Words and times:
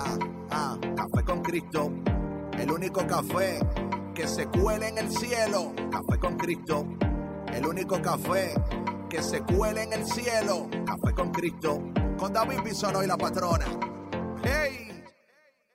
Ah, 0.00 0.16
ah, 0.50 0.78
café 0.94 1.24
con 1.24 1.42
Cristo. 1.42 1.90
El 2.56 2.70
único 2.70 3.04
café 3.04 3.58
que 4.14 4.28
se 4.28 4.46
cuele 4.46 4.88
en 4.88 4.98
el 4.98 5.10
cielo. 5.10 5.72
Café 5.90 6.20
con 6.20 6.36
Cristo. 6.36 6.86
El 7.52 7.66
único 7.66 8.00
café 8.00 8.54
que 9.10 9.20
se 9.20 9.40
cuele 9.42 9.82
en 9.82 9.92
el 9.94 10.06
cielo. 10.06 10.68
Café 10.86 11.12
con 11.16 11.32
Cristo. 11.32 11.82
Con 12.16 12.32
David 12.32 12.60
Bisono 12.64 13.02
y 13.02 13.08
la 13.08 13.16
patrona. 13.16 13.66
¡Hey! 14.44 15.02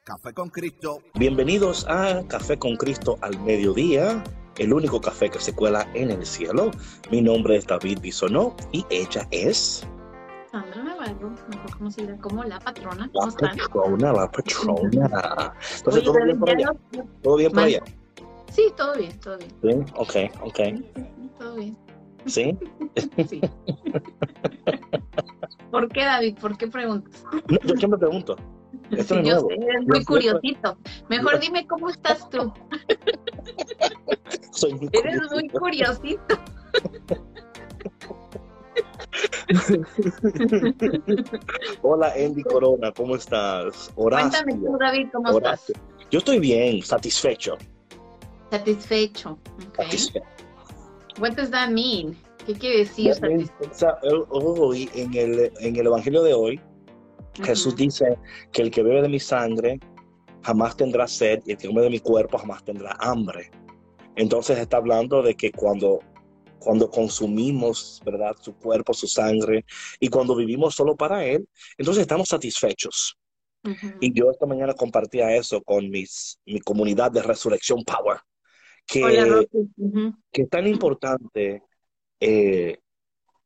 Café 0.05 0.33
con 0.33 0.49
Cristo. 0.49 1.01
Bienvenidos 1.15 1.85
a 1.89 2.25
Café 2.29 2.57
con 2.57 2.77
Cristo 2.77 3.17
al 3.21 3.37
mediodía, 3.41 4.23
el 4.57 4.73
único 4.73 5.01
café 5.01 5.29
que 5.29 5.39
se 5.39 5.53
cuela 5.53 5.85
en 5.93 6.11
el 6.11 6.25
cielo. 6.25 6.71
Mi 7.11 7.21
nombre 7.21 7.57
es 7.57 7.67
David 7.67 7.99
Bisonó 7.99 8.55
y 8.71 8.85
ella 8.89 9.27
es 9.31 9.85
Navarro, 11.03 11.29
mejor 11.49 11.77
conocida 11.77 12.17
como 12.17 12.43
la 12.43 12.59
patrona. 12.59 13.09
¿Cómo 13.13 13.25
la 13.25 13.47
están? 13.49 13.57
patrona, 13.57 14.13
la 14.13 14.31
patrona. 14.31 15.53
Entonces, 15.77 15.85
Oye, 15.85 16.01
¿todo 16.03 16.23
bien 16.25 16.39
por 16.39 16.49
allá? 16.49 16.71
no- 16.91 17.05
¿Todo 17.21 17.35
bien 17.37 17.51
por 17.51 17.63
allá? 17.63 17.83
Sí, 18.51 18.73
todo 18.77 18.95
bien, 18.97 19.19
todo 19.19 19.37
bien. 19.37 19.51
¿Sí? 19.61 19.93
Ok, 19.95 20.15
ok. 20.41 20.59
Todo 21.39 21.55
bien. 21.55 21.77
¿Sí? 22.25 22.57
Sí. 23.27 23.41
¿Por 25.71 25.89
qué, 25.89 26.05
David? 26.05 26.37
¿Por 26.39 26.55
qué 26.57 26.67
preguntas? 26.67 27.23
No, 27.49 27.57
yo 27.63 27.75
siempre 27.75 27.99
pregunto. 27.99 28.35
Esto 28.91 29.15
es 29.19 29.25
yo 29.27 29.33
nuevo. 29.33 29.47
sé, 29.49 29.53
eres 29.55 29.81
Yo 29.81 29.93
muy 29.93 30.05
curiosito. 30.05 30.77
Mejor 31.09 31.39
dime 31.39 31.65
cómo 31.67 31.89
estás 31.89 32.29
tú. 32.29 32.53
Soy 34.51 34.73
muy 34.75 34.89
Eres 34.93 35.15
curioso. 35.27 35.35
muy 35.35 35.49
curiosito. 35.49 36.35
Hola, 41.81 42.13
Andy 42.15 42.43
Corona, 42.43 42.91
¿cómo 42.91 43.15
estás? 43.15 43.91
Horacio. 43.95 44.43
Cuéntame 44.43 44.65
tú, 44.65 44.77
David, 44.79 45.07
cómo 45.11 45.29
Horacio. 45.29 45.75
estás. 45.75 46.07
Yo 46.11 46.19
estoy 46.19 46.39
bien, 46.39 46.81
satisfecho. 46.81 47.57
Satisfecho. 48.51 49.37
Okay. 49.69 49.85
satisfecho. 49.85 50.25
What 51.19 51.33
does 51.33 51.51
that 51.51 51.69
mean? 51.69 52.17
¿Qué 52.45 52.53
quiere 52.53 52.79
decir 52.79 53.13
satisfecho? 53.13 53.87
Hoy, 54.29 54.89
en 54.95 55.13
el, 55.13 55.51
en 55.59 55.75
el 55.75 55.87
Evangelio 55.87 56.23
de 56.23 56.33
hoy, 56.33 56.59
Jesús 57.41 57.75
dice 57.75 58.17
que 58.51 58.61
el 58.61 58.71
que 58.71 58.83
bebe 58.83 59.01
de 59.01 59.09
mi 59.09 59.19
sangre 59.19 59.79
jamás 60.43 60.75
tendrá 60.75 61.07
sed 61.07 61.41
y 61.45 61.51
el 61.51 61.57
que 61.57 61.67
come 61.67 61.81
de 61.81 61.89
mi 61.89 61.99
cuerpo 61.99 62.37
jamás 62.37 62.63
tendrá 62.63 62.95
hambre. 62.99 63.49
Entonces 64.15 64.59
está 64.59 64.77
hablando 64.77 65.23
de 65.23 65.35
que 65.35 65.51
cuando, 65.51 65.99
cuando 66.63 66.89
consumimos, 66.89 68.01
¿verdad? 68.05 68.35
Su 68.39 68.55
cuerpo, 68.55 68.93
su 68.93 69.07
sangre, 69.07 69.65
y 69.99 70.07
cuando 70.07 70.35
vivimos 70.35 70.75
solo 70.75 70.95
para 70.95 71.25
Él, 71.25 71.47
entonces 71.77 72.01
estamos 72.01 72.29
satisfechos. 72.29 73.17
Ujú. 73.63 73.93
Y 73.99 74.13
yo 74.13 74.31
esta 74.31 74.45
mañana 74.45 74.73
compartía 74.73 75.35
eso 75.35 75.61
con 75.61 75.89
mis, 75.89 76.39
mi 76.45 76.59
comunidad 76.59 77.11
de 77.11 77.21
Resurrección 77.21 77.83
Power, 77.83 78.19
que, 78.85 79.03
Hola, 79.03 79.25
Rosy. 79.25 79.47
Ujú. 79.77 80.13
que 80.31 80.41
es 80.43 80.49
tan 80.49 80.67
importante 80.67 81.63
eh, 82.19 82.77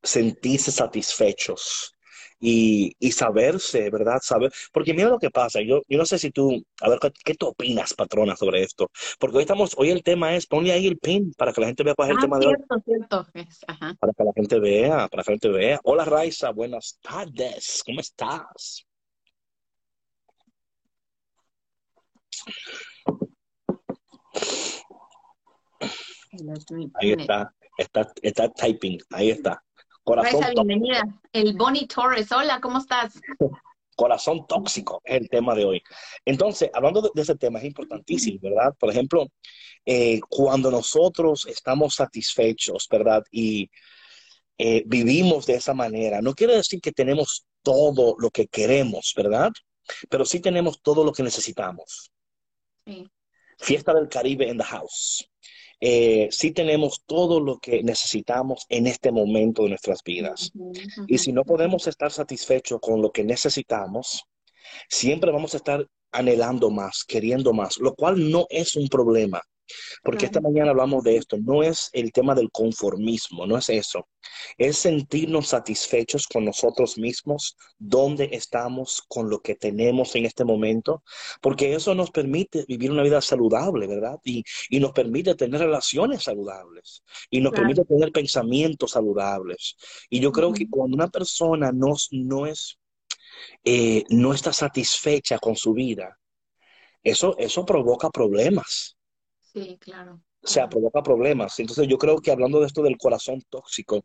sentirse 0.01 0.71
satisfechos 0.71 1.96
y, 2.39 2.93
y 2.99 3.11
saberse, 3.11 3.89
¿verdad? 3.89 4.19
Saber, 4.21 4.51
porque 4.71 4.93
mira 4.93 5.09
lo 5.09 5.19
que 5.19 5.29
pasa, 5.31 5.61
yo, 5.61 5.81
yo 5.87 5.97
no 5.97 6.05
sé 6.05 6.19
si 6.19 6.31
tú, 6.31 6.63
a 6.81 6.89
ver, 6.89 6.99
¿qué, 6.99 7.11
qué 7.25 7.33
tú 7.35 7.47
opinas, 7.47 7.93
patrona, 7.93 8.35
sobre 8.35 8.61
esto? 8.63 8.89
Porque 9.19 9.37
hoy 9.37 9.43
estamos, 9.43 9.73
hoy 9.77 9.89
el 9.89 10.03
tema 10.03 10.35
es, 10.35 10.45
ponle 10.45 10.71
ahí 10.71 10.87
el 10.87 10.97
pin 10.97 11.33
para 11.37 11.51
que 11.53 11.61
la 11.61 11.67
gente 11.67 11.83
vea 11.83 11.95
cuál 11.95 12.09
es 12.09 12.11
el 12.13 12.17
Ah, 12.17 12.21
tema 12.21 12.39
de 12.39 12.45
hoy, 12.47 12.55
cierto, 12.55 12.83
cierto. 12.85 13.27
Es- 13.33 13.65
ajá. 13.67 13.95
para 13.99 14.13
que 14.13 14.23
la 14.23 14.33
gente 14.35 14.59
vea, 14.59 15.07
para 15.07 15.23
que 15.23 15.31
la 15.31 15.35
gente 15.35 15.49
vea. 15.49 15.79
Hola, 15.83 16.05
Raiza, 16.05 16.51
buenas 16.51 16.99
tardes, 17.01 17.81
¿cómo 17.85 17.99
estás? 17.99 18.83
Ahí 26.93 27.11
está, 27.11 27.53
está, 27.77 28.11
está 28.21 28.49
typing, 28.49 28.99
ahí 29.11 29.31
está. 29.31 29.63
Corazón, 30.07 30.41
bienvenida. 30.53 31.03
El 31.33 31.57
Bonnie 31.57 31.85
Torres. 31.85 32.31
Hola, 32.31 32.61
¿cómo 32.61 32.77
estás? 32.77 33.19
corazón 33.97 34.47
tóxico 34.47 35.01
es 35.03 35.19
el 35.19 35.27
tema 35.27 35.53
de 35.53 35.65
hoy. 35.65 35.83
Entonces, 36.23 36.69
hablando 36.73 37.01
de, 37.01 37.09
de 37.13 37.23
ese 37.23 37.35
tema, 37.35 37.59
es 37.59 37.65
importantísimo, 37.65 38.39
¿verdad? 38.41 38.73
Por 38.79 38.89
ejemplo, 38.89 39.27
eh, 39.85 40.21
cuando 40.29 40.71
nosotros 40.71 41.45
estamos 41.47 41.95
satisfechos, 41.95 42.87
¿verdad? 42.89 43.21
Y 43.31 43.69
eh, 44.57 44.83
vivimos 44.85 45.45
de 45.45 45.55
esa 45.55 45.73
manera, 45.73 46.21
no 46.21 46.33
quiere 46.33 46.55
decir 46.55 46.79
que 46.79 46.93
tenemos 46.93 47.45
todo 47.61 48.15
lo 48.17 48.29
que 48.29 48.47
queremos, 48.47 49.13
¿verdad? 49.13 49.51
Pero 50.09 50.23
sí 50.23 50.39
tenemos 50.39 50.81
todo 50.81 51.03
lo 51.03 51.11
que 51.11 51.23
necesitamos. 51.23 52.13
Sí. 52.85 53.05
Fiesta 53.57 53.93
del 53.93 54.07
Caribe 54.07 54.47
in 54.47 54.57
the 54.57 54.63
house. 54.63 55.29
Eh, 55.79 56.27
sí 56.31 56.51
tenemos 56.51 57.03
todo 57.05 57.39
lo 57.39 57.59
que 57.59 57.83
necesitamos 57.83 58.65
en 58.69 58.87
este 58.87 59.11
momento 59.11 59.63
de 59.63 59.69
nuestras 59.69 60.01
vidas. 60.03 60.51
Y 61.07 61.17
si 61.17 61.31
no 61.31 61.43
podemos 61.43 61.87
estar 61.87 62.11
satisfechos 62.11 62.79
con 62.81 63.01
lo 63.01 63.11
que 63.11 63.23
necesitamos, 63.23 64.23
siempre 64.89 65.31
vamos 65.31 65.53
a 65.53 65.57
estar 65.57 65.85
anhelando 66.11 66.71
más, 66.71 67.03
queriendo 67.07 67.53
más, 67.53 67.77
lo 67.77 67.93
cual 67.93 68.31
no 68.31 68.47
es 68.49 68.75
un 68.75 68.87
problema. 68.87 69.41
Porque 70.03 70.25
esta 70.25 70.41
mañana 70.41 70.71
hablamos 70.71 71.03
de 71.03 71.17
esto, 71.17 71.37
no 71.37 71.63
es 71.63 71.89
el 71.93 72.11
tema 72.11 72.35
del 72.35 72.51
conformismo, 72.51 73.45
no 73.45 73.57
es 73.57 73.69
eso. 73.69 74.07
Es 74.57 74.77
sentirnos 74.77 75.47
satisfechos 75.47 76.27
con 76.27 76.45
nosotros 76.45 76.97
mismos, 76.97 77.55
donde 77.77 78.29
estamos, 78.31 79.01
con 79.07 79.29
lo 79.29 79.39
que 79.39 79.55
tenemos 79.55 80.15
en 80.15 80.25
este 80.25 80.43
momento, 80.43 81.03
porque 81.41 81.73
eso 81.73 81.95
nos 81.95 82.11
permite 82.11 82.65
vivir 82.67 82.91
una 82.91 83.03
vida 83.03 83.21
saludable, 83.21 83.87
¿verdad? 83.87 84.19
Y, 84.23 84.43
y 84.69 84.79
nos 84.79 84.91
permite 84.91 85.35
tener 85.35 85.61
relaciones 85.61 86.23
saludables, 86.23 87.03
y 87.29 87.41
nos 87.41 87.51
Claro. 87.51 87.67
permite 87.67 87.85
tener 87.85 88.11
pensamientos 88.11 88.91
saludables. 88.91 89.75
Y 90.09 90.19
yo 90.19 90.31
creo 90.31 90.53
que 90.53 90.69
cuando 90.69 90.95
una 90.95 91.07
persona 91.07 91.71
no, 91.71 91.95
no 92.11 92.45
es, 92.45 92.77
eh, 93.63 94.03
no 94.09 94.33
está 94.33 94.51
satisfecha 94.53 95.39
con 95.39 95.55
su 95.55 95.73
vida, 95.73 96.17
eso, 97.03 97.37
eso 97.37 97.65
provoca 97.65 98.09
problemas. 98.09 98.96
Sí, 99.63 99.77
claro. 99.79 100.21
O 100.43 100.47
sea, 100.47 100.69
provoca 100.69 101.01
problemas. 101.01 101.59
Entonces 101.59 101.87
yo 101.87 101.97
creo 101.97 102.19
que 102.19 102.31
hablando 102.31 102.59
de 102.59 102.67
esto 102.67 102.83
del 102.83 102.97
corazón 102.97 103.41
tóxico, 103.49 104.03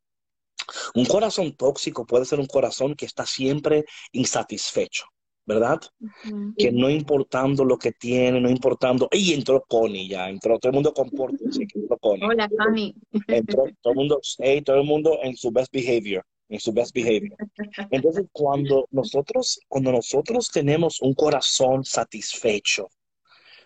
un 0.94 1.04
corazón 1.04 1.54
tóxico 1.56 2.06
puede 2.06 2.24
ser 2.24 2.40
un 2.40 2.46
corazón 2.46 2.94
que 2.94 3.06
está 3.06 3.26
siempre 3.26 3.84
insatisfecho, 4.12 5.04
¿verdad? 5.44 5.80
Que 6.56 6.72
no 6.72 6.88
importando 6.88 7.64
lo 7.64 7.76
que 7.78 7.92
tiene, 7.92 8.40
no 8.40 8.48
importando, 8.48 9.08
¡y 9.12 9.34
entró 9.34 9.62
Connie 9.68 10.08
ya! 10.08 10.28
Entró 10.28 10.58
todo 10.58 10.70
el 10.70 10.74
mundo 10.74 10.92
compórtense, 10.92 11.66
que 11.66 11.78
entró 11.78 11.98
Connie. 11.98 12.24
Hola, 12.24 12.48
Connie. 12.48 12.94
Entró 13.26 13.64
todo 13.80 13.92
el 13.92 13.96
mundo, 13.96 14.20
hey, 14.38 14.62
todo 14.62 14.76
el 14.76 14.84
mundo 14.84 15.18
en 15.22 15.36
su 15.36 15.50
best 15.50 15.72
behavior, 15.72 16.24
en 16.48 16.60
su 16.60 16.72
best 16.72 16.94
behavior. 16.94 17.36
Entonces, 17.90 18.24
cuando 18.32 18.86
nosotros, 18.90 19.60
cuando 19.68 19.92
nosotros 19.92 20.48
tenemos 20.50 21.02
un 21.02 21.14
corazón 21.14 21.84
satisfecho, 21.84 22.88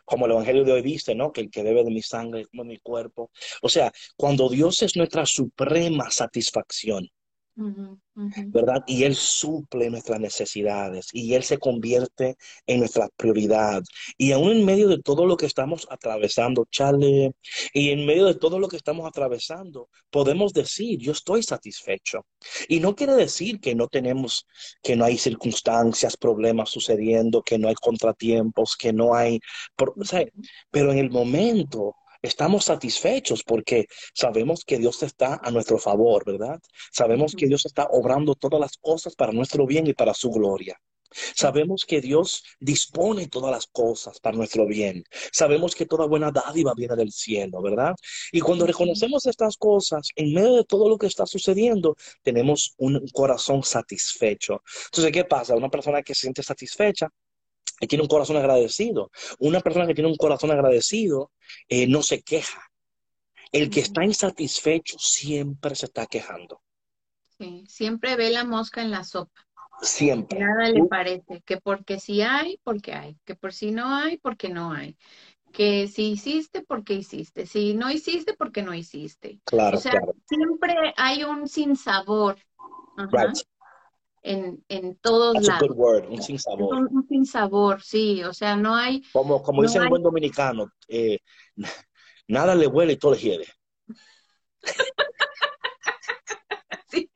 como 0.07 0.25
el 0.25 0.33
Evangelio 0.33 0.65
de 0.65 0.73
hoy 0.73 0.83
dice, 0.83 1.15
¿no? 1.15 1.33
Que 1.33 1.43
el 1.43 1.51
que 1.51 1.63
bebe 1.63 1.85
de 1.85 1.91
mi 1.91 2.01
sangre, 2.01 2.47
como 2.47 2.65
mi 2.65 2.79
cuerpo. 2.79 3.31
O 3.61 3.69
sea, 3.69 3.93
cuando 4.17 4.49
Dios 4.49 4.83
es 4.83 4.97
nuestra 4.97 5.27
suprema 5.27 6.11
satisfacción, 6.11 7.11
¿verdad? 7.57 8.85
Y 8.87 9.05
Él 9.05 9.15
suple 9.15 9.91
nuestras 9.91 10.21
necesidades 10.21 11.09
y 11.13 11.35
Él 11.35 11.43
se 11.43 11.59
convierte 11.59 12.37
en 12.67 12.81
nuestra 12.81 13.09
prioridad. 13.17 13.83
Y 14.19 14.33
aún 14.33 14.53
en 14.53 14.65
medio 14.65 14.89
de 14.89 14.99
todo 14.99 15.27
lo 15.27 15.37
que 15.37 15.47
estamos 15.47 15.87
atravesando, 15.91 16.67
chale, 16.71 17.35
y 17.73 17.91
en 17.91 18.07
medio 18.07 18.27
de 18.27 18.35
todo 18.35 18.59
lo 18.59 18.69
que 18.69 18.77
estamos 18.77 19.07
atravesando, 19.07 19.89
podemos 20.11 20.53
decir, 20.53 20.99
yo 20.99 21.13
estoy 21.13 21.43
satisfecho. 21.43 22.27
Y 22.69 22.81
no 22.81 22.95
quiere 22.95 23.15
decir 23.15 23.61
que 23.61 23.75
no 23.75 23.89
tenemos, 23.89 24.47
que 24.83 24.97
no 24.97 25.05
hay 25.05 25.19
circunstancias, 25.19 26.17
problemas 26.17 26.71
sucediendo, 26.71 27.43
que 27.43 27.59
no 27.59 27.69
hay 27.69 27.75
contratiempos, 27.75 28.77
que 28.77 28.93
no 28.93 29.15
hay, 29.15 29.41
pero 30.71 30.93
en 30.93 30.99
el 30.99 31.11
momento 31.11 31.95
estamos 32.23 32.65
satisfechos 32.65 33.43
porque 33.45 33.87
sabemos 34.15 34.65
que 34.65 34.79
Dios 34.79 35.03
está 35.03 35.41
a 35.43 35.51
nuestro 35.51 35.79
favor, 35.79 36.25
¿verdad? 36.25 36.61
Sabemos 36.93 37.35
que 37.35 37.47
Dios 37.47 37.67
está 37.67 37.87
obrando 37.91 38.35
todas 38.35 38.61
las 38.61 38.77
cosas 38.77 39.15
para 39.15 39.33
nuestro 39.33 39.67
bien 39.67 39.87
y 39.87 39.95
para 39.95 40.15
su 40.15 40.31
gloria. 40.31 40.79
Sabemos 41.35 41.85
que 41.87 42.01
Dios 42.01 42.43
dispone 42.61 43.29
todas 43.29 43.51
las 43.51 43.67
cosas 43.67 44.21
para 44.21 44.37
nuestro 44.37 44.67
bien. 44.67 45.05
Sabemos 45.33 45.75
que 45.75 45.87
toda 45.87 46.07
buena 46.07 46.31
dádiva 46.31 46.75
viene 46.75 46.97
del 46.97 47.13
cielo, 47.13 47.63
¿verdad? 47.63 47.95
Y 48.33 48.41
cuando 48.41 48.67
reconocemos 48.67 49.27
estas 49.27 49.57
cosas, 49.57 50.09
en 50.17 50.35
medio 50.35 50.55
de 50.57 50.65
todo 50.65 50.89
lo 50.89 50.99
que 50.99 51.07
está 51.07 51.27
sucediendo, 51.27 51.97
tenemos 52.23 52.75
un 52.79 53.07
corazón 53.13 53.63
satisfecho. 53.63 54.63
Entonces, 54.87 55.13
¿qué 55.13 55.25
pasa? 55.25 55.55
Una 55.55 55.71
persona 55.71 56.03
que 56.03 56.15
se 56.15 56.23
siente 56.23 56.43
satisfecha 56.43 57.09
que 57.79 57.87
tiene 57.87 58.03
un 58.03 58.09
corazón 58.09 58.37
agradecido. 58.37 59.11
Una 59.39 59.61
persona 59.61 59.87
que 59.87 59.95
tiene 59.95 60.11
un 60.11 60.17
corazón 60.17 60.51
agradecido 60.51 61.33
eh, 61.69 61.87
no 61.87 62.03
se 62.03 62.23
queja. 62.23 62.63
El 63.53 63.71
que 63.71 63.81
está 63.81 64.05
insatisfecho 64.05 64.99
siempre 64.99 65.75
se 65.75 65.87
está 65.87 66.07
quejando. 66.07 66.63
Sí, 67.39 67.65
siempre 67.69 68.17
ve 68.17 68.31
la 68.31 68.45
mosca 68.45 68.83
en 68.83 68.91
la 68.91 69.05
sopa. 69.05 69.47
Siempre. 69.83 70.39
Nada 70.39 70.71
le 70.71 70.85
parece, 70.85 71.43
que 71.45 71.59
porque 71.59 72.01
si 72.01 72.23
hay, 72.23 72.59
porque 72.65 72.95
hay, 72.95 73.19
que 73.25 73.35
por 73.35 73.53
si 73.53 73.73
no 73.73 73.95
hay, 73.95 74.17
porque 74.17 74.49
no 74.49 74.73
hay, 74.73 74.97
que 75.53 75.87
si 75.87 76.13
hiciste, 76.13 76.63
porque 76.63 76.95
hiciste, 76.95 77.47
si 77.47 77.75
no 77.75 77.91
hiciste, 77.91 78.33
porque 78.35 78.63
no 78.63 78.73
hiciste. 78.73 79.41
Claro, 79.45 79.77
o 79.77 79.81
sea, 79.81 80.01
siempre 80.27 80.75
hay 80.97 81.25
un 81.25 81.47
sinsabor 81.47 82.39
en, 84.27 84.65
en 84.69 84.97
todos 84.97 85.35
That's 85.35 85.49
lados. 85.49 85.63
A 85.63 85.67
good 85.67 85.77
word, 85.77 86.05
un 86.11 86.23
sinsabor. 86.23 86.75
Un, 86.75 86.89
un 86.91 87.07
sinsabor, 87.09 87.83
sí, 87.83 88.23
o 88.25 88.33
sea, 88.35 88.57
no 88.57 88.75
hay... 88.75 89.03
Como, 89.13 89.43
como 89.43 89.63
no 89.63 89.69
dice 89.69 89.79
el 89.79 89.85
hay- 89.85 89.91
buen 89.91 90.03
dominicano, 90.03 90.71
eh, 90.89 91.19
nada 92.29 92.55
le 92.55 92.67
huele 92.67 92.95
y 92.95 92.97
todo 92.97 93.13
le 93.13 93.19
hiede. 93.19 93.47
Sí. 96.89 97.11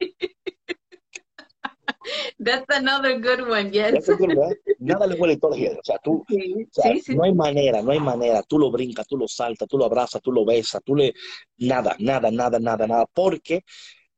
That's 2.39 2.65
another 2.77 3.21
good 3.21 3.47
one, 3.49 3.71
yes. 3.71 3.93
That's 3.93 4.09
a 4.09 4.17
good 4.17 4.35
word. 4.35 4.57
Nada 4.79 5.07
le 5.07 5.15
huele 5.17 5.35
y 5.35 5.37
todo 5.39 5.53
le 5.53 5.59
hiede. 5.59 5.77
O 5.79 5.85
sea, 5.85 5.99
tú, 6.03 6.25
Sí, 6.29 6.55
O 6.77 6.83
sea, 6.83 6.93
sí. 7.03 7.15
no 7.15 7.25
hay 7.25 7.35
manera, 7.35 7.83
no 7.83 7.93
hay 7.93 8.01
manera. 8.01 8.43
Tú 8.43 8.59
lo 8.59 8.71
brincas, 8.71 9.07
tú 9.07 9.17
lo 9.17 9.29
saltas, 9.29 9.69
tú 9.69 9.77
lo 9.79 9.85
abrazas, 9.85 10.21
tú 10.23 10.33
lo 10.33 10.45
besas, 10.45 10.81
tú 10.85 10.97
le... 10.97 11.13
Nada, 11.59 11.95
nada, 11.99 12.31
nada, 12.31 12.59
nada, 12.59 12.87
nada. 12.87 13.07
Porque 13.13 13.63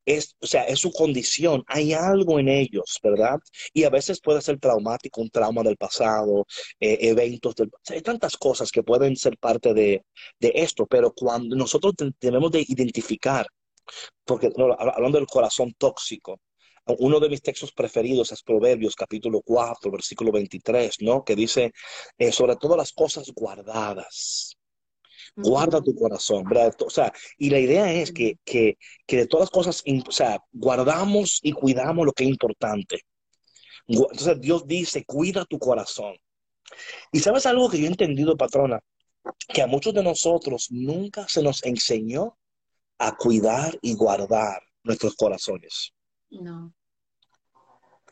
es, 0.04 0.36
o 0.40 0.46
sea, 0.46 0.64
es 0.64 0.80
su 0.80 0.90
condición. 0.92 1.62
Hay 1.66 1.92
algo 1.92 2.38
en 2.38 2.48
ellos, 2.48 2.98
¿verdad? 3.02 3.38
Y 3.72 3.84
a 3.84 3.90
veces 3.90 4.20
puede 4.20 4.40
ser 4.42 4.58
traumático, 4.58 5.20
un 5.20 5.30
trauma 5.30 5.62
del 5.62 5.76
pasado, 5.76 6.46
eh, 6.80 6.98
eventos 7.02 7.54
del... 7.56 7.68
o 7.68 7.78
sea, 7.82 7.96
hay 7.96 8.02
tantas 8.02 8.36
cosas 8.36 8.70
que 8.72 8.82
pueden 8.82 9.16
ser 9.16 9.36
parte 9.38 9.74
de, 9.74 10.04
de 10.40 10.52
esto, 10.54 10.86
pero 10.86 11.12
cuando 11.12 11.56
nosotros 11.56 11.94
debemos 12.20 12.50
de 12.52 12.64
identificar, 12.68 13.46
porque 14.24 14.50
no, 14.56 14.68
hab- 14.68 14.92
hablando 14.94 15.18
del 15.18 15.26
corazón 15.26 15.72
tóxico, 15.78 16.40
uno 16.98 17.20
de 17.20 17.28
mis 17.28 17.42
textos 17.42 17.72
preferidos 17.72 18.32
es 18.32 18.42
Proverbios 18.42 18.96
capítulo 18.96 19.40
4, 19.44 19.90
versículo 19.90 20.32
23, 20.32 20.96
¿no? 21.00 21.24
Que 21.24 21.36
dice, 21.36 21.72
eh, 22.18 22.32
sobre 22.32 22.56
todas 22.56 22.76
las 22.76 22.92
cosas 22.92 23.30
guardadas, 23.34 24.56
guarda 25.36 25.80
tu 25.80 25.94
corazón, 25.94 26.44
¿verdad? 26.44 26.74
O 26.84 26.90
sea, 26.90 27.12
y 27.38 27.50
la 27.50 27.58
idea 27.58 27.92
es 27.92 28.12
que, 28.12 28.38
que, 28.44 28.78
que 29.06 29.16
de 29.16 29.26
todas 29.26 29.44
las 29.44 29.50
cosas, 29.50 29.82
o 30.06 30.12
sea, 30.12 30.42
guardamos 30.52 31.40
y 31.42 31.52
cuidamos 31.52 32.06
lo 32.06 32.12
que 32.12 32.24
es 32.24 32.30
importante. 32.30 33.00
Entonces 33.86 34.40
Dios 34.40 34.66
dice, 34.66 35.04
cuida 35.04 35.44
tu 35.44 35.58
corazón. 35.58 36.14
Y 37.10 37.20
sabes 37.20 37.46
algo 37.46 37.68
que 37.68 37.78
yo 37.78 37.84
he 37.84 37.88
entendido, 37.88 38.36
patrona, 38.36 38.80
que 39.48 39.62
a 39.62 39.66
muchos 39.66 39.94
de 39.94 40.02
nosotros 40.02 40.68
nunca 40.70 41.26
se 41.28 41.42
nos 41.42 41.64
enseñó 41.64 42.38
a 42.98 43.16
cuidar 43.16 43.78
y 43.82 43.94
guardar 43.94 44.62
nuestros 44.84 45.14
corazones. 45.16 45.92
No. 46.30 46.72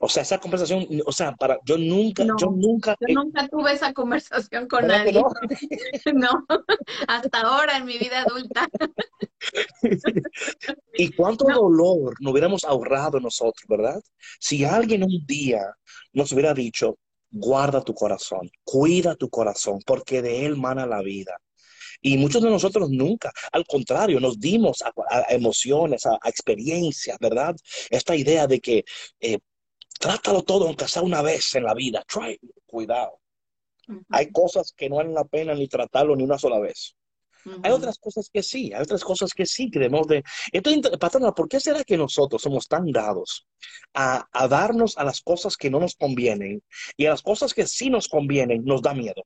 O 0.02 0.08
sea, 0.08 0.22
esa 0.22 0.38
conversación, 0.38 0.86
o 1.04 1.12
sea, 1.12 1.32
para, 1.36 1.58
yo 1.64 1.76
nunca, 1.76 2.24
No, 2.24 2.34
yo 2.38 2.46
nunca, 2.50 2.96
Yo 3.00 3.14
nunca 3.14 3.46
tuve 3.48 3.72
esa 3.74 3.92
conversación 3.92 4.66
con 4.66 4.82
¿verdad 4.86 5.04
que 5.04 5.12
nadie. 5.12 5.22
no? 5.22 5.30
No, 6.14 6.46
hasta 7.06 7.40
ahora 7.42 7.76
en 7.76 7.84
mi 7.84 7.98
vida 7.98 8.22
adulta. 8.22 8.66
Y 10.94 11.12
cuánto 11.12 11.44
No. 11.48 11.54
dolor 11.62 12.14
nos 12.20 12.32
hubiéramos 12.32 12.64
ahorrado 12.64 13.20
nosotros, 13.20 13.64
¿verdad? 13.68 14.00
Si 14.38 14.64
alguien 14.64 15.02
un 15.04 15.24
día 15.26 15.62
nos 16.12 16.32
hubiera 16.32 16.52
dicho, 16.54 16.98
guarda 17.30 17.82
tu 17.82 17.94
corazón, 17.94 18.50
cuida 18.64 19.14
tu 19.14 19.28
corazón, 19.28 19.78
porque 19.86 20.22
de 20.22 20.46
él 20.46 20.56
mana 20.56 20.86
la 20.86 21.02
vida. 21.02 21.36
Y 22.02 22.16
muchos 22.16 22.42
de 22.42 22.48
nosotros 22.50 22.88
nunca, 22.90 23.30
al 23.52 23.66
contrario, 23.66 24.18
nos 24.20 24.40
dimos 24.40 24.80
a, 24.82 24.88
a- 24.88 25.18
a 25.28 25.34
emociones, 25.34 26.06
a, 26.06 26.12
a 26.20 26.28
experiencias, 26.30 27.18
¿verdad? 27.20 27.54
Esta 27.90 28.16
idea 28.16 28.46
de 28.46 28.60
que 28.60 28.84
eh, 29.20 29.38
trátalo 30.00 30.42
todo, 30.42 30.66
aunque 30.66 30.88
sea 30.88 31.02
una 31.02 31.22
vez 31.22 31.54
en 31.54 31.64
la 31.64 31.74
vida. 31.74 32.02
Try, 32.08 32.40
cuidado. 32.66 33.20
Hay 34.08 34.30
cosas 34.30 34.72
que 34.76 34.88
no 34.88 34.96
valen 34.96 35.14
la 35.14 35.24
pena 35.24 35.54
ni 35.54 35.68
tratarlo 35.68 36.16
ni 36.16 36.24
una 36.24 36.38
sola 36.38 36.58
vez. 36.58 36.96
Hay 37.62 37.72
otras 37.72 37.98
cosas 37.98 38.28
que 38.32 38.42
sí, 38.42 38.72
hay 38.72 38.82
otras 38.82 39.02
cosas 39.02 39.32
que 39.32 39.46
sí 39.46 39.70
que 39.70 39.78
debemos 39.78 40.06
de... 40.06 40.22
Entonces, 40.52 40.96
patrona, 40.98 41.32
¿por 41.32 41.48
qué 41.48 41.58
será 41.58 41.82
que 41.84 41.96
nosotros 41.96 42.42
somos 42.42 42.68
tan 42.68 42.90
dados 42.92 43.46
a, 43.94 44.28
a 44.30 44.48
darnos 44.48 44.96
a 44.98 45.04
las 45.04 45.20
cosas 45.22 45.56
que 45.56 45.70
no 45.70 45.80
nos 45.80 45.96
convienen 45.96 46.62
y 46.96 47.06
a 47.06 47.10
las 47.10 47.22
cosas 47.22 47.54
que 47.54 47.66
sí 47.66 47.88
nos 47.90 48.08
convienen 48.08 48.64
nos 48.64 48.82
da 48.82 48.94
miedo? 48.94 49.24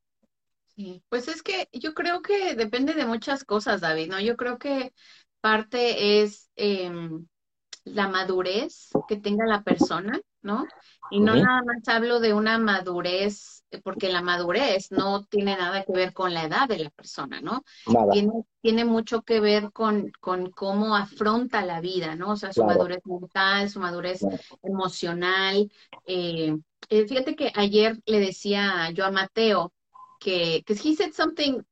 Sí, 0.77 1.03
pues 1.09 1.29
es 1.29 1.43
que 1.43 1.69
yo 1.73 1.95
creo 1.95 2.23
que 2.23 2.55
depende 2.55 2.95
de 2.95 3.07
muchas 3.07 3.45
cosas, 3.45 3.81
David, 3.81 4.09
¿no? 4.09 4.21
Yo 4.21 4.37
creo 4.37 4.59
que 4.59 4.93
parte 5.41 6.23
es 6.23 6.51
em, 6.57 7.27
la 7.85 8.09
madurez 8.09 8.91
que 9.09 9.17
tenga 9.17 9.47
la 9.47 9.63
persona, 9.63 10.21
¿no? 10.45 10.69
Y 11.09 11.21
no 11.21 11.37
nada 11.37 11.63
más 11.65 11.89
hablo 11.89 12.21
de 12.21 12.35
una 12.35 12.59
madurez, 12.59 13.65
eh, 13.73 13.81
porque 13.83 14.09
la 14.11 14.23
madurez 14.23 14.93
no 14.93 15.25
tiene 15.25 15.57
nada 15.57 15.85
que 15.85 15.93
ver 15.93 16.13
con 16.15 16.35
la 16.35 16.45
edad 16.45 16.69
de 16.69 16.79
la 16.79 16.91
persona, 16.91 17.41
¿no? 17.41 17.65
Tiene, 18.11 18.33
tiene 18.63 18.85
mucho 18.85 19.23
que 19.23 19.41
ver 19.41 19.73
con, 19.73 20.13
con 20.21 20.51
cómo 20.53 20.97
afronta 20.97 21.65
la 21.65 21.81
vida, 21.81 22.17
¿no? 22.17 22.33
O 22.33 22.37
sea, 22.37 22.53
su 22.53 22.63
Claro. 22.63 22.79
madurez 22.79 23.01
mental, 23.05 23.71
su 23.71 23.81
madurez 23.81 24.21
Claro. 24.21 24.39
emocional. 24.63 25.71
eh, 26.07 26.57
eh, 26.91 27.07
fíjate 27.09 27.35
que 27.37 27.51
ayer 27.55 27.99
le 28.07 28.21
decía 28.21 28.91
yo 28.93 29.05
a 29.07 29.11
Mateo 29.11 29.73
que, 30.21 30.63
que 30.67 30.75
he 30.75 30.95
said 30.97 31.13
something, 31.13 31.63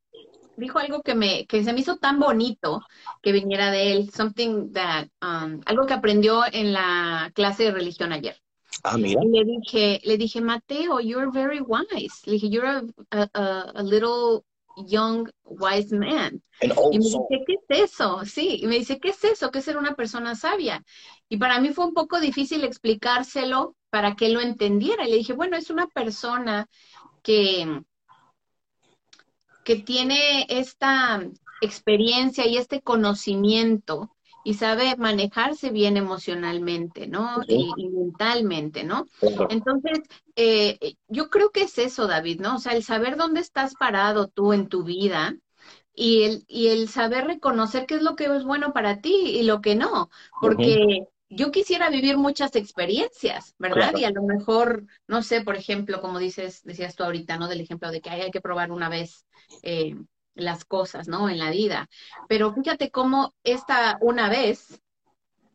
dijo 0.56 0.78
algo 0.78 1.02
que 1.02 1.14
me, 1.14 1.46
que 1.46 1.64
se 1.64 1.72
me 1.72 1.80
hizo 1.80 1.96
tan 1.98 2.18
bonito 2.20 2.82
que 3.22 3.32
viniera 3.32 3.70
de 3.70 3.92
él, 3.92 4.10
something 4.10 4.72
that, 4.72 5.08
um, 5.22 5.60
algo 5.66 5.86
que 5.86 5.94
aprendió 5.94 6.42
en 6.52 6.72
la 6.72 7.30
clase 7.34 7.64
de 7.64 7.72
religión 7.72 8.12
ayer. 8.12 8.41
Ah, 8.82 8.98
mira. 8.98 9.22
Y 9.22 9.28
le 9.28 9.44
dije, 9.44 10.00
le 10.04 10.16
dije, 10.16 10.40
Mateo, 10.40 11.00
you're 11.00 11.30
very 11.30 11.60
wise. 11.60 12.22
Le 12.26 12.32
dije, 12.32 12.48
you're 12.50 12.66
a, 12.68 12.82
a, 13.10 13.28
a- 13.74 13.82
little 13.82 14.44
young, 14.86 15.28
wise 15.44 15.94
man. 15.94 16.42
Y 16.60 16.98
me 16.98 17.04
dice, 17.04 17.18
¿qué 17.46 17.54
es 17.78 17.90
eso? 17.92 18.24
Sí, 18.24 18.60
y 18.62 18.66
me 18.66 18.76
dice, 18.76 18.98
¿qué 18.98 19.10
es 19.10 19.24
eso? 19.24 19.50
¿Qué 19.50 19.58
es 19.58 19.64
ser 19.64 19.76
una 19.76 19.94
persona 19.94 20.34
sabia? 20.34 20.82
Y 21.28 21.36
para 21.36 21.60
mí 21.60 21.70
fue 21.72 21.84
un 21.86 21.94
poco 21.94 22.20
difícil 22.20 22.64
explicárselo 22.64 23.76
para 23.90 24.14
que 24.16 24.28
lo 24.28 24.40
entendiera. 24.40 25.06
Y 25.06 25.10
le 25.10 25.16
dije, 25.16 25.32
bueno, 25.32 25.56
es 25.56 25.70
una 25.70 25.86
persona 25.88 26.68
que, 27.22 27.82
que 29.64 29.76
tiene 29.76 30.46
esta 30.48 31.22
experiencia 31.60 32.46
y 32.46 32.56
este 32.56 32.80
conocimiento 32.80 34.14
y 34.44 34.54
sabe 34.54 34.96
manejarse 34.96 35.70
bien 35.70 35.96
emocionalmente, 35.96 37.06
¿no? 37.06 37.42
Y, 37.46 37.70
y 37.76 37.88
mentalmente, 37.88 38.84
¿no? 38.84 39.06
Claro. 39.20 39.48
Entonces, 39.50 40.00
eh, 40.36 40.78
yo 41.08 41.30
creo 41.30 41.50
que 41.50 41.62
es 41.62 41.78
eso, 41.78 42.06
David, 42.06 42.40
¿no? 42.40 42.56
O 42.56 42.58
sea, 42.58 42.72
el 42.72 42.82
saber 42.82 43.16
dónde 43.16 43.40
estás 43.40 43.74
parado 43.74 44.28
tú 44.28 44.52
en 44.52 44.68
tu 44.68 44.84
vida 44.84 45.36
y 45.94 46.22
el, 46.22 46.44
y 46.48 46.68
el 46.68 46.88
saber 46.88 47.26
reconocer 47.26 47.86
qué 47.86 47.96
es 47.96 48.02
lo 48.02 48.16
que 48.16 48.24
es 48.24 48.44
bueno 48.44 48.72
para 48.72 49.00
ti 49.00 49.14
y 49.14 49.42
lo 49.42 49.60
que 49.60 49.74
no, 49.74 50.10
porque 50.40 51.06
yo 51.28 51.50
quisiera 51.50 51.88
vivir 51.88 52.18
muchas 52.18 52.56
experiencias, 52.56 53.54
¿verdad? 53.58 53.90
Claro. 53.90 53.98
Y 53.98 54.04
a 54.04 54.10
lo 54.10 54.22
mejor, 54.22 54.86
no 55.06 55.22
sé, 55.22 55.42
por 55.42 55.56
ejemplo, 55.56 56.00
como 56.00 56.18
dices, 56.18 56.62
decías 56.64 56.94
tú 56.94 57.04
ahorita, 57.04 57.38
¿no? 57.38 57.48
Del 57.48 57.60
ejemplo 57.60 57.90
de 57.90 58.00
que 58.00 58.10
hay, 58.10 58.20
hay 58.22 58.30
que 58.30 58.40
probar 58.40 58.70
una 58.70 58.88
vez 58.88 59.26
eh, 59.62 59.96
las 60.34 60.64
cosas, 60.64 61.08
¿no? 61.08 61.28
En 61.28 61.38
la 61.38 61.50
vida. 61.50 61.88
Pero 62.28 62.52
fíjate 62.52 62.90
cómo 62.90 63.34
esta 63.44 63.98
una 64.00 64.28
vez, 64.28 64.80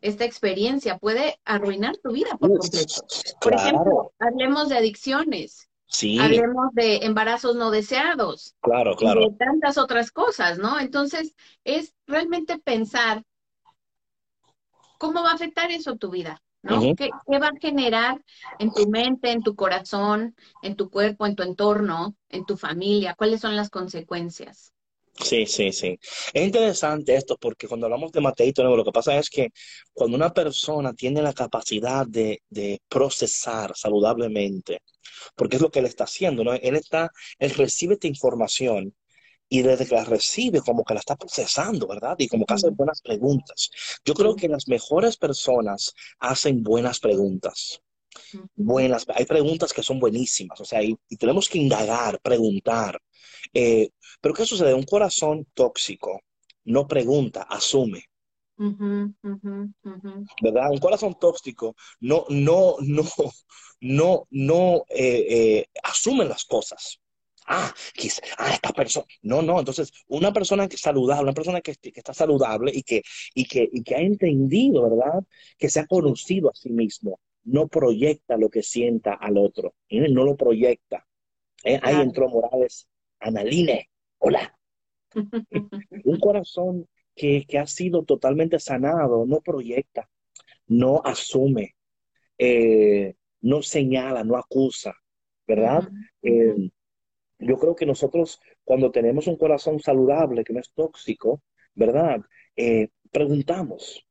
esta 0.01 0.25
experiencia 0.25 0.97
puede 0.97 1.39
arruinar 1.45 1.97
tu 1.97 2.11
vida 2.11 2.37
por 2.37 2.57
completo. 2.57 3.05
Por 3.41 3.53
ejemplo, 3.53 4.13
hablemos 4.19 4.69
de 4.69 4.77
adicciones, 4.77 5.67
Sí, 5.89 6.19
hablemos 6.19 6.73
de 6.73 6.97
embarazos 7.05 7.55
no 7.55 7.71
deseados 7.71 8.55
claro, 8.59 8.91
y 8.91 8.95
claro. 8.97 9.21
de 9.21 9.35
tantas 9.37 9.77
otras 9.77 10.11
cosas, 10.11 10.59
¿no? 10.59 10.79
Entonces, 10.81 11.33
es 11.63 11.95
realmente 12.05 12.57
pensar 12.59 13.23
cómo 14.97 15.23
va 15.23 15.31
a 15.31 15.35
afectar 15.35 15.71
eso 15.71 15.95
tu 15.95 16.09
vida, 16.09 16.41
¿Qué, 16.63 17.09
qué 17.27 17.39
va 17.39 17.47
a 17.47 17.59
generar 17.59 18.23
en 18.59 18.71
tu 18.73 18.89
mente, 18.89 19.31
en 19.31 19.41
tu 19.41 19.55
corazón, 19.55 20.35
en 20.63 20.75
tu 20.75 20.89
cuerpo, 20.89 21.25
en 21.25 21.35
tu 21.35 21.43
entorno, 21.43 22.15
en 22.29 22.45
tu 22.45 22.57
familia? 22.57 23.15
¿Cuáles 23.17 23.41
son 23.41 23.55
las 23.55 23.69
consecuencias? 23.69 24.73
Sí, 25.19 25.47
sí, 25.47 25.71
sí. 25.71 25.97
Es 26.33 26.45
interesante 26.45 27.15
esto 27.15 27.37
porque 27.39 27.67
cuando 27.67 27.87
hablamos 27.87 28.11
de 28.11 28.21
Mateito, 28.21 28.63
lo 28.63 28.83
que 28.85 28.91
pasa 28.91 29.17
es 29.17 29.29
que 29.29 29.49
cuando 29.91 30.15
una 30.15 30.31
persona 30.31 30.93
tiene 30.93 31.23
la 31.23 31.33
capacidad 31.33 32.05
de, 32.05 32.43
de 32.49 32.81
procesar 32.87 33.75
saludablemente, 33.75 34.83
porque 35.35 35.55
es 35.55 35.61
lo 35.61 35.71
que 35.71 35.79
él 35.79 35.85
está 35.85 36.03
haciendo, 36.03 36.43
¿no? 36.43 36.53
Él 36.53 36.75
está, 36.75 37.11
él 37.39 37.51
recibe 37.51 37.95
esta 37.95 38.07
información 38.07 38.93
y 39.49 39.61
desde 39.61 39.85
que 39.85 39.95
la 39.95 40.03
recibe 40.03 40.61
como 40.61 40.83
que 40.83 40.93
la 40.93 40.99
está 40.99 41.15
procesando, 41.15 41.87
¿verdad? 41.87 42.15
Y 42.19 42.27
como 42.27 42.45
que 42.45 42.53
hace 42.53 42.69
buenas 42.69 43.01
preguntas. 43.01 43.69
Yo 44.03 44.13
creo 44.13 44.35
que 44.35 44.49
las 44.49 44.67
mejores 44.67 45.17
personas 45.17 45.93
hacen 46.19 46.63
buenas 46.63 46.99
preguntas. 46.99 47.81
Buenas, 48.55 49.05
hay 49.13 49.25
preguntas 49.25 49.73
que 49.73 49.83
son 49.83 49.99
buenísimas, 49.99 50.59
o 50.59 50.65
sea, 50.65 50.81
y, 50.81 50.97
tenemos 51.19 51.47
que 51.47 51.59
indagar, 51.59 52.19
preguntar. 52.21 52.99
Eh, 53.53 53.89
pero 54.19 54.33
¿qué 54.33 54.45
sucede? 54.45 54.73
Un 54.73 54.83
corazón 54.83 55.47
tóxico 55.53 56.21
no 56.65 56.87
pregunta, 56.87 57.43
asume. 57.43 58.05
¿Verdad? 60.41 60.71
Un 60.71 60.79
corazón 60.79 61.15
tóxico 61.19 61.75
no, 61.99 62.25
no, 62.29 62.75
no, 62.79 63.05
no, 63.81 64.27
no 64.31 64.83
eh, 64.89 65.25
eh, 65.29 65.65
asume 65.83 66.25
las 66.25 66.43
cosas. 66.45 66.99
Ah, 67.47 67.73
ah, 68.37 68.51
esta 68.53 68.73
persona. 68.73 69.05
No, 69.21 69.41
no. 69.41 69.59
Entonces, 69.59 69.91
una 70.07 70.33
persona 70.33 70.67
que 70.67 70.77
saludable, 70.77 71.23
una 71.23 71.33
persona 71.33 71.61
que, 71.61 71.75
que, 71.75 71.93
está 71.95 72.13
saludable 72.13 72.71
y 72.73 72.83
que, 72.83 73.01
y, 73.33 73.45
que, 73.45 73.69
y 73.71 73.83
que 73.83 73.95
ha 73.95 74.01
entendido, 74.01 74.83
¿verdad? 74.83 75.23
Que 75.57 75.69
se 75.69 75.79
ha 75.79 75.87
conocido 75.87 76.49
a 76.49 76.55
sí 76.55 76.69
mismo, 76.69 77.19
no 77.45 77.67
proyecta 77.67 78.37
lo 78.37 78.49
que 78.49 78.63
sienta 78.63 79.13
al 79.13 79.37
otro. 79.37 79.75
No 79.89 80.25
lo 80.25 80.35
proyecta. 80.35 81.07
¿Eh? 81.63 81.79
Ahí 81.81 82.01
entró 82.01 82.29
Morales. 82.29 82.87
Analine, 83.19 83.89
hola. 84.19 84.53
Un 86.03 86.19
corazón 86.19 86.87
que, 87.15 87.45
que, 87.47 87.57
ha 87.57 87.65
sido 87.65 88.03
totalmente 88.03 88.59
sanado 88.59 89.25
no 89.25 89.39
proyecta, 89.41 90.07
no 90.67 91.01
asume, 91.03 91.75
eh, 92.37 93.15
no 93.41 93.63
señala, 93.63 94.23
no 94.23 94.37
acusa, 94.37 94.93
¿verdad? 95.47 95.89
Eh, 96.21 96.69
yo 97.39 97.57
creo 97.57 97.75
que 97.75 97.85
nosotros, 97.85 98.39
cuando 98.63 98.91
tenemos 98.91 99.27
un 99.27 99.37
corazón 99.37 99.79
saludable, 99.79 100.43
que 100.43 100.53
no 100.53 100.59
es 100.59 100.71
tóxico, 100.73 101.41
¿verdad? 101.75 102.21
Eh, 102.55 102.89
preguntamos, 103.11 104.05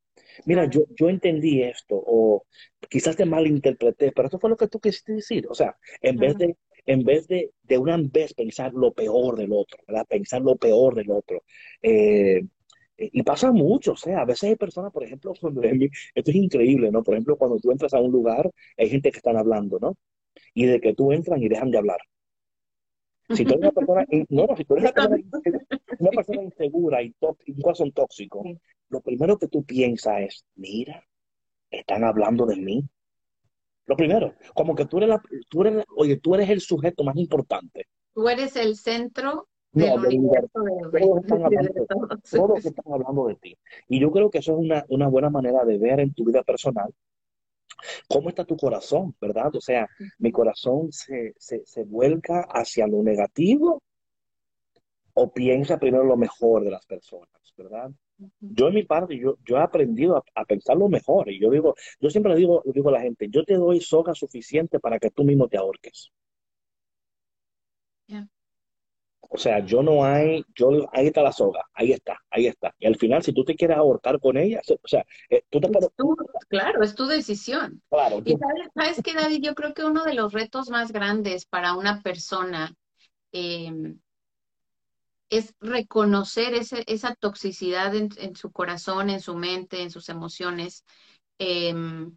mira, 0.45 0.69
yo, 0.71 0.85
yo 0.97 1.09
entendí 1.09 1.63
esto, 1.63 1.95
o 1.97 2.47
quizás 2.89 3.17
te 3.17 3.25
malinterpreté, 3.25 4.13
pero 4.13 4.27
esto 4.27 4.39
fue 4.39 4.51
lo 4.51 4.57
que 4.57 4.69
tú 4.69 4.81
quisiste 4.81 5.15
decir. 5.15 5.47
O 5.49 5.55
sea, 5.55 5.77
en 6.01 6.17
vez 6.17 6.37
de, 6.39 6.57
en 6.87 7.05
vez 7.05 7.27
de, 7.29 7.53
de 7.63 7.79
una 7.79 7.97
vez 7.99 8.35
pensar 8.35 8.73
lo 8.75 8.93
peor 8.93 9.37
del 9.37 9.53
otro, 9.53 9.79
¿verdad? 9.87 10.07
Pensar 10.09 10.43
lo 10.43 10.57
peor 10.57 10.95
del 10.95 11.11
otro. 11.11 11.43
Eh, 11.83 12.43
y 12.99 13.23
pasa 13.23 13.53
mucho, 13.53 13.93
o 13.93 13.97
sea, 13.97 14.21
a 14.21 14.25
veces 14.25 14.45
hay 14.51 14.57
personas, 14.57 14.93
por 14.93 15.05
ejemplo, 15.05 15.33
esto 16.15 16.31
es 16.31 16.37
increíble, 16.37 16.91
¿no? 16.91 17.03
Por 17.03 17.15
ejemplo, 17.15 17.37
cuando 17.37 17.59
tú 17.59 17.71
entras 17.71 17.93
a 17.95 18.01
un 18.01 18.11
lugar, 18.13 18.51
hay 18.77 18.89
gente 18.89 19.11
que 19.11 19.19
están 19.19 19.37
hablando, 19.37 19.79
¿no? 19.81 19.97
Y 20.55 20.67
de 20.67 20.81
que 20.81 20.95
tú 20.95 21.13
entras 21.13 21.41
y 21.43 21.49
dejan 21.49 21.71
de 21.71 21.79
hablar. 21.79 21.99
Si 23.35 23.45
tú 23.45 23.55
eres 23.55 23.61
una 23.61 23.73
persona, 23.73 24.07
no, 24.29 24.57
si 24.57 24.65
tú 24.65 24.77
eres 24.77 24.93
una 25.99 26.11
persona, 26.11 26.43
insegura 26.43 27.03
y, 27.03 27.15
un 27.21 27.61
corazón 27.63 27.93
tóxico, 27.93 28.45
lo 28.89 29.01
primero 29.01 29.39
que 29.39 29.49
tú 29.49 29.65
piensas 29.65 30.21
es, 30.21 30.45
mira, 30.55 31.05
están 31.71 32.05
hablando 32.05 32.47
de 32.47 32.57
mí. 32.57 32.89
Lo 33.87 33.97
primero, 33.97 34.35
como 34.55 34.75
que 34.75 34.87
tú 34.87 34.99
eres, 34.99 35.09
la, 35.09 35.23
tú 35.49 35.63
eres, 35.63 35.85
oye, 35.97 36.17
tú 36.17 36.35
eres 36.35 36.51
el 36.51 36.61
sujeto 36.61 37.05
más 37.05 37.17
importante. 37.17 37.87
Tú 38.15 38.29
eres 38.29 38.57
el 38.57 38.77
centro 38.77 39.49
no, 39.73 39.95
universo. 39.95 40.51
Todos 40.53 41.23
están, 41.23 41.43
hablando, 41.45 41.87
todos 42.31 42.65
están 42.65 42.93
hablando 42.93 43.27
de 43.27 43.35
ti. 43.37 43.59
Y 43.89 44.01
yo 44.01 44.11
creo 44.11 44.31
que 44.31 44.39
eso 44.39 44.53
es 44.53 44.59
una, 44.59 44.85
una 44.89 45.09
buena 45.09 45.31
manera 45.31 45.65
de 45.65 45.79
ver 45.79 46.01
en 46.01 46.15
tu 46.15 46.25
vida 46.25 46.43
personal 46.43 46.93
¿Cómo 48.09 48.29
está 48.29 48.45
tu 48.45 48.57
corazón, 48.57 49.15
verdad? 49.21 49.55
O 49.55 49.61
sea, 49.61 49.89
mi 50.19 50.33
corazón 50.33 50.91
se, 50.93 51.35
se, 51.37 51.85
vuelca 51.85 52.47
hacia 52.51 52.87
lo 52.87 53.03
negativo 53.03 53.83
o 55.15 55.33
piensa 55.33 55.79
primero 55.79 56.05
lo 56.05 56.17
mejor 56.17 56.65
de 56.65 56.71
las 56.71 56.85
personas, 56.87 57.31
¿verdad? 57.57 57.91
Yo 58.41 58.69
en 58.69 58.75
mi 58.75 58.83
parte, 58.85 59.19
yo, 59.19 59.37
yo 59.45 59.57
he 59.57 59.61
aprendido 59.61 60.23
a, 60.35 60.45
pensar 60.45 60.77
lo 60.77 60.89
mejor 60.89 61.31
y 61.31 61.39
yo 61.41 61.51
digo, 61.51 61.75
yo 62.01 62.11
siempre 62.11 62.33
le 62.33 62.39
digo, 62.39 62.63
digo 62.67 62.89
a 62.89 62.93
la 62.93 63.01
gente, 63.01 63.29
yo 63.29 63.45
te 63.45 63.55
doy 63.55 63.81
soga 63.81 64.15
suficiente 64.15 64.81
para 64.81 64.99
que 64.99 65.11
tú 65.11 65.25
mismo 65.25 65.49
te 65.49 65.59
ahorques. 65.59 66.11
O 69.29 69.39
sea, 69.39 69.59
yo 69.65 69.83
no 69.83 70.05
hay, 70.05 70.45
yo, 70.55 70.89
ahí 70.93 71.09
está 71.09 71.23
la 71.23 71.33
soga, 71.33 71.65
ahí 71.75 71.93
está, 71.93 72.19
ahí 72.31 72.47
está. 72.47 72.75
Y 72.79 72.87
al 72.87 72.97
final, 72.97 73.23
si 73.23 73.33
tú 73.33 73.45
te 73.45 73.57
quieres 73.57 73.77
ahorcar 73.77 74.21
con 74.21 74.37
ella, 74.37 74.61
o 74.69 74.89
sea, 74.89 75.05
eh, 75.29 75.43
tú 75.51 75.61
te 75.61 75.69
puedes... 75.69 75.91
claro, 76.49 76.83
es 76.83 76.95
tu 76.95 77.07
decisión. 77.07 77.83
Claro. 77.91 78.23
Y 78.25 78.37
sabes, 78.37 78.69
sabes 78.75 79.03
que, 79.03 79.15
David, 79.15 79.41
yo 79.43 79.55
creo 79.55 79.75
que 79.75 79.85
uno 79.85 80.05
de 80.05 80.15
los 80.15 80.33
retos 80.33 80.71
más 80.71 80.93
grandes 80.93 81.45
para 81.45 81.75
una 81.75 82.03
persona 82.03 82.73
em, 83.33 83.99
es 85.29 85.55
reconocer 85.61 86.55
ese, 86.55 86.85
esa 86.87 87.15
toxicidad 87.15 87.95
en, 87.95 88.37
su 88.37 88.53
corazón, 88.53 89.11
en 89.11 89.21
su 89.21 89.35
mente, 89.35 89.83
en 89.83 89.91
sus 89.91 90.09
emociones, 90.09 90.85
em, 91.39 92.17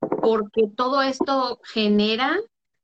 porque 0.00 0.68
todo 0.74 1.02
esto 1.02 1.60
genera 1.62 2.38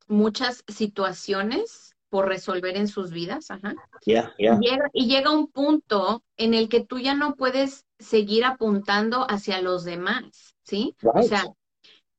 muchas 0.07 0.63
situaciones 0.67 1.88
por 2.09 2.27
resolver 2.27 2.75
en 2.75 2.87
sus 2.87 3.11
vidas, 3.11 3.51
ajá. 3.51 3.75
Y, 4.05 4.13
llega, 4.13 4.89
y 4.93 5.07
llega 5.07 5.31
un 5.31 5.47
punto 5.47 6.23
en 6.37 6.53
el 6.53 6.69
que 6.69 6.83
tú 6.83 6.99
ya 6.99 7.13
no 7.13 7.35
puedes 7.35 7.85
seguir 7.99 8.45
apuntando 8.45 9.25
hacia 9.29 9.61
los 9.61 9.83
demás, 9.83 10.55
¿sí? 10.63 10.95
O 11.03 11.21
sea, 11.21 11.43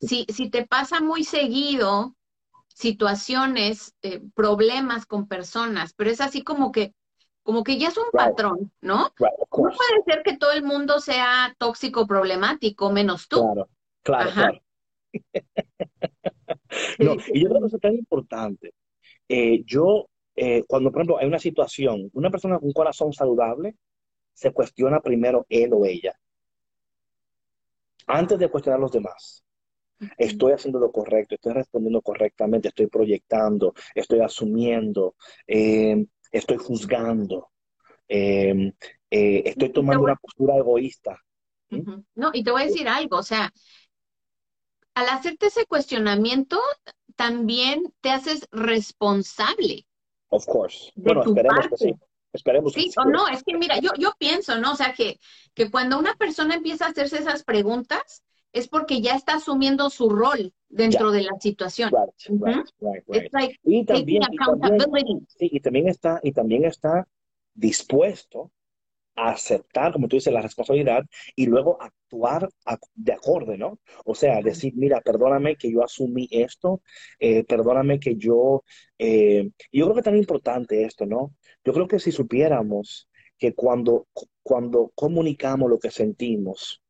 si, 0.00 0.26
si 0.28 0.50
te 0.50 0.66
pasa 0.66 1.00
muy 1.00 1.25
seguido 1.25 2.14
situaciones, 2.68 3.94
eh, 4.02 4.23
problemas 4.35 5.04
con 5.06 5.28
personas, 5.28 5.92
pero 5.92 6.11
es 6.11 6.20
así 6.20 6.42
como 6.42 6.73
que, 6.73 6.94
como 7.42 7.62
que 7.62 7.78
ya 7.78 7.88
es 7.88 7.99
un 7.99 8.11
patrón, 8.12 8.73
¿no? 8.80 9.12
no 9.18 9.37
puede 9.50 10.02
ser 10.06 10.23
que 10.23 10.37
todo 10.37 10.52
el 10.52 10.62
mundo 10.62 11.00
sea 11.00 11.54
tóxico, 11.59 12.06
problemático, 12.06 12.90
menos 12.90 13.28
tú. 13.28 13.42
Claro, 13.42 13.68
claro, 14.02 14.30
claro. 14.32 14.62
no, 16.99 17.16
y 17.35 17.42
yo 17.42 17.49
creo 17.49 17.61
que 17.61 17.66
eso 17.66 17.76
es 17.76 17.82
tan 17.82 17.94
importante, 17.94 18.73
eh, 19.32 19.62
yo, 19.64 20.08
eh, 20.34 20.64
cuando 20.66 20.90
por 20.90 21.00
ejemplo 21.00 21.18
hay 21.18 21.28
una 21.28 21.38
situación, 21.38 22.10
una 22.14 22.30
persona 22.30 22.58
con 22.58 22.66
un 22.66 22.72
corazón 22.72 23.12
saludable 23.12 23.76
se 24.32 24.50
cuestiona 24.50 24.99
primero 24.99 25.46
él 25.49 25.70
o 25.72 25.84
ella, 25.84 26.18
antes 28.08 28.40
de 28.40 28.49
cuestionar 28.49 28.78
a 28.78 28.82
los 28.82 28.90
demás. 28.90 29.44
Estoy 30.18 30.50
haciendo 30.50 30.80
lo 30.80 30.90
correcto, 30.90 31.37
estoy 31.37 31.52
respondiendo 31.52 32.02
correctamente, 32.02 32.68
estoy 32.68 32.88
proyectando, 32.88 33.72
estoy 33.94 34.18
asumiendo, 34.18 35.14
eh, 35.46 36.06
estoy 36.32 36.56
juzgando, 36.56 37.50
estoy 38.08 39.72
tomando 39.72 40.02
una 40.02 40.16
postura 40.16 40.56
egoísta. 40.56 41.16
No, 42.16 42.30
y 42.32 42.42
te 42.42 42.50
voy 42.50 42.62
a 42.62 42.66
decir 42.66 42.88
algo, 42.88 43.18
o 43.18 43.22
sea, 43.22 43.52
al 44.94 45.08
hacerte 45.08 45.46
ese 45.46 45.66
cuestionamiento, 45.66 46.60
también 47.20 47.92
te 48.00 48.08
haces 48.08 48.48
responsable. 48.50 49.86
Of 50.30 50.46
course. 50.46 50.90
bueno, 50.94 51.22
esperemos 51.22 51.68
que 51.68 51.76
sí. 51.76 51.94
Esperemos 52.32 52.72
sí, 52.72 52.90
o 52.96 53.04
no, 53.04 53.28
es 53.28 53.42
que 53.42 53.58
mira, 53.58 53.78
yo, 53.78 53.90
yo 53.98 54.12
pienso, 54.16 54.58
¿no? 54.58 54.72
O 54.72 54.76
sea, 54.76 54.94
que, 54.94 55.18
que 55.52 55.70
cuando 55.70 55.98
una 55.98 56.14
persona 56.14 56.54
empieza 56.54 56.86
a 56.86 56.90
hacerse 56.90 57.18
esas 57.18 57.42
preguntas, 57.44 58.22
es 58.54 58.68
porque 58.68 59.02
ya 59.02 59.16
está 59.16 59.34
asumiendo 59.34 59.90
su 59.90 60.08
rol 60.08 60.54
dentro 60.70 61.10
de 61.10 61.24
la 61.24 61.32
situación. 61.40 61.90
y, 63.64 63.84
también, 63.84 64.22
y 65.38 65.60
también 65.60 65.88
está, 65.88 66.20
y 66.22 66.32
también 66.32 66.64
está 66.64 67.06
dispuesto 67.52 68.50
aceptar, 69.17 69.93
como 69.93 70.09
tú 70.09 70.17
dices, 70.17 70.33
la 70.33 70.43
responsabilidad 70.43 71.05
y 71.37 71.47
luego 71.47 71.79
actuar 71.81 72.49
de 72.95 73.12
acorde, 73.12 73.59
¿no? 73.59 73.79
O 74.05 74.14
sea, 74.14 74.40
decir, 74.43 74.73
mira, 74.76 75.00
perdóname 75.00 75.57
que 75.57 75.71
yo 75.71 75.85
asumí 75.85 76.29
esto, 76.31 76.83
eh, 77.19 77.45
perdóname 77.45 78.00
que 78.00 78.17
yo... 78.17 78.64
Eh, 78.99 79.50
yo 79.73 79.85
creo 79.87 79.95
que 79.95 80.00
es 80.00 80.05
tan 80.05 80.17
importante 80.17 80.85
esto, 80.85 81.07
¿no? 81.07 81.35
Yo 81.64 81.73
creo 81.73 81.88
que 81.88 81.99
si 81.99 82.12
supiéramos 82.12 83.09
que 83.38 83.55
cuando, 83.55 84.07
cuando 84.43 84.93
comunicamos 84.95 85.71
lo 85.71 85.79
que 85.79 85.90
sentimos, 85.90 86.83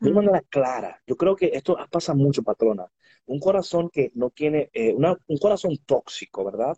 de 0.00 0.12
manera 0.12 0.42
clara, 0.48 1.00
yo 1.06 1.16
creo 1.16 1.36
que 1.36 1.50
esto 1.52 1.76
pasa 1.90 2.14
mucho, 2.14 2.42
patrona. 2.42 2.86
Un 3.26 3.40
corazón 3.40 3.90
que 3.90 4.10
no 4.14 4.30
tiene, 4.30 4.70
eh, 4.72 4.94
un 4.94 5.38
corazón 5.38 5.76
tóxico, 5.86 6.44
¿verdad? 6.44 6.76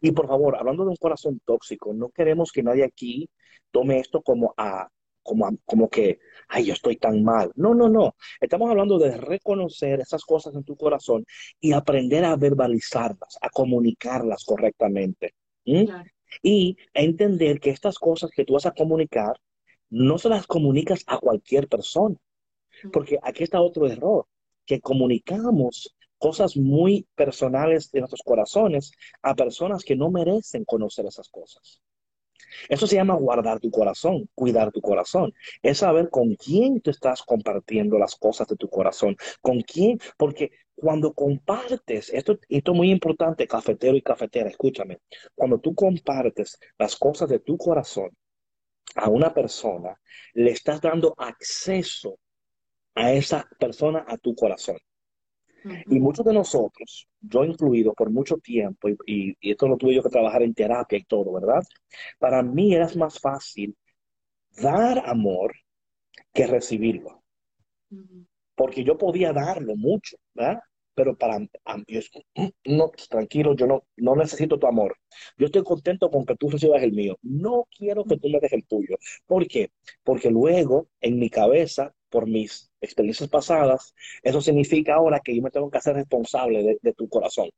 Y 0.00 0.12
por 0.12 0.28
favor, 0.28 0.56
hablando 0.56 0.84
de 0.84 0.90
un 0.90 0.96
corazón 0.96 1.40
tóxico, 1.44 1.92
no 1.94 2.10
queremos 2.10 2.52
que 2.52 2.62
nadie 2.62 2.84
aquí 2.84 3.28
tome 3.70 3.98
esto 3.98 4.22
como 4.22 4.54
a 4.56 4.88
como, 5.22 5.48
como 5.64 5.88
que, 5.88 6.18
ay, 6.48 6.64
yo 6.66 6.72
estoy 6.72 6.96
tan 6.96 7.22
mal. 7.22 7.52
No, 7.54 7.74
no, 7.74 7.88
no. 7.88 8.16
Estamos 8.40 8.70
hablando 8.70 8.98
de 8.98 9.16
reconocer 9.16 10.00
esas 10.00 10.24
cosas 10.24 10.54
en 10.54 10.64
tu 10.64 10.76
corazón 10.76 11.24
y 11.60 11.72
aprender 11.72 12.24
a 12.24 12.36
verbalizarlas, 12.36 13.38
a 13.40 13.48
comunicarlas 13.50 14.44
correctamente. 14.44 15.34
Y 16.42 16.76
entender 16.92 17.60
que 17.60 17.70
estas 17.70 17.98
cosas 17.98 18.30
que 18.30 18.44
tú 18.44 18.54
vas 18.54 18.66
a 18.66 18.72
comunicar, 18.72 19.36
no 19.90 20.18
se 20.18 20.28
las 20.28 20.46
comunicas 20.46 21.04
a 21.06 21.18
cualquier 21.18 21.68
persona. 21.68 22.16
Porque 22.92 23.18
aquí 23.22 23.44
está 23.44 23.60
otro 23.60 23.86
error, 23.86 24.26
que 24.66 24.80
comunicamos 24.80 25.94
cosas 26.22 26.56
muy 26.56 27.04
personales 27.16 27.90
de 27.90 27.98
nuestros 27.98 28.22
corazones 28.24 28.92
a 29.22 29.34
personas 29.34 29.82
que 29.82 29.96
no 29.96 30.08
merecen 30.08 30.64
conocer 30.64 31.04
esas 31.04 31.28
cosas. 31.28 31.82
Eso 32.68 32.86
se 32.86 32.94
llama 32.94 33.16
guardar 33.16 33.58
tu 33.58 33.72
corazón, 33.72 34.28
cuidar 34.32 34.70
tu 34.70 34.80
corazón. 34.80 35.32
Es 35.62 35.78
saber 35.78 36.10
con 36.10 36.36
quién 36.36 36.80
tú 36.80 36.90
estás 36.90 37.24
compartiendo 37.24 37.98
las 37.98 38.14
cosas 38.14 38.46
de 38.46 38.54
tu 38.54 38.68
corazón, 38.68 39.16
con 39.40 39.62
quién, 39.62 39.98
porque 40.16 40.52
cuando 40.76 41.12
compartes, 41.12 42.10
esto, 42.10 42.38
esto 42.48 42.72
es 42.72 42.76
muy 42.76 42.92
importante, 42.92 43.48
cafetero 43.48 43.96
y 43.96 44.02
cafetera, 44.02 44.48
escúchame, 44.48 44.98
cuando 45.34 45.58
tú 45.58 45.74
compartes 45.74 46.56
las 46.78 46.94
cosas 46.94 47.28
de 47.30 47.40
tu 47.40 47.56
corazón 47.56 48.10
a 48.94 49.08
una 49.08 49.34
persona, 49.34 50.00
le 50.34 50.52
estás 50.52 50.80
dando 50.80 51.14
acceso 51.18 52.16
a 52.94 53.12
esa 53.12 53.48
persona, 53.58 54.04
a 54.06 54.16
tu 54.18 54.36
corazón. 54.36 54.76
Y 55.86 56.00
muchos 56.00 56.24
de 56.24 56.32
nosotros, 56.32 57.08
yo 57.20 57.44
incluido 57.44 57.92
por 57.94 58.10
mucho 58.10 58.36
tiempo, 58.38 58.88
y, 59.06 59.36
esto 59.40 59.68
lo 59.68 59.76
tuve 59.76 59.94
yo 59.94 60.02
que 60.02 60.08
trabajar 60.08 60.42
en 60.42 60.54
terapia 60.54 60.98
y 60.98 61.04
todo, 61.04 61.32
¿verdad? 61.32 61.62
Para 62.18 62.42
mí 62.42 62.74
era 62.74 62.88
más 62.96 63.18
fácil 63.18 63.76
dar 64.60 65.02
amor 65.06 65.54
que 66.32 66.46
recibirlo. 66.46 67.22
Porque 68.54 68.84
yo 68.84 68.96
podía 68.98 69.32
darlo 69.32 69.76
mucho, 69.76 70.16
¿verdad? 70.34 70.60
Pero 70.94 71.16
para 71.16 71.38
mí, 71.38 71.48
no, 72.66 72.90
tranquilo, 73.08 73.54
yo 73.54 73.66
no, 73.66 73.84
no 73.96 74.16
necesito 74.16 74.58
tu 74.58 74.66
amor. 74.66 74.96
Yo 75.38 75.46
estoy 75.46 75.62
contento 75.62 76.10
con 76.10 76.24
que 76.26 76.36
tú 76.36 76.50
recibas 76.50 76.82
el 76.82 76.92
mío. 76.92 77.16
No 77.22 77.66
quiero 77.76 78.04
que 78.04 78.18
tú 78.18 78.28
me 78.28 78.40
des 78.40 78.52
el 78.52 78.66
tuyo. 78.66 78.96
¿Por 79.26 79.46
qué? 79.46 79.70
Porque 80.02 80.30
luego 80.30 80.88
en 81.00 81.18
mi 81.18 81.30
cabeza 81.30 81.94
por 82.12 82.28
mis 82.28 82.70
experiencias 82.80 83.30
pasadas, 83.30 83.94
eso 84.22 84.40
significa 84.42 84.96
ahora 84.96 85.20
que 85.20 85.34
yo 85.34 85.42
me 85.42 85.50
tengo 85.50 85.70
que 85.70 85.78
hacer 85.78 85.96
responsable 85.96 86.78
de, 86.80 86.92
tu 86.92 87.08
corazón. 87.08 87.48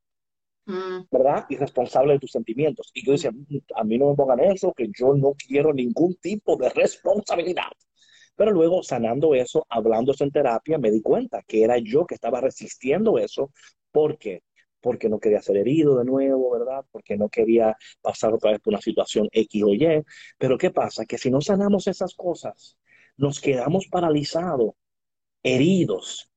Mm. 0.65 1.03
¿Verdad? 1.11 1.45
Y 1.49 1.57
responsable 1.57 2.13
de 2.13 2.19
tus 2.19 2.31
sentimientos. 2.31 2.89
Y 2.93 3.05
yo 3.05 3.11
decía, 3.11 3.31
mm, 3.31 3.57
a 3.75 3.83
mí 3.83 3.97
no 3.97 4.09
me 4.09 4.15
pongan 4.15 4.39
eso, 4.39 4.73
que 4.73 4.89
yo 4.97 5.13
no 5.13 5.33
quiero 5.33 5.73
ningún 5.73 6.15
tipo 6.15 6.55
de 6.55 6.69
responsabilidad. 6.69 7.69
Pero 8.35 8.51
luego, 8.51 8.81
sanando 8.81 9.35
eso, 9.35 9.65
hablando 9.69 10.13
eso 10.13 10.23
en 10.23 10.31
terapia, 10.31 10.77
me 10.77 10.91
di 10.91 11.01
cuenta 11.01 11.43
que 11.47 11.63
era 11.63 11.77
yo 11.77 12.05
que 12.05 12.15
estaba 12.15 12.41
resistiendo 12.41 13.17
eso. 13.19 13.51
¿Por 13.91 14.17
qué? 14.17 14.41
Porque 14.81 15.09
no 15.09 15.19
quería 15.19 15.41
ser 15.41 15.57
herido 15.57 15.97
de 15.97 16.05
nuevo, 16.05 16.51
¿verdad? 16.51 16.85
Porque 16.91 17.17
no 17.17 17.29
quería 17.29 17.75
pasar 18.01 18.33
otra 18.33 18.51
vez 18.51 18.61
por 18.61 18.73
una 18.73 18.81
situación 18.81 19.27
X 19.31 19.63
o 19.63 19.73
Y. 19.73 20.03
Pero 20.37 20.57
¿qué 20.57 20.71
pasa? 20.71 21.05
Que 21.05 21.17
si 21.17 21.29
no 21.31 21.41
sanamos 21.41 21.87
esas 21.87 22.15
cosas, 22.15 22.77
nos 23.17 23.39
quedamos 23.39 23.87
paralizados, 23.87 24.73
heridos, 25.43 26.29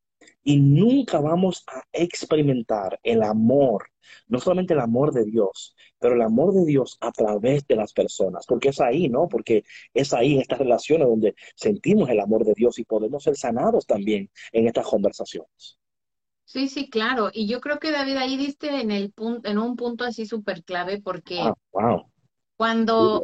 y 0.44 0.56
nunca 0.58 1.20
vamos 1.20 1.62
a 1.66 1.82
experimentar 1.92 2.98
el 3.02 3.22
amor, 3.22 3.90
no 4.28 4.40
solamente 4.40 4.72
el 4.72 4.80
amor 4.80 5.12
de 5.12 5.24
Dios, 5.24 5.76
pero 5.98 6.14
el 6.14 6.22
amor 6.22 6.54
de 6.54 6.64
Dios 6.64 6.96
a 7.00 7.12
través 7.12 7.66
de 7.66 7.76
las 7.76 7.92
personas, 7.92 8.46
porque 8.46 8.70
es 8.70 8.80
ahí, 8.80 9.08
¿no? 9.08 9.28
Porque 9.28 9.64
es 9.92 10.14
ahí 10.14 10.34
en 10.34 10.40
estas 10.40 10.60
relaciones 10.60 11.06
donde 11.06 11.34
sentimos 11.54 12.08
el 12.08 12.20
amor 12.20 12.44
de 12.44 12.54
Dios 12.56 12.78
y 12.78 12.84
podemos 12.84 13.24
ser 13.24 13.36
sanados 13.36 13.84
también 13.84 14.30
en 14.52 14.66
estas 14.66 14.86
conversaciones. 14.86 15.78
Sí, 16.44 16.68
sí, 16.68 16.88
claro. 16.88 17.28
Y 17.30 17.46
yo 17.46 17.60
creo 17.60 17.78
que 17.78 17.90
David 17.90 18.16
ahí 18.16 18.38
diste 18.38 18.80
en 18.80 18.90
el 18.90 19.12
punto, 19.12 19.46
en 19.50 19.58
un 19.58 19.76
punto 19.76 20.04
así 20.04 20.24
súper 20.24 20.64
clave, 20.64 21.02
porque 21.02 21.40
ah, 21.40 21.52
wow. 21.72 22.10
cuando 22.56 23.22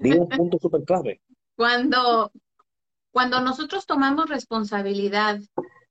digo 0.00 0.22
un 0.22 0.28
punto 0.30 0.58
súper 0.58 0.82
clave. 0.84 1.20
Cuando 1.54 2.32
cuando 3.12 3.40
nosotros 3.40 3.86
tomamos 3.86 4.28
responsabilidad 4.28 5.38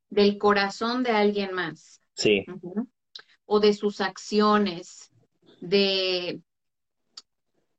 del 0.09 0.37
corazón 0.37 1.03
de 1.03 1.11
alguien 1.11 1.53
más, 1.53 2.01
sí. 2.15 2.43
o 3.45 3.59
de 3.59 3.73
sus 3.73 4.01
acciones, 4.01 5.11
de, 5.61 6.41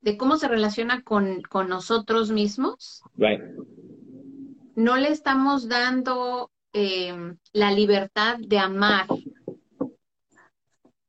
de 0.00 0.16
cómo 0.16 0.36
se 0.36 0.48
relaciona 0.48 1.02
con, 1.02 1.42
nosotros 1.68 2.30
mismos, 2.30 3.02
no 4.74 4.96
le 4.96 5.08
estamos 5.08 5.68
dando 5.68 6.50
em, 6.72 7.36
la 7.52 7.72
libertad 7.72 8.38
de 8.38 8.58
amar 8.58 9.06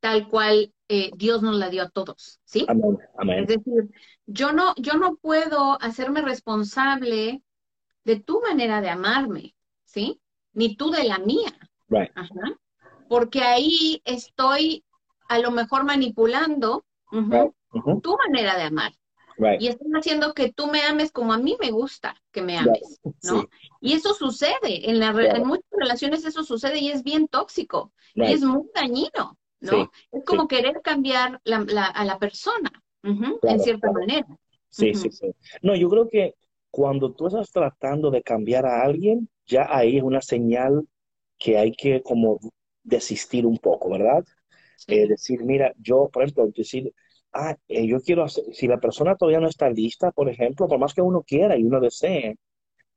tal 0.00 0.28
cual 0.28 0.70
eh, 0.88 1.10
Dios 1.16 1.42
nos 1.42 1.56
la 1.56 1.70
dio 1.70 1.82
a 1.82 1.88
todos, 1.88 2.40
¿sí? 2.44 2.66
Es 3.38 3.46
decir, 3.46 3.90
yo 4.26 4.52
no, 4.52 4.74
yo 4.76 4.94
no 4.94 5.16
puedo 5.16 5.80
hacerme 5.80 6.20
responsable 6.20 7.42
de 8.04 8.20
tu 8.20 8.40
manera 8.40 8.80
de 8.80 8.90
amarme, 8.90 9.54
¿sí? 9.84 10.20
Ni 10.52 10.76
tú 10.76 10.90
de 10.90 11.04
la 11.04 11.18
mía. 11.18 11.52
Porque 13.08 13.40
ahí 13.40 14.00
estoy 14.04 14.84
a 15.28 15.38
lo 15.38 15.50
mejor 15.50 15.84
manipulando 15.84 16.84
tu 17.10 18.16
manera 18.16 18.56
de 18.56 18.62
amar. 18.64 18.92
Y 19.58 19.66
estás 19.66 19.88
haciendo 19.94 20.32
que 20.32 20.52
tú 20.52 20.68
me 20.68 20.82
ames 20.82 21.10
como 21.10 21.32
a 21.32 21.38
mí 21.38 21.56
me 21.60 21.72
gusta 21.72 22.14
que 22.30 22.40
me 22.40 22.56
ames, 22.56 23.00
¿no? 23.22 23.48
Y 23.80 23.94
eso 23.94 24.14
sucede, 24.14 24.88
en, 24.88 25.00
la, 25.00 25.08
en 25.08 25.46
muchas 25.46 25.66
relaciones 25.72 26.24
eso 26.24 26.44
sucede 26.44 26.78
y 26.78 26.90
es 26.90 27.02
bien 27.02 27.26
tóxico, 27.26 27.92
y 28.14 28.32
es 28.32 28.42
muy 28.42 28.62
dañino, 28.74 29.36
¿no? 29.60 29.90
Es 30.12 30.24
como 30.24 30.46
querer 30.46 30.80
cambiar 30.82 31.40
a 31.44 32.04
la 32.04 32.18
persona, 32.18 32.70
en 33.02 33.60
cierta 33.60 33.90
manera. 33.90 34.26
Sí, 34.68 34.94
sí, 34.94 35.10
sí. 35.10 35.32
No, 35.62 35.74
yo 35.74 35.88
creo 35.88 36.08
que 36.08 36.34
cuando 36.74 37.12
tú 37.12 37.28
estás 37.28 37.52
tratando 37.52 38.10
de 38.10 38.20
cambiar 38.20 38.66
a 38.66 38.82
alguien, 38.82 39.28
ya 39.46 39.68
ahí 39.70 39.98
es 39.98 40.02
una 40.02 40.20
señal 40.20 40.88
que 41.38 41.56
hay 41.56 41.70
que 41.70 42.02
como 42.02 42.40
desistir 42.82 43.46
un 43.46 43.58
poco, 43.58 43.90
¿verdad? 43.90 44.24
Eh, 44.88 45.06
decir, 45.06 45.44
mira, 45.44 45.72
yo, 45.78 46.08
por 46.12 46.24
ejemplo, 46.24 46.48
decir, 46.48 46.92
ah, 47.32 47.56
eh, 47.68 47.86
yo 47.86 48.00
quiero 48.00 48.24
hacer, 48.24 48.44
si 48.52 48.66
la 48.66 48.80
persona 48.80 49.14
todavía 49.14 49.38
no 49.38 49.46
está 49.46 49.70
lista, 49.70 50.10
por 50.10 50.28
ejemplo, 50.28 50.66
por 50.66 50.80
más 50.80 50.94
que 50.94 51.00
uno 51.00 51.22
quiera 51.22 51.56
y 51.56 51.62
uno 51.62 51.78
desee, 51.78 52.38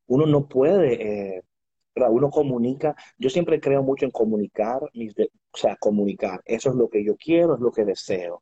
uno 0.07 0.25
no 0.25 0.47
puede, 0.47 1.35
eh, 1.35 1.41
uno 2.09 2.31
comunica, 2.31 2.95
yo 3.19 3.29
siempre 3.29 3.59
creo 3.59 3.83
mucho 3.83 4.05
en 4.05 4.11
comunicar, 4.11 4.79
mis 4.95 5.13
o 5.19 5.57
sea, 5.57 5.75
comunicar, 5.75 6.41
eso 6.45 6.71
es 6.71 6.75
lo 6.75 6.89
que 6.89 7.05
yo 7.05 7.15
quiero, 7.15 7.53
es 7.53 7.59
lo 7.59 7.71
que 7.71 7.85
deseo. 7.85 8.41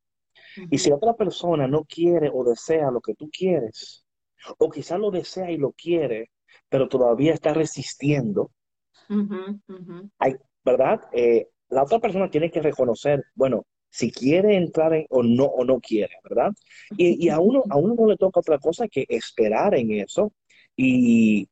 Y 0.71 0.77
si 0.77 0.93
otra 0.93 1.13
persona 1.13 1.67
no 1.67 1.83
quiere 1.83 2.31
o 2.33 2.45
desea 2.45 2.89
lo 2.89 3.01
que 3.01 3.15
tú 3.15 3.29
quieres, 3.29 4.04
o 4.57 4.69
quizás 4.69 4.99
lo 4.99 5.11
desea 5.11 5.51
y 5.51 5.57
lo 5.57 5.71
quiere, 5.71 6.31
pero 6.69 6.87
todavía 6.87 7.33
está 7.33 7.53
resistiendo, 7.53 8.51
Hay, 10.19 10.35
¿verdad? 10.63 11.01
Eh, 11.11 11.47
la 11.69 11.83
otra 11.83 11.99
persona 11.99 12.29
tiene 12.29 12.51
que 12.51 12.61
reconocer, 12.61 13.23
bueno, 13.35 13.65
si 13.89 14.11
quiere 14.11 14.57
entrar 14.57 14.93
en, 14.93 15.05
o 15.09 15.23
no 15.23 15.45
o 15.45 15.63
no 15.63 15.79
quiere, 15.79 16.15
¿verdad? 16.23 16.51
Y, 16.97 17.29
a, 17.29 17.39
uno, 17.39 17.63
a 17.69 17.77
uno 17.77 17.95
no 17.95 18.07
le 18.07 18.17
toca 18.17 18.39
otra 18.39 18.59
cosa 18.59 18.87
que 18.87 19.05
esperar 19.07 19.75
en 19.75 19.91
eso 19.91 20.33
y, 20.75 21.47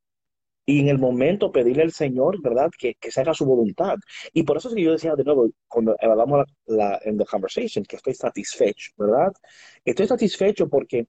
en 0.65 0.87
el 0.87 0.97
momento 0.97 1.51
pedirle 1.51 1.83
al 1.83 1.91
Señor, 1.91 2.41
¿verdad? 2.41 2.71
Que, 2.77 2.95
que 2.95 3.11
se 3.11 3.19
haga 3.19 3.33
su 3.33 3.45
voluntad. 3.45 3.95
Y 4.31 4.43
por 4.43 4.57
eso 4.57 4.69
es 4.69 4.75
que 4.75 4.83
yo 4.83 4.93
decía 4.93 5.13
de 5.13 5.23
nuevo, 5.25 5.49
cuando 5.67 5.95
hablamos 5.99 6.45
la, 6.65 6.99
en 7.03 7.17
The 7.17 7.25
Conversation, 7.25 7.83
que 7.83 7.97
estoy 7.97 8.13
satisfecho, 8.13 8.91
¿verdad? 8.97 9.33
Estoy 9.83 10.07
satisfecho 10.07 10.69
porque 10.69 11.07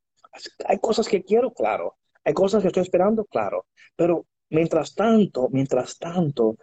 hay 0.66 0.78
cosas 0.78 1.08
que 1.08 1.22
quiero, 1.22 1.52
claro. 1.52 1.96
Hay 2.24 2.34
cosas 2.34 2.62
que 2.62 2.68
estoy 2.68 2.82
esperando, 2.82 3.24
claro. 3.24 3.66
Pero 3.96 4.26
mientras 4.50 4.94
tanto, 4.94 5.48
mientras 5.50 5.98
tanto, 5.98 6.56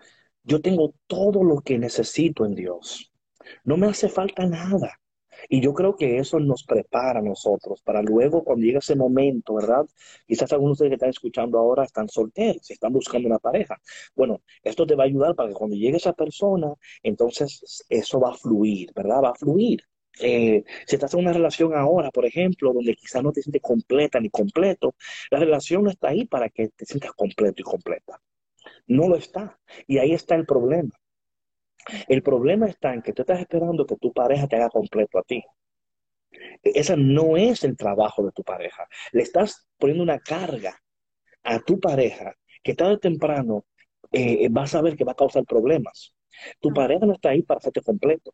yo 0.44 0.62
tengo 0.62 0.94
todo 1.08 1.44
lo 1.44 1.62
que 1.62 1.78
necesito 1.78 2.46
en 2.46 2.56
Dios. 2.56 3.12
No 3.64 3.78
me 3.78 3.88
hace 3.88 4.10
falta 4.10 4.46
nada. 4.46 4.98
Y 5.50 5.62
yo 5.62 5.74
creo 5.74 5.96
que 5.96 6.18
eso 6.18 6.40
nos 6.40 6.64
prepara 6.64 7.20
a 7.20 7.24
nosotros 7.24 7.82
para 7.82 8.02
luego, 8.02 8.44
cuando 8.44 8.64
llegue 8.66 8.78
ese 8.78 8.96
momento, 8.96 9.56
¿verdad? 9.56 9.86
Quizás 10.28 10.52
algunos 10.54 10.78
de 10.78 10.86
ustedes 10.86 10.90
que 10.92 10.96
están 10.96 11.10
escuchando 11.10 11.58
ahora 11.58 11.84
están 11.84 12.10
solteros, 12.10 12.70
están 12.70 12.94
buscando 12.94 13.28
una 13.28 13.40
pareja. 13.40 13.80
Bueno, 14.16 14.42
esto 14.64 14.86
te 14.86 14.96
va 14.96 15.04
a 15.04 15.08
ayudar 15.08 15.36
para 15.36 15.50
que 15.50 15.56
cuando 15.56 15.76
llegue 15.76 15.98
esa 15.98 16.14
persona, 16.14 16.74
entonces 17.04 17.86
eso 17.90 18.20
va 18.20 18.32
a 18.32 18.36
fluir, 18.36 18.92
¿verdad? 18.96 19.22
Va 19.24 19.30
a 19.30 19.36
fluir. 19.36 19.82
Eh, 20.20 20.64
si 20.86 20.96
estás 20.96 21.14
en 21.14 21.22
una 21.22 21.34
relación 21.34 21.74
ahora, 21.74 22.12
por 22.12 22.26
ejemplo, 22.26 22.74
donde 22.74 22.96
quizás 22.96 23.24
no 23.24 23.32
te 23.32 23.42
sientes 23.42 23.62
completa 23.62 24.20
ni 24.20 24.30
completo, 24.30 24.96
la 25.30 25.40
relación 25.40 25.84
no 25.84 25.90
está 25.90 26.10
ahí 26.10 26.26
para 26.26 26.50
que 26.50 26.70
te 26.70 26.86
sientas 26.86 27.12
completo 27.14 27.62
y 27.62 27.64
completa. 27.64 28.22
No 28.88 29.08
lo 29.08 29.16
está. 29.16 29.60
Y 29.88 29.98
ahí 30.00 30.14
está 30.14 30.36
el 30.36 30.46
problema. 30.46 30.92
El 32.08 32.22
problema 32.22 32.68
está 32.68 32.94
en 32.94 33.02
que 33.02 33.14
tú 33.14 33.24
estás 33.24 33.40
esperando 33.40 33.86
que 33.86 33.96
tu 33.98 34.14
pareja 34.14 34.48
te 34.48 34.56
haga 34.56 34.70
completo 34.70 35.18
a 35.18 35.24
ti. 35.24 35.44
Ese 36.64 36.96
no 36.98 37.38
es 37.38 37.64
el 37.64 37.76
trabajo 37.78 38.24
de 38.24 38.32
tu 38.32 38.44
pareja. 38.44 38.88
Le 39.12 39.24
estás 39.24 39.68
poniendo 39.78 40.04
una 40.04 40.20
carga 40.20 40.80
a 41.44 41.60
tu 41.60 41.80
pareja 41.80 42.36
que 42.64 42.76
tarde 42.76 42.94
o 42.94 43.00
temprano 43.00 43.66
eh, 44.12 44.48
vas 44.52 44.76
a 44.76 44.82
ver 44.82 44.96
que 44.96 45.04
va 45.04 45.14
a 45.14 45.16
causar 45.16 45.44
problemas. 45.46 46.14
Tu 46.60 46.70
pareja 46.74 47.06
no 47.06 47.14
está 47.14 47.30
ahí 47.30 47.42
para 47.44 47.58
hacerte 47.60 47.82
completo. 47.82 48.34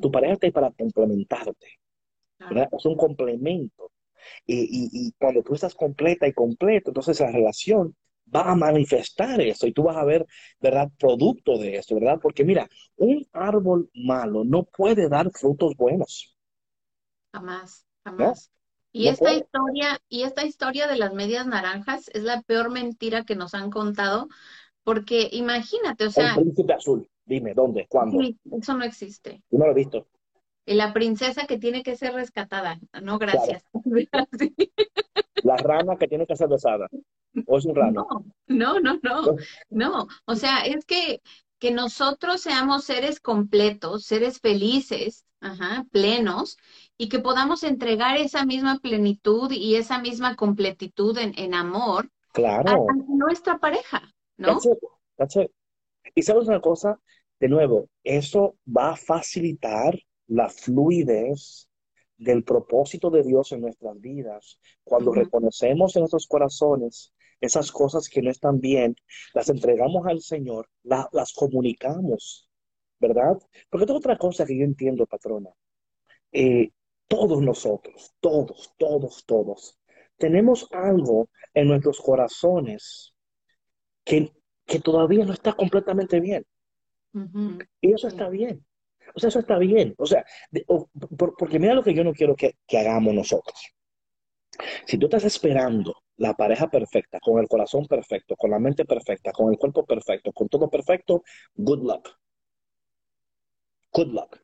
Tu 0.00 0.10
pareja 0.10 0.34
está 0.34 0.46
ahí 0.46 0.52
para 0.52 0.70
complementarte. 0.70 1.78
¿verdad? 2.38 2.68
Es 2.76 2.84
un 2.86 2.96
complemento. 2.96 3.90
Y, 4.46 4.62
y, 4.62 4.88
y 4.92 5.12
cuando 5.18 5.42
tú 5.42 5.54
estás 5.54 5.74
completa 5.74 6.26
y 6.26 6.32
completo, 6.32 6.90
entonces 6.90 7.18
la 7.20 7.30
relación 7.30 7.96
va 8.34 8.50
a 8.50 8.54
manifestar 8.54 9.40
eso 9.40 9.66
y 9.66 9.72
tú 9.72 9.84
vas 9.84 9.96
a 9.96 10.04
ver, 10.04 10.26
¿verdad? 10.60 10.88
Producto 10.98 11.58
de 11.58 11.76
eso, 11.76 11.96
¿verdad? 11.96 12.18
Porque 12.22 12.44
mira, 12.44 12.68
un 12.96 13.26
árbol 13.32 13.90
malo 13.94 14.44
no 14.44 14.64
puede 14.64 15.08
dar 15.08 15.30
frutos 15.32 15.76
buenos. 15.76 16.36
Jamás, 17.32 17.86
jamás. 18.04 18.50
Y 18.92 19.08
esta 19.08 19.32
historia, 19.32 19.98
y 20.08 20.22
esta 20.22 20.44
historia 20.44 20.86
de 20.86 20.96
las 20.96 21.14
medias 21.14 21.46
naranjas 21.46 22.08
es 22.08 22.22
la 22.22 22.42
peor 22.42 22.70
mentira 22.70 23.24
que 23.24 23.34
nos 23.34 23.54
han 23.54 23.70
contado, 23.70 24.28
porque 24.84 25.28
imagínate, 25.32 26.06
o 26.06 26.10
sea. 26.10 26.34
El 26.34 26.42
príncipe 26.42 26.74
azul, 26.74 27.08
dime, 27.24 27.54
¿dónde? 27.54 27.86
¿Cuándo? 27.88 28.20
Sí, 28.20 28.38
eso 28.50 28.74
no 28.74 28.84
existe. 28.84 29.42
Yo 29.50 29.58
no 29.58 29.66
lo 29.66 29.72
he 29.72 29.76
visto. 29.76 30.06
Y 30.64 30.74
la 30.74 30.92
princesa 30.92 31.46
que 31.46 31.58
tiene 31.58 31.82
que 31.82 31.96
ser 31.96 32.14
rescatada. 32.14 32.78
No, 33.02 33.18
gracias. 33.18 33.64
La 35.42 35.56
rana 35.56 35.96
que 35.96 36.06
tiene 36.06 36.26
que 36.26 36.36
ser 36.36 36.48
besada. 36.48 36.88
¿O 37.46 37.58
es 37.58 37.64
un 37.64 37.74
rano? 37.74 38.06
No, 38.46 38.78
no, 38.78 38.80
no, 38.80 39.00
no. 39.02 39.36
No, 39.70 40.06
o 40.26 40.34
sea, 40.36 40.60
es 40.60 40.84
que, 40.84 41.20
que 41.58 41.72
nosotros 41.72 42.42
seamos 42.42 42.84
seres 42.84 43.18
completos, 43.18 44.04
seres 44.04 44.38
felices, 44.38 45.24
ajá, 45.40 45.84
plenos, 45.90 46.58
y 46.96 47.08
que 47.08 47.18
podamos 47.18 47.64
entregar 47.64 48.16
esa 48.16 48.44
misma 48.44 48.78
plenitud 48.78 49.50
y 49.50 49.74
esa 49.74 49.98
misma 49.98 50.36
completitud 50.36 51.18
en, 51.18 51.32
en 51.36 51.54
amor 51.54 52.10
claro. 52.32 52.86
a, 52.88 52.94
nuestra 53.08 53.58
pareja, 53.58 54.02
¿no? 54.36 54.58
That's 55.16 55.36
it, 55.36 55.50
Y 56.14 56.22
sabes 56.22 56.48
una 56.48 56.60
cosa, 56.60 56.98
de 57.40 57.48
nuevo, 57.48 57.88
eso 58.04 58.56
va 58.66 58.92
a 58.92 58.96
facilitar 58.96 59.98
la 60.26 60.48
fluidez 60.48 61.68
del 62.16 62.44
propósito 62.44 63.10
de 63.10 63.22
Dios 63.22 63.52
en 63.52 63.62
nuestras 63.62 64.00
vidas. 64.00 64.58
Cuando 64.84 65.10
uh 65.10 65.14
-huh. 65.14 65.24
reconocemos 65.24 65.96
en 65.96 66.00
nuestros 66.00 66.26
corazones 66.26 67.12
esas 67.40 67.72
cosas 67.72 68.08
que 68.08 68.22
no 68.22 68.30
están 68.30 68.60
bien, 68.60 68.94
las 69.34 69.48
entregamos 69.48 70.06
al 70.06 70.20
Señor, 70.20 70.68
la, 70.84 71.08
las 71.12 71.32
comunicamos, 71.32 72.48
¿verdad? 73.00 73.36
Porque 73.68 73.84
es 73.84 73.90
otra 73.90 74.16
cosa 74.16 74.46
que 74.46 74.56
yo 74.56 74.64
entiendo, 74.64 75.06
patrona. 75.06 75.50
Eh, 76.30 76.70
todos 77.08 77.42
nosotros, 77.42 78.14
todos, 78.20 78.72
todos, 78.78 79.24
todos, 79.26 79.78
tenemos 80.16 80.68
algo 80.70 81.28
en 81.52 81.66
nuestros 81.68 82.00
corazones 82.00 83.12
que, 84.04 84.32
que 84.72 84.80
todavía 84.80 85.26
no 85.26 85.34
está 85.34 85.52
completamente 85.52 86.18
bien. 86.18 86.46
Uh 87.12 87.20
-huh. 87.20 87.68
Y 87.82 87.92
eso 87.92 88.08
está 88.08 88.30
bien. 88.30 88.64
O 89.14 89.20
sea, 89.20 89.28
eso 89.28 89.40
está 89.40 89.58
bien. 89.58 89.94
O 89.98 90.06
sea, 90.06 90.24
de, 90.50 90.64
o, 90.66 90.88
por, 91.18 91.34
porque 91.36 91.58
mira 91.58 91.74
lo 91.74 91.82
que 91.82 91.92
yo 91.92 92.02
no 92.02 92.14
quiero 92.14 92.34
que, 92.34 92.56
que 92.66 92.78
hagamos 92.78 93.12
nosotros. 93.12 93.58
Si 94.86 94.96
tú 94.96 95.06
estás 95.06 95.24
esperando 95.24 95.94
la 96.16 96.32
pareja 96.32 96.70
perfecta, 96.70 97.20
con 97.20 97.38
el 97.38 97.48
corazón 97.48 97.86
perfecto, 97.86 98.34
con 98.34 98.50
la 98.50 98.58
mente 98.58 98.86
perfecta, 98.86 99.30
con 99.32 99.52
el 99.52 99.58
cuerpo 99.58 99.84
perfecto, 99.84 100.32
con 100.32 100.48
todo 100.48 100.70
perfecto, 100.70 101.22
good 101.54 101.82
luck. 101.82 102.08
Good 103.92 104.08
luck. 104.08 104.38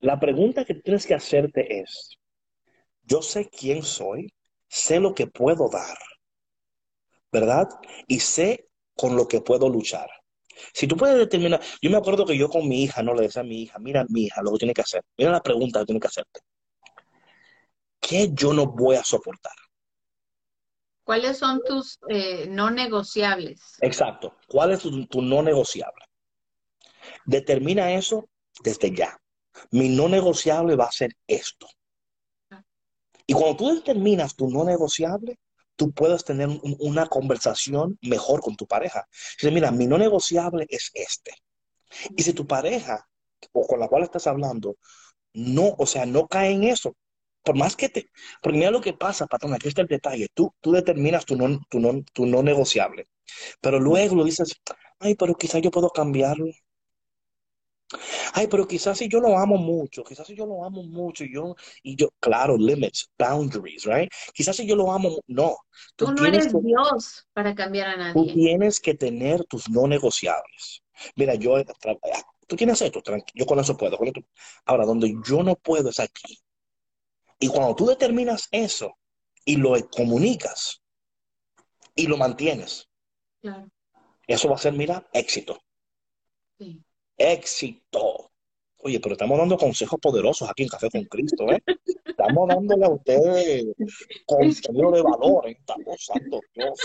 La 0.00 0.20
pregunta 0.20 0.64
que 0.64 0.74
tienes 0.74 1.04
que 1.04 1.14
hacerte 1.14 1.80
es, 1.80 2.16
yo 3.02 3.22
sé 3.22 3.48
quién 3.48 3.82
soy, 3.82 4.32
sé 4.68 5.00
lo 5.00 5.14
que 5.14 5.26
puedo 5.26 5.68
dar, 5.68 5.98
¿verdad? 7.32 7.68
Y 8.06 8.20
sé 8.20 8.68
con 8.96 9.14
lo 9.14 9.28
que 9.28 9.40
puedo 9.40 9.68
luchar. 9.68 10.08
Si 10.72 10.86
tú 10.86 10.96
puedes 10.96 11.18
determinar, 11.18 11.60
yo 11.82 11.90
me 11.90 11.98
acuerdo 11.98 12.24
que 12.24 12.36
yo 12.36 12.48
con 12.48 12.66
mi 12.66 12.82
hija 12.82 13.02
no 13.02 13.14
le 13.14 13.22
decía 13.22 13.42
a 13.42 13.44
mi 13.44 13.62
hija, 13.62 13.78
mira 13.78 14.06
mi 14.08 14.24
hija, 14.24 14.42
lo 14.42 14.52
que 14.52 14.58
tiene 14.58 14.74
que 14.74 14.80
hacer, 14.80 15.02
mira 15.16 15.30
la 15.30 15.42
pregunta 15.42 15.80
que 15.80 15.86
tiene 15.86 16.00
que 16.00 16.08
hacerte. 16.08 16.40
¿Qué 18.00 18.30
yo 18.32 18.52
no 18.52 18.66
voy 18.66 18.96
a 18.96 19.04
soportar? 19.04 19.52
¿Cuáles 21.04 21.38
son 21.38 21.60
tus 21.64 21.98
eh, 22.08 22.46
no 22.48 22.70
negociables? 22.70 23.60
Exacto. 23.80 24.36
¿Cuál 24.48 24.72
es 24.72 24.80
tu, 24.80 25.06
tu, 25.06 25.22
no 25.22 25.42
negociable? 25.42 26.04
Determina 27.24 27.92
eso 27.92 28.28
desde 28.62 28.94
ya. 28.94 29.16
Mi 29.70 29.88
no 29.88 30.08
negociable 30.08 30.74
va 30.74 30.86
a 30.86 30.92
ser 30.92 31.12
esto. 31.26 31.68
Y 33.26 33.34
cuando 33.34 33.56
tú 33.56 33.74
determinas 33.74 34.34
tu 34.34 34.48
no 34.48 34.64
negociable, 34.64 35.38
tú 35.76 35.92
puedes 35.92 36.24
tener 36.24 36.48
un, 36.48 36.76
una 36.80 37.06
conversación 37.06 37.98
mejor 38.02 38.40
con 38.40 38.56
tu 38.56 38.66
pareja. 38.66 39.06
Dice, 39.40 39.50
mira, 39.52 39.70
mi 39.70 39.86
no 39.86 39.98
negociable 39.98 40.66
es 40.68 40.90
este. 40.94 41.32
Y 42.16 42.22
si 42.22 42.32
tu 42.32 42.46
pareja 42.46 43.06
o 43.52 43.66
con 43.66 43.80
la 43.80 43.88
cual 43.88 44.02
estás 44.02 44.26
hablando 44.26 44.76
no, 45.34 45.74
o 45.78 45.86
sea, 45.86 46.06
no 46.06 46.28
cae 46.28 46.52
en 46.52 46.64
eso, 46.64 46.96
por 47.44 47.56
más 47.56 47.76
que 47.76 47.88
te, 47.90 48.10
porque 48.42 48.58
mira 48.58 48.70
lo 48.70 48.80
que 48.80 48.94
pasa, 48.94 49.26
patrón, 49.26 49.54
aquí 49.54 49.68
está 49.68 49.82
el 49.82 49.88
detalle, 49.88 50.28
tú, 50.34 50.52
tú 50.60 50.72
determinas 50.72 51.26
tu 51.26 51.36
no, 51.36 51.60
tu, 51.70 51.80
no, 51.80 52.02
tu 52.12 52.26
no 52.26 52.42
negociable, 52.42 53.08
pero 53.60 53.80
luego 53.80 54.16
lo 54.16 54.24
dices, 54.24 54.54
ay, 55.00 55.14
pero 55.16 55.34
quizás 55.34 55.62
yo 55.62 55.70
puedo 55.70 55.90
cambiarlo. 55.90 56.46
Ay, 58.32 58.48
pero 58.48 58.66
quizás 58.66 58.98
si 58.98 59.08
yo 59.08 59.20
lo 59.20 59.38
amo 59.38 59.56
mucho, 59.56 60.02
quizás 60.02 60.26
si 60.26 60.34
yo 60.34 60.44
lo 60.44 60.64
amo 60.64 60.82
mucho 60.82 61.24
y 61.24 61.32
yo, 61.32 61.54
y 61.82 61.94
yo, 61.96 62.08
claro, 62.18 62.56
limits, 62.56 63.10
boundaries, 63.18 63.84
right? 63.84 64.10
Quizás 64.34 64.56
si 64.56 64.66
yo 64.66 64.74
lo 64.74 64.90
amo, 64.92 65.20
no. 65.28 65.56
Tú, 65.94 66.06
tú 66.06 66.12
no 66.12 66.26
eres 66.26 66.48
que, 66.48 66.58
Dios 66.62 67.26
para 67.32 67.54
cambiar 67.54 67.88
a 67.88 67.96
nadie. 67.96 68.14
Tú 68.14 68.26
tienes 68.32 68.80
que 68.80 68.94
tener 68.94 69.44
tus 69.44 69.70
no 69.70 69.86
negociables. 69.86 70.82
Mira, 71.14 71.34
yo, 71.34 71.62
tú 72.46 72.56
tienes 72.56 72.80
esto, 72.82 73.02
yo 73.34 73.46
con 73.46 73.60
eso 73.60 73.76
puedo. 73.76 73.96
Con 73.96 74.08
esto. 74.08 74.20
Ahora, 74.64 74.84
donde 74.84 75.14
yo 75.24 75.42
no 75.42 75.54
puedo 75.54 75.90
es 75.90 76.00
aquí. 76.00 76.40
Y 77.38 77.48
cuando 77.48 77.74
tú 77.76 77.86
determinas 77.86 78.48
eso 78.50 78.96
y 79.44 79.56
lo 79.56 79.74
comunicas 79.90 80.82
y 81.94 82.06
lo 82.06 82.16
mantienes, 82.16 82.88
claro. 83.40 83.68
eso 84.26 84.48
va 84.48 84.56
a 84.56 84.58
ser, 84.58 84.72
mira, 84.72 85.06
éxito. 85.12 85.60
Sí. 86.58 86.82
Éxito. 87.16 88.30
Oye, 88.78 89.00
pero 89.00 89.14
estamos 89.14 89.38
dando 89.38 89.56
consejos 89.56 89.98
poderosos 90.00 90.48
aquí 90.48 90.62
en 90.62 90.68
Café 90.68 90.90
con 90.90 91.04
Cristo, 91.04 91.50
¿eh? 91.50 91.62
Estamos 92.04 92.48
dándole 92.48 92.84
a 92.84 92.90
ustedes 92.90 93.64
contenido 94.26 94.90
de 94.92 95.02
valor, 95.02 95.48
¿eh? 95.48 95.56
Estamos 95.58 96.04
santo 96.04 96.40
Dios. 96.54 96.78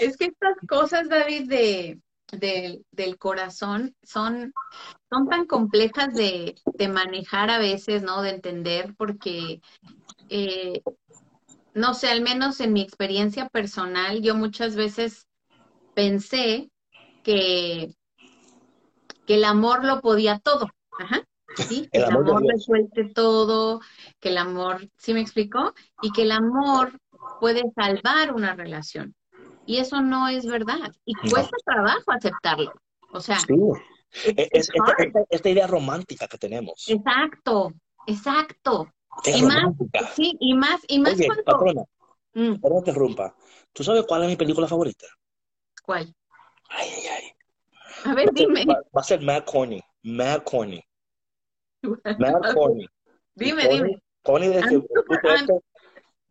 Es 0.00 0.16
que 0.16 0.26
estas 0.26 0.56
cosas, 0.68 1.08
David, 1.08 1.48
de, 1.48 2.00
de, 2.32 2.82
del 2.90 3.18
corazón 3.18 3.94
son, 4.02 4.52
son 5.08 5.28
tan 5.28 5.46
complejas 5.46 6.12
de, 6.14 6.56
de, 6.74 6.88
manejar 6.88 7.50
a 7.50 7.58
veces, 7.58 8.02
¿no? 8.02 8.20
De 8.22 8.30
entender, 8.30 8.94
porque, 8.98 9.60
eh, 10.28 10.82
no 11.74 11.94
sé, 11.94 12.08
al 12.08 12.22
menos 12.22 12.60
en 12.60 12.72
mi 12.72 12.82
experiencia 12.82 13.48
personal, 13.48 14.22
yo 14.22 14.34
muchas 14.34 14.74
veces 14.74 15.26
pensé 15.94 16.68
que, 17.22 17.94
que 19.26 19.34
el 19.34 19.44
amor 19.44 19.84
lo 19.84 20.00
podía 20.00 20.38
todo. 20.38 20.68
Ajá. 20.98 21.22
¿sí? 21.56 21.88
Que 21.92 21.98
el, 21.98 22.04
el 22.04 22.10
amor, 22.10 22.28
amor 22.30 22.42
resuelve 22.48 23.12
todo, 23.14 23.80
que 24.20 24.28
el 24.30 24.38
amor, 24.38 24.88
¿sí 24.96 25.14
me 25.14 25.20
explicó? 25.20 25.74
Y 26.02 26.12
que 26.12 26.22
el 26.22 26.32
amor 26.32 26.98
puede 27.40 27.62
salvar 27.74 28.34
una 28.34 28.54
relación. 28.54 29.14
Y 29.66 29.78
eso 29.78 30.00
no 30.00 30.28
es 30.28 30.46
verdad. 30.46 30.92
Y 31.04 31.14
cuesta 31.14 31.56
no. 31.66 31.74
trabajo 31.74 32.12
aceptarlo. 32.12 32.72
O 33.12 33.20
sea, 33.20 33.38
sí. 33.40 33.54
es, 34.24 34.48
es, 34.52 34.70
esta, 34.72 35.24
esta, 35.28 35.48
idea 35.48 35.66
romántica 35.66 36.28
que 36.28 36.38
tenemos. 36.38 36.84
Exacto, 36.88 37.72
exacto. 38.06 38.88
Es 39.24 39.38
y 39.38 39.42
romántica. 39.42 40.02
más, 40.02 40.14
sí, 40.14 40.36
y 40.38 40.54
más, 40.54 40.80
y 40.86 40.98
más 41.00 41.14
Oye, 41.14 41.26
cuando... 41.26 41.44
patrona, 41.44 41.82
mm. 42.34 42.60
no 42.60 42.68
te 42.68 42.90
interrumpa. 42.90 43.34
¿Tú 43.72 43.82
sabes 43.82 44.04
cuál 44.06 44.22
es 44.24 44.28
mi 44.28 44.36
película 44.36 44.68
favorita? 44.68 45.06
¿Cuál? 45.82 46.14
Ay, 46.68 46.88
ay, 46.96 47.06
ay. 47.06 47.35
A 48.06 48.14
ver, 48.14 48.32
dime. 48.32 48.64
Va, 48.64 48.80
va, 48.94 49.00
a 49.00 49.04
ser 49.04 49.20
Mad 49.20 49.44
Corny. 49.44 49.82
Mad 50.04 50.44
Corny. 50.44 50.80
Mad 52.18 52.54
Corny. 52.54 52.86
dime, 53.34 53.62
Corny, 53.62 53.76
dime. 53.76 54.00
Corny 54.22 54.48
de 54.48 54.62
que... 54.62 54.80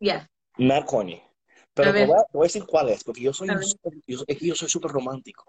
Yeah. 0.00 0.26
Mad 0.56 0.86
Corny. 0.86 1.22
Pero 1.74 1.92
te 1.92 2.06
voy, 2.06 2.18
a, 2.18 2.22
te 2.22 2.30
voy, 2.32 2.44
a, 2.44 2.48
decir 2.48 2.64
cuál 2.64 2.88
es, 2.88 3.04
porque 3.04 3.20
yo 3.20 3.34
soy, 3.34 3.50
yo, 4.06 4.24
es 4.26 4.38
que 4.38 4.46
yo 4.46 4.54
soy 4.54 4.70
súper 4.70 4.90
romántico. 4.90 5.44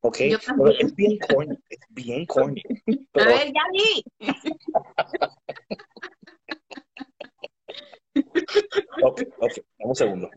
¿Ok? 0.00 0.16
Pero 0.18 0.70
es 0.78 0.94
bien 0.94 1.18
corny, 1.18 1.58
es 1.68 1.80
bien 1.90 2.24
corny. 2.24 2.62
Pero, 3.12 3.30
a 3.30 3.34
ver, 3.34 3.52
ya 3.52 3.60
vi. 3.72 4.02
ok, 9.02 9.20
ok, 9.38 9.52
un 9.80 9.94
segundo. 9.94 10.30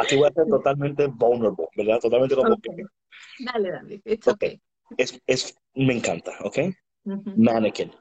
Aquí 0.00 0.16
voy 0.16 0.28
a 0.28 0.32
ser 0.32 0.46
totalmente 0.46 1.06
vulnerable, 1.06 1.66
¿verdad? 1.76 2.00
Totalmente 2.00 2.34
como 2.34 2.54
okay. 2.54 2.76
que... 2.76 2.84
Dale, 3.44 3.70
dale, 3.70 4.02
it's 4.04 4.28
okay. 4.28 4.60
okay. 4.84 4.96
Es, 4.96 5.20
es, 5.26 5.54
me 5.74 5.94
encanta, 5.94 6.32
¿ok? 6.40 6.58
Uh 7.04 7.12
-huh. 7.12 7.34
Mannequin. 7.36 7.92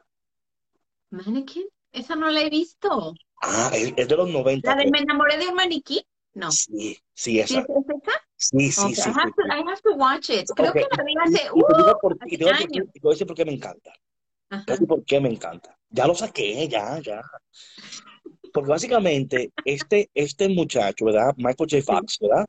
¿Mannequin? 1.12 1.68
Esa 1.92 2.16
no 2.16 2.30
la 2.30 2.42
he 2.42 2.50
visto. 2.50 3.14
Ah, 3.42 3.72
es, 3.74 3.94
es 3.96 4.08
de 4.08 4.16
los 4.16 4.30
90. 4.30 4.70
¿La 4.70 4.84
de 4.84 4.92
Me 4.92 5.00
enamoré 5.00 5.38
de 5.38 5.48
un 5.48 5.56
maniquí? 5.56 6.06
No. 6.34 6.52
Sí, 6.52 6.98
sí, 7.14 7.40
esa. 7.40 7.66
¿Sí 7.66 7.68
es 7.68 7.86
esa? 7.90 8.12
Sí, 8.36 8.72
sí, 8.72 8.82
Okay, 8.82 8.96
sí. 8.96 9.10
I 9.10 9.14
have 9.14 9.28
sí, 9.28 9.34
to, 9.36 9.42
sí. 9.42 9.50
I 9.50 9.64
have 9.70 9.82
to 9.82 9.92
watch 9.96 10.30
it. 10.30 10.46
Creo 10.56 10.74
que 10.74 10.88
la 10.98 11.04
vi 11.04 11.14
hace, 11.24 11.52
uh, 11.52 11.60
y 12.28 12.38
te 12.38 12.46
voy 12.46 12.54
a 12.54 13.10
decir 13.10 13.28
por 13.28 13.36
qué 13.36 13.46
me 13.46 13.54
encanta. 13.54 13.92
Te 13.92 14.56
voy 14.56 14.58
a 14.60 14.62
Ajá. 14.62 14.72
decir 14.72 14.88
por 14.88 15.04
qué 15.04 15.20
me 15.20 15.30
encanta. 15.30 15.78
Ya 15.90 16.08
lo 16.08 16.16
saqué, 16.16 16.68
ya, 16.68 17.00
ya. 17.00 17.22
Porque 18.54 18.70
básicamente 18.70 19.52
este, 19.66 20.10
este 20.14 20.50
muchacho, 20.50 21.06
¿verdad? 21.06 21.34
Michael 21.38 21.70
J. 21.70 21.76
Sí. 21.78 21.82
Fox, 21.82 22.18
¿verdad? 22.22 22.46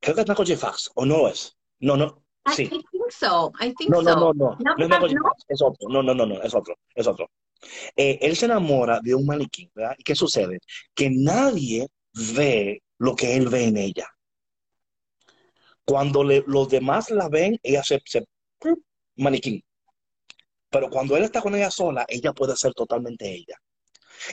Creo 0.00 0.14
que 0.14 0.20
es 0.22 0.28
Michael 0.28 0.48
J. 0.48 0.58
Fox, 0.66 0.90
¿o 0.94 1.04
no 1.06 1.28
es? 1.28 1.56
No, 1.80 1.96
no, 1.96 2.22
I, 2.46 2.50
I 2.52 2.54
sí. 2.54 2.68
think 2.68 2.84
so. 3.10 3.52
I 3.60 3.72
think 3.74 3.90
No, 3.90 4.02
no, 4.02 4.14
no, 4.14 4.32
no. 4.32 4.56
No, 4.58 4.74
No 4.76 4.84
es 4.84 4.88
Michael 4.90 5.10
J. 5.10 5.14
no. 5.14 5.22
Fox, 5.28 5.44
es 5.48 5.62
otro. 5.62 5.88
No, 5.88 6.02
no, 6.02 6.14
no, 6.14 6.26
no, 6.26 6.42
es 6.42 6.54
otro, 6.54 6.76
es 6.94 7.06
otro. 7.06 7.30
Eh, 7.96 8.18
él 8.22 8.34
se 8.36 8.46
enamora 8.46 9.00
de 9.00 9.14
un 9.14 9.24
maniquí, 9.26 9.70
¿verdad? 9.74 9.94
¿Y 9.98 10.02
qué 10.02 10.14
sucede? 10.14 10.58
Que 10.94 11.10
nadie 11.10 11.86
ve 12.34 12.82
lo 12.98 13.14
que 13.14 13.36
él 13.36 13.48
ve 13.48 13.64
en 13.64 13.76
ella. 13.76 14.08
Cuando 15.84 16.22
le- 16.24 16.44
los 16.46 16.68
demás 16.68 17.10
la 17.10 17.28
ven, 17.28 17.58
ella 17.62 17.82
se, 17.82 18.00
se 18.04 18.24
maniquí. 19.16 19.64
Pero 20.70 20.88
cuando 20.88 21.16
él 21.16 21.24
está 21.24 21.42
con 21.42 21.54
ella 21.54 21.70
sola, 21.70 22.04
ella 22.08 22.32
puede 22.32 22.56
ser 22.56 22.72
totalmente 22.72 23.30
ella. 23.30 23.56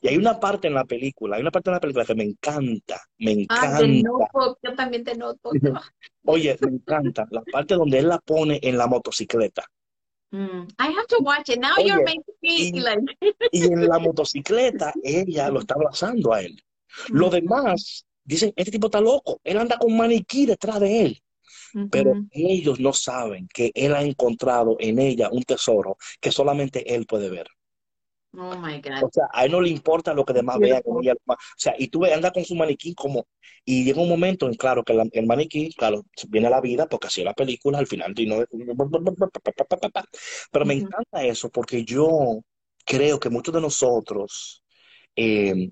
Y 0.02 0.08
hay 0.10 0.18
una 0.18 0.40
parte 0.40 0.68
en 0.68 0.74
la 0.74 0.86
película, 0.86 1.36
hay 1.36 1.42
una 1.42 1.52
parte 1.52 1.70
en 1.70 1.74
la 1.76 1.80
película 1.80 2.06
que 2.06 2.16
me 2.16 2.24
encanta, 2.24 3.02
me 3.20 3.32
Ah, 3.50 3.82
de 3.82 3.88
encanta. 3.88 4.04
Notebook. 4.04 4.60
Yo 4.62 4.76
también 4.76 5.04
de 5.04 5.16
Notebook. 5.16 5.58
Oye, 6.26 6.58
me 6.62 6.72
encanta 6.72 7.26
la 7.32 7.42
parte 7.44 7.76
donde 7.76 8.00
él 8.00 8.08
la 8.08 8.20
pone 8.20 8.60
en 8.62 8.78
la 8.78 8.88
motocicleta. 8.88 9.64
Mm, 10.32 10.68
I 10.78 10.88
have 10.92 11.08
to 11.08 11.20
watch 11.24 11.50
it. 11.50 11.60
Now 11.60 11.78
Oye, 11.78 11.88
you're 11.88 12.04
making 12.04 12.24
me 12.44 12.68
y, 12.68 12.80
like. 12.80 13.00
y 13.52 13.64
en 13.66 13.88
la 13.88 14.00
motocicleta 14.00 14.94
ella 15.02 15.50
lo 15.50 15.60
está 15.60 15.74
abrazando 15.76 16.34
a 16.34 16.42
él. 16.42 16.62
Los 17.12 17.32
Ujú, 17.32 17.32
demás 17.32 18.06
dicen, 18.24 18.54
este 18.56 18.72
tipo 18.72 18.88
está 18.88 19.02
loco, 19.02 19.40
él 19.44 19.58
anda 19.58 19.78
con 19.78 19.96
maniquí 19.98 20.46
detrás 20.46 20.80
de 20.80 21.02
él. 21.06 21.22
Pero 21.90 22.20
ellos 22.32 22.80
no 22.80 22.94
saben 22.94 23.48
que 23.54 23.72
él 23.74 23.96
ha 23.96 24.04
encontrado 24.04 24.78
en 24.80 25.00
ella 25.00 25.30
un 25.32 25.44
tesoro 25.44 25.98
que 26.22 26.32
solamente 26.32 26.96
él 26.96 27.06
puede 27.08 27.30
ver. 27.30 27.48
Oh 28.38 28.56
my 28.58 28.78
O 28.80 28.82
God. 28.82 29.12
sea, 29.12 29.26
a 29.34 29.46
él 29.46 29.52
no 29.52 29.62
le 29.62 29.70
importa 29.70 30.14
lo 30.14 30.24
que 30.26 30.34
demás 30.34 30.60
vean. 30.60 30.82
O 30.86 31.02
sea, 31.58 31.74
y 31.78 31.88
tú 31.88 32.06
anda 32.06 32.32
con 32.32 32.46
su 32.46 32.56
maniquí 32.56 32.94
como... 32.94 33.28
Y 33.66 33.84
llega 33.84 34.02
un 34.02 34.10
momento 34.10 34.48
en, 34.48 34.54
claro, 34.56 34.84
que 34.84 34.94
la- 34.94 35.08
el 35.12 35.26
maniquí, 35.26 35.74
claro, 35.74 36.04
viene 36.30 36.48
a 36.48 36.50
la 36.52 36.62
vida 36.62 36.88
porque 36.88 37.08
así 37.08 37.22
es 37.22 37.26
la 37.26 37.34
película, 37.34 37.80
al 37.80 37.88
final... 37.88 38.14
y 38.18 38.26
no- 38.28 38.46
Pero 40.52 40.66
me 40.66 40.74
encanta 40.76 41.24
eso 41.24 41.50
porque 41.50 41.84
yo 41.84 42.42
creo 42.86 43.20
que 43.20 43.30
muchos 43.30 43.54
de 43.54 43.62
nosotros 43.62 44.64
eh, 45.16 45.72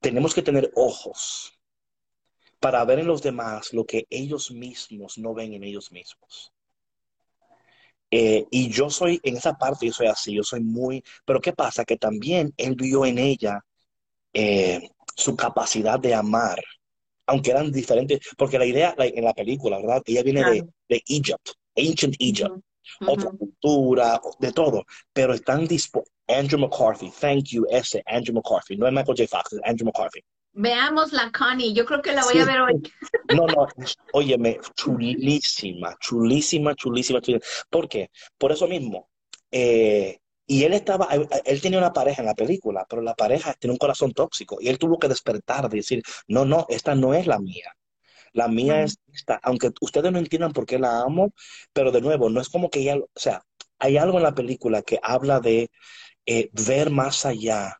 tenemos 0.00 0.34
que 0.34 0.40
tener 0.42 0.72
ojos 0.74 1.52
para 2.60 2.84
ver 2.84 2.98
en 2.98 3.06
los 3.06 3.22
demás 3.22 3.72
lo 3.72 3.86
que 3.86 4.06
ellos 4.10 4.50
mismos 4.50 5.16
no 5.16 5.32
ven 5.32 5.54
en 5.54 5.64
ellos 5.64 5.90
mismos. 5.90 6.52
Eh, 8.10 8.46
y 8.50 8.68
yo 8.70 8.88
soy, 8.90 9.20
en 9.24 9.36
esa 9.36 9.54
parte 9.54 9.86
yo 9.86 9.92
soy 9.92 10.06
así, 10.06 10.34
yo 10.34 10.42
soy 10.44 10.60
muy, 10.62 11.02
pero 11.24 11.40
¿qué 11.40 11.52
pasa? 11.52 11.84
Que 11.84 11.96
también 11.96 12.52
él 12.56 12.74
vio 12.76 13.04
en 13.06 13.18
ella 13.18 13.60
eh, 14.32 14.90
su 15.16 15.36
capacidad 15.36 15.98
de 16.00 16.14
amar, 16.14 16.62
aunque 17.26 17.50
eran 17.52 17.72
diferentes, 17.72 18.20
porque 18.36 18.58
la 18.58 18.66
idea 18.66 18.94
la- 18.98 19.06
en 19.06 19.24
la 19.24 19.34
película, 19.34 19.78
¿verdad? 19.78 20.02
Ella 20.06 20.22
viene 20.22 20.44
de, 20.44 20.52
Claro. 20.52 20.72
de 20.88 21.02
Egypt, 21.08 21.50
Ancient 21.76 22.14
Egypt, 22.18 22.50
Ujú, 23.00 23.12
otra 23.12 23.30
ujú. 23.30 23.38
cultura, 23.38 24.20
de 24.40 24.52
todo, 24.52 24.84
pero 25.12 25.34
están 25.34 25.66
dispuestos. 25.66 26.12
Andrew 26.28 26.58
McCarthy, 26.60 27.10
thank 27.20 27.44
you, 27.50 27.66
ese 27.70 28.02
Andrew 28.06 28.34
McCarthy, 28.34 28.76
no 28.76 28.86
es 28.86 28.92
Michael 28.92 29.16
J. 29.18 29.28
Fox, 29.28 29.52
es 29.54 29.60
Andrew 29.64 29.86
McCarthy. 29.86 30.20
Veamos 30.56 31.12
la 31.12 31.30
Connie. 31.32 31.72
Yo 31.74 31.84
creo 31.84 32.02
que 32.02 32.12
la 32.12 32.24
voy 32.24 32.34
Sí, 32.34 32.40
a 32.40 32.44
ver 32.44 32.60
hoy. 32.60 32.74
no, 33.28 33.46
no, 33.46 33.66
óyeme, 34.12 34.58
chulísima, 34.74 35.96
chulísima, 36.00 36.74
chulísima, 36.74 37.20
chulísima. 37.20 37.46
¿Por 37.70 37.88
qué? 37.88 38.10
Por 38.38 38.52
eso 38.52 38.66
mismo. 38.68 39.08
eh, 39.50 40.18
y 40.48 40.62
él 40.64 40.74
estaba, 40.74 41.06
él, 41.12 41.28
él 41.44 41.60
tenía 41.60 41.78
una 41.78 41.92
pareja 41.92 42.22
en 42.22 42.26
la 42.26 42.34
película, 42.34 42.86
pero 42.88 43.02
la 43.02 43.14
pareja 43.16 43.54
tiene 43.54 43.72
un 43.72 43.78
corazón 43.78 44.12
tóxico 44.12 44.58
y 44.60 44.68
él 44.68 44.78
tuvo 44.78 44.98
que 44.98 45.08
despertar, 45.08 45.68
de 45.68 45.78
decir, 45.78 46.02
no, 46.28 46.44
no, 46.44 46.66
esta 46.68 46.94
no 46.94 47.14
es 47.14 47.26
la 47.26 47.40
mía. 47.40 47.72
La 48.32 48.48
mía 48.48 48.82
es 48.82 48.98
esta, 49.12 49.40
aunque 49.42 49.70
ustedes 49.80 50.12
no 50.12 50.18
entiendan 50.18 50.52
por 50.52 50.66
qué 50.66 50.78
la 50.78 51.00
amo, 51.02 51.32
pero 51.72 51.92
de 51.92 52.00
nuevo, 52.02 52.30
no 52.30 52.40
es 52.40 52.48
como 52.50 52.70
que 52.70 52.80
ella, 52.80 52.96
o 52.98 53.08
sea, 53.16 53.42
hay 53.78 53.96
algo 53.98 54.18
en 54.18 54.24
la 54.24 54.34
película 54.34 54.82
que 54.82 54.98
habla 55.02 55.40
de 55.40 55.70
eh, 56.26 56.50
ver 56.66 56.90
más 56.90 57.26
allá, 57.26 57.78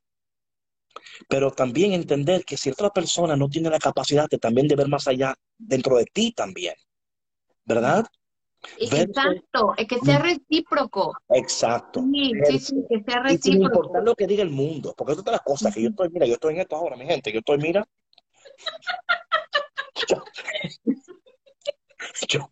pero 1.29 1.51
también 1.51 1.93
entender 1.93 2.45
que 2.45 2.57
si 2.57 2.71
otra 2.71 2.91
persona 2.91 3.37
no 3.37 3.49
tiene 3.49 3.71
la 3.71 3.79
capacidad 3.79 4.29
de 4.29 4.39
también 4.39 4.69
de 4.69 4.77
ver 4.77 4.89
más 4.89 5.07
allá 5.09 5.35
dentro 5.59 5.97
de 5.97 6.05
ti 6.07 6.33
también, 6.33 6.75
¿verdad? 7.65 8.07
E- 8.79 9.03
Exacto, 9.03 9.75
eh, 9.77 9.87
que 9.87 9.99
sea 10.01 10.19
recíproco. 10.19 11.17
exacto, 11.31 12.01
Sí, 12.13 12.33
sí, 12.47 12.59
sí, 12.59 12.75
que 12.89 13.03
sea 13.05 13.23
Y 13.25 13.39
sin 13.39 13.63
importar 13.63 14.03
recíproco. 14.03 14.05
lo 14.05 14.15
que 14.15 14.27
diga 14.27 14.43
el 14.43 14.51
mundo, 14.51 14.95
porque 14.97 15.13
es 15.13 15.19
otra 15.19 15.33
de 15.33 15.37
las 15.37 15.45
cosas 15.45 15.75
que 15.75 15.83
yo 15.83 15.89
estoy, 15.91 16.09
mira, 16.11 16.27
yo 16.27 16.35
estoy 16.35 16.55
en 16.55 16.61
esto 16.61 16.77
ahora, 16.77 16.97
mi 16.97 17.07
gente, 17.07 17.33
yo 17.33 17.39
estoy, 17.39 17.59
mira, 17.59 17.87
yo, 20.09 20.23
yo, 22.29 22.49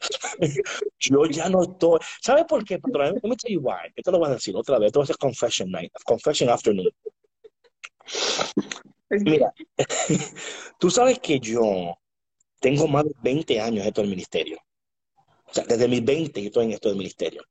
yo 1.00 1.26
ya 1.26 1.48
no 1.48 1.62
estoy, 1.62 2.00
¿sabes 2.20 2.44
por 2.44 2.64
qué, 2.64 2.78
patrón? 2.78 3.14
Let 3.22 3.28
me 3.28 3.36
tell 3.36 3.52
you 3.52 3.60
why. 3.60 3.90
Esto 3.94 4.10
lo 4.10 4.18
voy 4.18 4.28
a 4.28 4.34
decir 4.34 4.54
otra 4.56 4.78
vez, 4.78 4.88
esto 4.88 5.00
va 5.00 5.04
a 5.04 5.06
ser 5.06 5.18
confession 5.18 5.70
night, 5.70 5.92
confession 6.04 6.48
afternoon. 6.50 6.88
Mira, 9.24 9.52
tú 10.78 10.90
sabes 10.90 11.18
que 11.18 11.38
yo 11.40 11.94
tengo 12.60 12.88
más 12.88 13.04
de 13.04 13.14
20 13.22 13.60
años 13.60 13.82
en 13.82 13.88
esto 13.88 14.00
del 14.02 14.10
ministerio. 14.10 14.58
O 15.46 15.54
sea, 15.54 15.64
desde 15.64 15.88
mis 15.88 16.04
20 16.04 16.40
yo 16.42 16.48
estoy 16.48 16.66
en 16.66 16.72
esto 16.72 16.88
del 16.90 16.98
ministerio. 16.98 17.42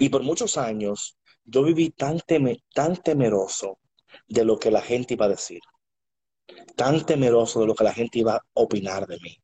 Y 0.00 0.10
por 0.10 0.22
muchos 0.22 0.58
años 0.58 1.16
yo 1.44 1.62
viví 1.62 1.90
tan, 1.90 2.18
teme- 2.20 2.62
tan 2.74 2.96
temeroso 3.02 3.78
de 4.28 4.44
lo 4.44 4.58
que 4.58 4.70
la 4.70 4.82
gente 4.82 5.14
iba 5.14 5.24
a 5.26 5.30
decir, 5.30 5.60
tan 6.76 7.04
temeroso 7.06 7.60
de 7.60 7.66
lo 7.66 7.74
que 7.74 7.84
la 7.84 7.92
gente 7.94 8.18
iba 8.18 8.34
a 8.36 8.40
opinar 8.54 9.06
de 9.06 9.18
mí. 9.20 9.36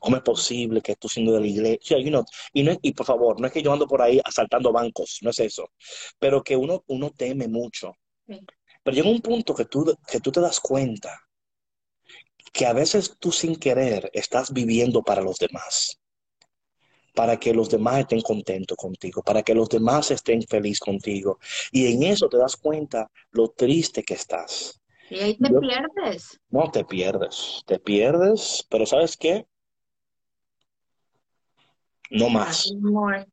¿Cómo 0.00 0.16
es 0.16 0.22
posible 0.22 0.82
que 0.82 0.92
esto 0.92 1.08
siendo 1.08 1.32
de 1.34 1.40
la 1.40 1.46
iglesia? 1.48 1.98
You 1.98 2.10
know, 2.10 2.24
y, 2.52 2.62
no 2.64 2.72
y 2.82 2.92
por 2.92 3.06
favor, 3.06 3.40
no 3.40 3.46
es 3.48 3.52
que 3.52 3.62
yo 3.62 3.72
ando 3.72 3.86
por 3.88 4.02
ahí 4.02 4.20
asaltando 4.24 4.72
bancos, 4.72 5.18
no 5.22 5.30
es 5.30 5.38
eso, 5.40 5.70
pero 6.18 6.42
que 6.42 6.56
uno, 6.56 6.84
uno 6.88 7.10
teme 7.16 7.48
mucho. 7.48 7.94
Sí. 8.26 8.40
Pero 8.88 8.96
llega 9.02 9.10
un 9.14 9.20
punto 9.20 9.54
que 9.54 9.66
tú, 9.66 9.94
que 10.10 10.18
tú 10.18 10.32
te 10.32 10.40
das 10.40 10.58
cuenta 10.60 11.20
que 12.54 12.64
a 12.64 12.72
veces 12.72 13.16
tú 13.18 13.30
sin 13.30 13.54
querer 13.56 14.10
estás 14.14 14.50
viviendo 14.50 15.02
para 15.02 15.20
los 15.20 15.36
demás, 15.36 16.00
para 17.14 17.36
que 17.38 17.52
los 17.52 17.68
demás 17.68 17.98
estén 17.98 18.22
contentos 18.22 18.78
contigo, 18.78 19.22
para 19.22 19.42
que 19.42 19.54
los 19.54 19.68
demás 19.68 20.10
estén 20.10 20.40
felices 20.40 20.80
contigo. 20.80 21.38
Y 21.70 21.92
en 21.92 22.02
eso 22.04 22.30
te 22.30 22.38
das 22.38 22.56
cuenta 22.56 23.10
lo 23.32 23.50
triste 23.50 24.02
que 24.02 24.14
estás. 24.14 24.80
Y 25.10 25.18
ahí 25.18 25.36
te 25.36 25.50
Yo- 25.52 25.60
pierdes. 25.60 26.40
no 26.48 26.70
te 26.70 26.82
pierdes, 26.86 27.60
te 27.66 27.78
pierdes, 27.78 28.64
pero 28.70 28.86
¿sabes 28.86 29.18
qué? 29.18 29.46
No 32.08 32.30
más. 32.30 32.72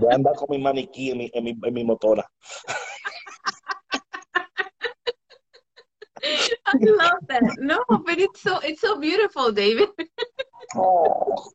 Voy 0.00 0.12
a 0.12 0.14
andar 0.14 0.34
con 0.36 0.46
mi 0.50 0.58
maniquí 0.58 1.10
en 1.10 1.18
mi, 1.18 1.30
en 1.34 1.44
mi, 1.44 1.50
en 1.62 1.74
mi 1.74 1.84
motora. 1.84 2.30
I 6.66 6.78
love 6.84 7.26
that. 7.28 7.42
No, 7.58 7.84
but 7.88 8.18
it's 8.18 8.40
so 8.40 8.58
it's 8.62 8.80
so 8.80 8.98
beautiful, 8.98 9.52
David. 9.52 9.88
Oh, 10.76 11.50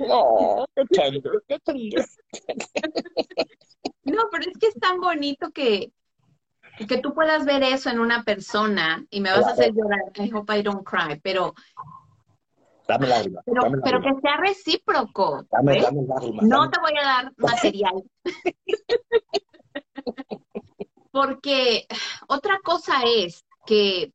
oh, 0.00 0.66
qué 0.76 0.84
tender, 0.92 1.42
qué 1.48 1.58
tender. 1.60 2.04
No, 4.04 4.28
pero 4.30 4.44
es 4.50 4.58
que 4.58 4.68
es 4.68 4.74
tan 4.80 5.00
bonito 5.00 5.50
que, 5.50 5.92
que 6.86 6.98
tú 6.98 7.14
puedas 7.14 7.44
ver 7.44 7.62
eso 7.62 7.90
en 7.90 8.00
una 8.00 8.22
persona 8.24 9.04
y 9.10 9.20
me 9.20 9.30
vas 9.30 9.46
a 9.46 9.50
hacer 9.52 9.72
llorar. 9.72 10.00
I 10.18 10.30
hope 10.32 10.52
I 10.56 10.62
don't 10.62 10.84
cry, 10.84 11.18
pero, 11.22 11.54
Dame 12.86 13.08
lágrimas, 13.08 13.42
pero, 13.44 13.62
dame 13.62 13.78
pero 13.82 14.00
que 14.00 14.12
sea 14.22 14.36
recíproco. 14.36 15.44
dame, 15.50 15.72
¿ves? 15.74 15.82
dame 15.84 16.02
lágrimas, 16.06 16.44
No 16.46 16.58
dame- 16.60 16.70
te 16.72 16.80
voy 16.80 16.92
a 16.98 17.02
dar 17.04 17.32
material. 17.36 18.02
Porque 21.16 21.86
otra 22.28 22.58
cosa 22.62 23.02
es 23.06 23.46
que 23.64 24.12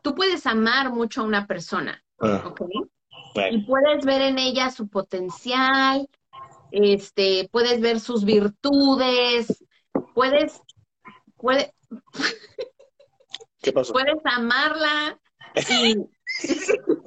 tú 0.00 0.14
puedes 0.14 0.46
amar 0.46 0.92
mucho 0.92 1.22
a 1.22 1.24
una 1.24 1.44
persona, 1.48 2.00
Ah, 2.20 2.54
Y 3.50 3.64
puedes 3.64 4.04
ver 4.04 4.22
en 4.22 4.38
ella 4.38 4.70
su 4.70 4.86
potencial, 4.86 6.08
este, 6.70 7.48
puedes 7.50 7.80
ver 7.80 7.98
sus 7.98 8.24
virtudes, 8.24 9.64
puedes, 10.14 10.60
puede- 11.36 11.74
¿qué 13.60 13.72
pasó? 13.72 13.92
puedes 13.92 14.20
amarla 14.24 15.18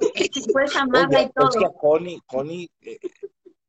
y 0.04 0.52
puedes 0.52 0.76
amarla 0.76 1.18
Oye, 1.18 1.28
y 1.30 1.32
todo. 1.32 1.48
es 1.48 1.56
que 1.56 1.78
Connie, 1.80 2.20
Connie 2.26 2.70
eh, 2.82 2.98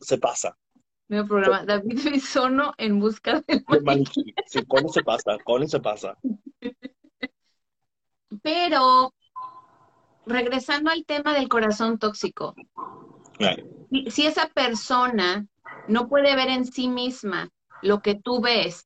se 0.01 0.17
pasa. 0.17 0.57
Nuevo 1.07 1.27
programa, 1.27 1.63
David 1.65 1.99
Bisono 2.11 2.73
en 2.77 2.99
busca 2.99 3.41
del 3.47 3.63
de 3.67 3.81
maniquí. 3.81 4.33
Sí, 4.47 4.65
Connie 4.65 4.89
se 4.89 5.03
pasa, 5.03 5.37
Connie 5.43 5.67
se 5.67 5.79
pasa. 5.79 6.17
pero 8.41 9.13
regresando 10.25 10.89
al 10.91 11.05
tema 11.05 11.33
del 11.33 11.47
corazón 11.47 11.99
tóxico, 11.99 12.55
si, 13.91 14.09
si 14.11 14.25
esa 14.25 14.47
persona 14.47 15.45
no 15.87 16.07
puede 16.07 16.35
ver 16.35 16.49
en 16.49 16.65
sí 16.65 16.87
misma 16.89 17.49
lo 17.81 18.01
que 18.01 18.15
tú 18.15 18.41
ves, 18.41 18.83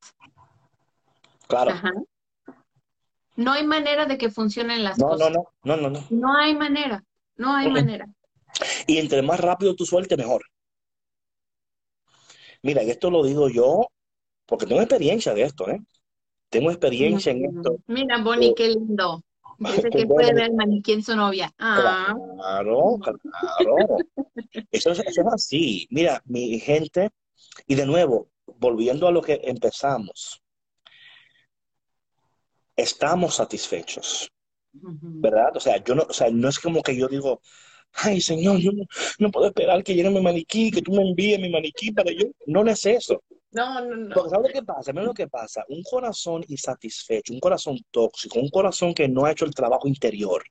Claro. 1.48 1.72
ajá, 1.72 1.92
no 3.38 3.54
hay 3.54 3.66
manera 3.66 4.06
de 4.06 4.18
que 4.18 4.30
funcionen 4.30 4.84
las 4.84 4.98
No, 5.00 5.08
no, 5.10 5.16
cosas. 5.16 5.32
no, 5.32 5.44
no, 5.64 5.78
no, 5.78 5.90
no. 5.90 6.04
No 6.12 6.38
hay 6.38 6.56
manera, 6.56 7.04
no 7.38 7.56
hay 7.56 7.68
Ujú. 7.68 7.76
manera. 7.76 8.06
Y 8.86 8.98
entre 8.98 9.22
más 9.22 9.40
rápido 9.40 9.76
tú 9.76 9.86
sueltes, 9.86 10.18
mejor. 10.18 10.42
Mira, 12.62 12.84
y 12.84 12.90
esto 12.90 13.10
lo 13.10 13.24
digo 13.24 13.50
yo 13.50 13.88
porque 14.46 14.66
tengo 14.66 14.82
experiencia 14.82 15.34
de 15.34 15.44
esto, 15.44 15.70
¿eh? 15.70 15.80
Tengo 16.50 16.72
experiencia 16.72 17.32
en 17.32 17.46
esto. 17.46 17.78
Mira, 17.88 18.22
Bonnie, 18.24 18.54
qué 18.56 18.70
lindo. 18.70 19.24
Dice 19.60 19.90
que 19.92 20.08
puede 20.08 20.34
ver 20.34 20.46
el 20.46 20.54
maniquí 20.56 20.94
en 20.94 21.04
su 21.04 21.16
novia. 21.16 21.54
Ah, 21.60 22.16
Claro, 22.36 22.98
claro. 23.00 23.98
Eso 24.72 24.92
es, 24.92 25.00
eso 25.00 25.22
es 25.22 25.28
así. 25.34 25.88
Mira, 25.92 26.22
mi 26.26 26.60
gente, 26.60 27.12
y 27.68 27.76
de 27.76 27.86
nuevo, 27.86 28.30
volviendo 28.46 29.08
a 29.08 29.12
lo 29.12 29.22
que 29.22 29.40
empezamos, 29.44 30.42
estamos 32.76 33.36
satisfechos. 33.36 34.32
¿verdad? 34.72 35.56
O 35.56 35.60
sea, 35.60 35.84
yo 35.84 35.96
no, 35.96 36.04
o 36.04 36.14
sea, 36.14 36.30
no 36.32 36.48
es 36.48 36.60
como 36.60 36.82
que 36.82 36.96
yo 36.96 37.08
digo, 37.08 37.42
ay, 37.94 38.22
Señor, 38.22 38.58
yo 38.60 38.72
no, 38.72 38.84
no 39.20 39.32
puedo 39.32 39.48
esperar 39.48 39.84
que 39.84 39.94
llegue 39.94 40.10
mi 40.10 40.22
maniquí, 40.22 40.72
que 40.72 40.82
tú 40.82 40.92
me 40.92 41.02
envíes 41.02 41.40
mi 41.40 41.50
maniquí 41.50 41.92
para 41.92 42.12
yo. 42.12 42.26
No 42.46 42.64
es 42.70 42.86
eso. 42.86 43.24
No, 43.52 43.82
no, 43.82 43.96
no. 43.96 44.14
Porque 44.14 44.30
¿sabes 44.30 44.48
lo 44.48 44.54
que 44.54 44.64
pasa? 44.64 44.94
Mira 44.94 45.06
lo 45.06 45.14
que 45.14 45.28
pasa. 45.28 45.66
Un 45.70 45.82
corazón 45.84 46.46
insatisfecho, 46.48 47.34
un 47.34 47.40
corazón 47.40 47.78
tóxico, 47.92 48.40
un 48.40 48.50
corazón 48.50 48.94
que 48.94 49.08
no 49.08 49.26
ha 49.26 49.32
hecho 49.32 49.46
el 49.46 49.54
trabajo 49.54 49.88
interior, 49.88 50.44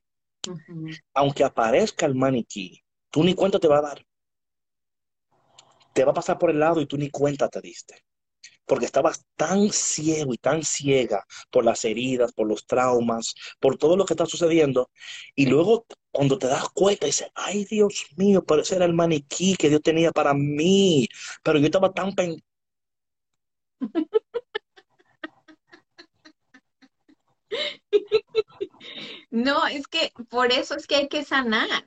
aunque 1.13 1.43
aparezca 1.43 2.05
el 2.05 2.15
maniquí, 2.15 2.81
tú 3.09 3.23
ni 3.23 3.33
cuenta 3.33 3.59
te 3.59 3.67
va 3.67 3.79
a 3.79 3.81
dar. 3.81 4.05
Te 5.93 6.03
va 6.03 6.11
a 6.11 6.15
pasar 6.15 6.37
por 6.37 6.49
el 6.49 6.59
lado 6.59 6.81
y 6.81 6.85
tú 6.85 6.97
ni 6.97 7.09
cuenta 7.09 7.49
te 7.49 7.61
diste. 7.61 8.03
Porque 8.69 8.85
estabas 8.85 9.25
tan 9.35 9.71
ciego 9.71 10.31
y 10.33 10.37
tan 10.37 10.63
ciega 10.63 11.25
por 11.51 11.65
las 11.65 11.83
heridas, 11.85 12.31
por 12.33 12.47
los 12.47 12.65
traumas, 12.67 13.33
por 13.59 13.77
todo 13.77 13.97
lo 13.97 14.05
que 14.05 14.13
está 14.13 14.25
sucediendo. 14.27 14.91
Y 15.35 15.47
luego 15.47 15.85
cuando 16.11 16.37
te 16.37 16.47
das 16.47 16.69
cuenta, 16.69 17.05
dices, 17.07 17.29
ay 17.35 17.65
Dios 17.65 18.05
mío, 18.15 18.43
pero 18.45 18.61
ese 18.61 18.75
era 18.75 18.85
el 18.85 18.93
maniquí 18.93 19.55
que 19.57 19.69
Dios 19.69 19.81
tenía 19.81 20.11
para 20.11 20.33
mí. 20.35 21.07
Pero 21.43 21.57
yo 21.59 21.65
estaba 21.65 21.91
tan 21.93 22.13
pen- 22.15 22.41
No, 29.31 29.65
es 29.67 29.87
que 29.87 30.11
por 30.29 30.51
eso 30.51 30.75
es 30.75 30.87
que 30.87 30.95
hay 30.95 31.07
que 31.07 31.23
sanar, 31.23 31.83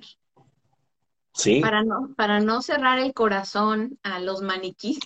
Sí. 1.34 1.60
para 1.60 1.82
no, 1.82 2.14
para 2.16 2.40
no 2.40 2.62
cerrar 2.62 2.98
el 2.98 3.14
corazón 3.14 3.98
a 4.02 4.18
los 4.18 4.42
maniquís. 4.42 4.98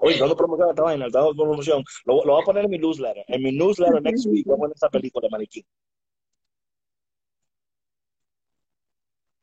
Oye, 0.00 0.18
no 0.18 0.26
lo 0.26 0.36
promociono 0.36 0.70
esta 0.70 0.82
vaina, 0.82 1.06
de 1.06 1.10
promoción. 1.10 1.84
Lo, 2.04 2.24
lo 2.24 2.32
voy 2.32 2.42
a 2.42 2.44
poner 2.44 2.64
en 2.64 2.70
mi 2.70 2.78
newsletter. 2.78 3.24
En 3.28 3.42
mi 3.42 3.52
newsletter 3.52 4.02
next 4.02 4.26
week 4.26 4.46
voy 4.46 4.54
a 4.54 4.58
poner 4.58 4.76
esa 4.76 4.88
película 4.88 5.26
de 5.26 5.30
maniquí. 5.30 5.64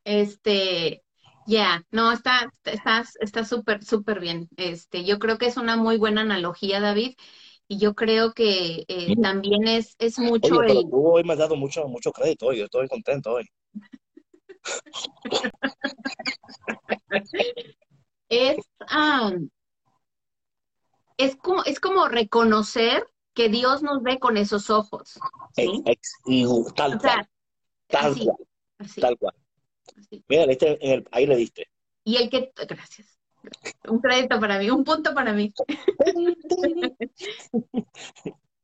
Este, 0.04 1.04
ya, 1.46 1.86
no, 1.92 2.12
está, 2.12 2.52
está, 2.64 3.06
está 3.20 3.46
súper, 3.46 3.84
súper 3.84 4.20
bien. 4.20 4.50
Este, 4.58 5.06
yo 5.06 5.20
creo 5.20 5.38
que 5.38 5.46
es 5.46 5.58
una 5.58 5.78
muy 5.78 5.98
buena 5.98 6.22
analogía, 6.22 6.80
David, 6.80 7.16
y 7.68 7.78
yo 7.78 7.94
creo 7.94 8.34
que 8.34 8.86
eh, 8.88 9.16
Mm. 9.16 9.22
también 9.22 9.68
es, 9.68 9.96
es 10.00 10.18
mucho 10.20 10.56
Oye, 10.56 10.68
pero 10.68 10.80
el, 10.80 10.90
tú 10.90 11.08
hoy 11.08 11.24
me 11.24 11.34
has 11.34 11.40
dado 11.40 11.56
mucho, 11.56 11.88
mucho 11.88 12.12
crédito 12.12 12.48
hoy. 12.48 12.58
Yo 12.58 12.66
estoy 12.66 12.88
contento 12.88 13.34
hoy. 13.34 13.46
es, 18.30 18.58
ah, 18.88 19.34
es 21.18 21.36
como, 21.36 21.64
es 21.66 21.80
como 21.80 22.08
reconocer 22.08 23.06
que 23.34 23.50
Dios 23.50 23.84
nos 23.84 24.02
ve 24.04 24.20
con 24.20 24.38
esos 24.38 24.70
ojos, 24.70 25.20
¿sí? 25.56 25.82
Ex- 25.86 26.18
y 26.26 26.46
tal 26.76 26.96
O 26.96 27.00
cual, 27.00 27.30
tal 27.88 28.12
así, 28.12 28.26
cual, 28.26 28.38
así, 28.80 29.02
tal 29.02 29.18
cual. 29.18 29.36
así. 29.98 30.24
Mira, 30.28 30.44
le 30.44 30.50
diste 30.50 30.86
en 30.86 30.92
el- 30.92 31.08
ahí 31.12 31.26
le 31.26 31.36
diste. 31.36 31.68
Y 32.04 32.18
el 32.18 32.30
que, 32.30 32.52
gracias. 32.68 33.18
Un 33.88 34.00
crédito 34.00 34.40
para 34.40 34.60
mí, 34.60 34.70
un 34.70 34.84
punto 34.84 35.14
para 35.14 35.34
mí. 35.34 35.54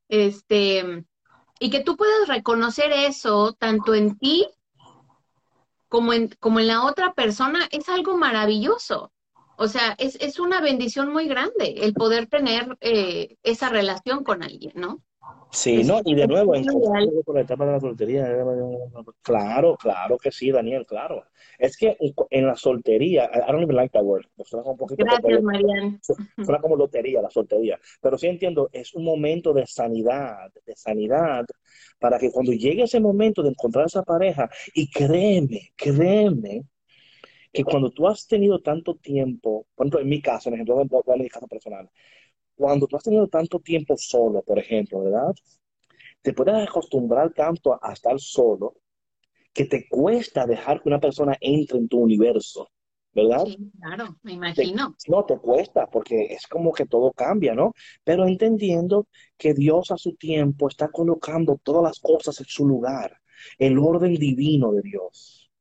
Este, 0.07 1.03
y 1.59 1.69
que 1.71 1.83
tú 1.83 1.97
puedas 1.97 2.27
reconocer 2.27 2.91
eso 2.91 3.53
tanto 3.53 3.95
en 3.95 4.17
ti 4.17 4.47
como 5.95 6.11
en, 6.11 6.27
como 6.41 6.59
en 6.59 6.67
la 6.67 6.83
otra 6.83 7.13
persona 7.13 7.69
es 7.71 7.87
algo 7.87 8.17
maravilloso. 8.17 9.13
O 9.55 9.69
sea, 9.69 9.95
es, 9.97 10.17
es 10.19 10.39
una 10.41 10.59
bendición 10.59 11.13
muy 11.13 11.25
grande 11.25 11.73
el 11.83 11.93
poder 11.93 12.27
tener 12.27 12.77
eh, 12.81 13.37
esa 13.43 13.69
relación 13.69 14.25
con 14.25 14.43
alguien, 14.43 14.73
¿no? 14.75 15.04
Sí, 15.55 15.79
Es- 15.79 15.87
no, 15.87 16.01
y 16.03 16.15
de 16.15 16.27
nuevo, 16.27 16.53
en 16.53 16.65
por 17.23 17.35
la 17.35 17.41
etapa 17.41 17.65
de 17.65 17.71
la 17.71 17.79
soltería. 17.79 18.27
Claro, 19.21 19.77
claro 19.77 20.17
que 20.17 20.29
sí, 20.29 20.51
Daniel, 20.51 20.85
claro. 20.85 21.23
Es 21.57 21.77
que 21.77 21.95
en 22.29 22.45
la 22.45 22.55
soltería, 22.55 23.29
I 23.33 23.51
don't 23.51 23.63
even 23.63 23.75
like 23.77 23.91
that 23.93 24.03
word. 24.03 24.25
Suena 24.43 24.69
un 24.69 24.77
poquito 24.77 25.05
Gracias, 25.05 25.41
Marian. 25.41 26.01
Suena 26.43 26.59
como 26.59 26.75
lotería, 26.75 27.21
la 27.21 27.29
soltería. 27.29 27.79
Pero 28.01 28.17
sí 28.17 28.27
entiendo, 28.27 28.69
es 28.73 28.93
un 28.93 29.05
momento 29.05 29.53
de 29.53 29.65
sanidad, 29.65 30.51
de 30.65 30.75
sanidad, 30.75 31.45
para 31.99 32.19
que 32.19 32.31
cuando 32.31 32.51
llegue 32.51 32.83
ese 32.83 32.99
momento 32.99 33.41
de 33.41 33.49
encontrar 33.49 33.85
esa 33.85 34.03
pareja, 34.03 34.49
y 34.73 34.89
créeme, 34.89 35.71
créeme, 35.77 36.65
que 37.53 37.63
cuando 37.63 37.91
tú 37.91 38.05
has 38.09 38.27
tenido 38.27 38.59
tanto 38.59 38.95
tiempo, 38.95 39.67
por 39.73 39.85
ejemplo, 39.85 40.01
en 40.01 40.09
mi 40.09 40.21
caso, 40.21 40.49
en 40.49 40.55
ejemplo, 40.55 40.85
dar 41.05 41.17
mi 41.17 41.29
caso 41.29 41.47
personal, 41.47 41.89
cuando 42.55 42.87
tú 42.87 42.97
has 42.97 43.03
tenido 43.03 43.27
tanto 43.27 43.59
tiempo 43.59 43.95
solo, 43.97 44.41
por 44.43 44.59
ejemplo, 44.59 45.01
¿verdad? 45.01 45.33
Te 46.21 46.33
puedes 46.33 46.55
acostumbrar 46.67 47.33
tanto 47.33 47.79
a 47.83 47.93
estar 47.93 48.19
solo 48.19 48.75
que 49.53 49.65
te 49.65 49.87
cuesta 49.89 50.45
dejar 50.47 50.81
que 50.81 50.89
una 50.89 50.99
persona 51.01 51.37
entre 51.41 51.79
en 51.79 51.87
tu 51.89 51.99
universo, 51.99 52.69
¿verdad? 53.13 53.45
Sí, 53.45 53.71
claro, 53.79 54.17
me 54.23 54.33
Te- 54.33 54.63
imagino. 54.63 54.95
no 55.07 55.25
te 55.25 55.37
cuesta 55.37 55.87
porque 55.87 56.25
es 56.33 56.47
como 56.47 56.71
que 56.73 56.85
todo 56.85 57.11
cambia, 57.11 57.53
¿no? 57.53 57.73
Pero 58.03 58.25
entendiendo 58.25 59.07
que 59.37 59.53
Dios 59.53 59.91
a 59.91 59.97
su 59.97 60.15
tiempo 60.15 60.67
está 60.67 60.87
colocando 60.89 61.59
todas 61.63 61.83
las 61.83 61.99
cosas 61.99 62.39
en 62.39 62.45
su 62.47 62.65
lugar, 62.67 63.19
el 63.59 63.77
orden 63.77 64.15
divino 64.15 64.71
de 64.71 64.81
Dios, 64.81 65.51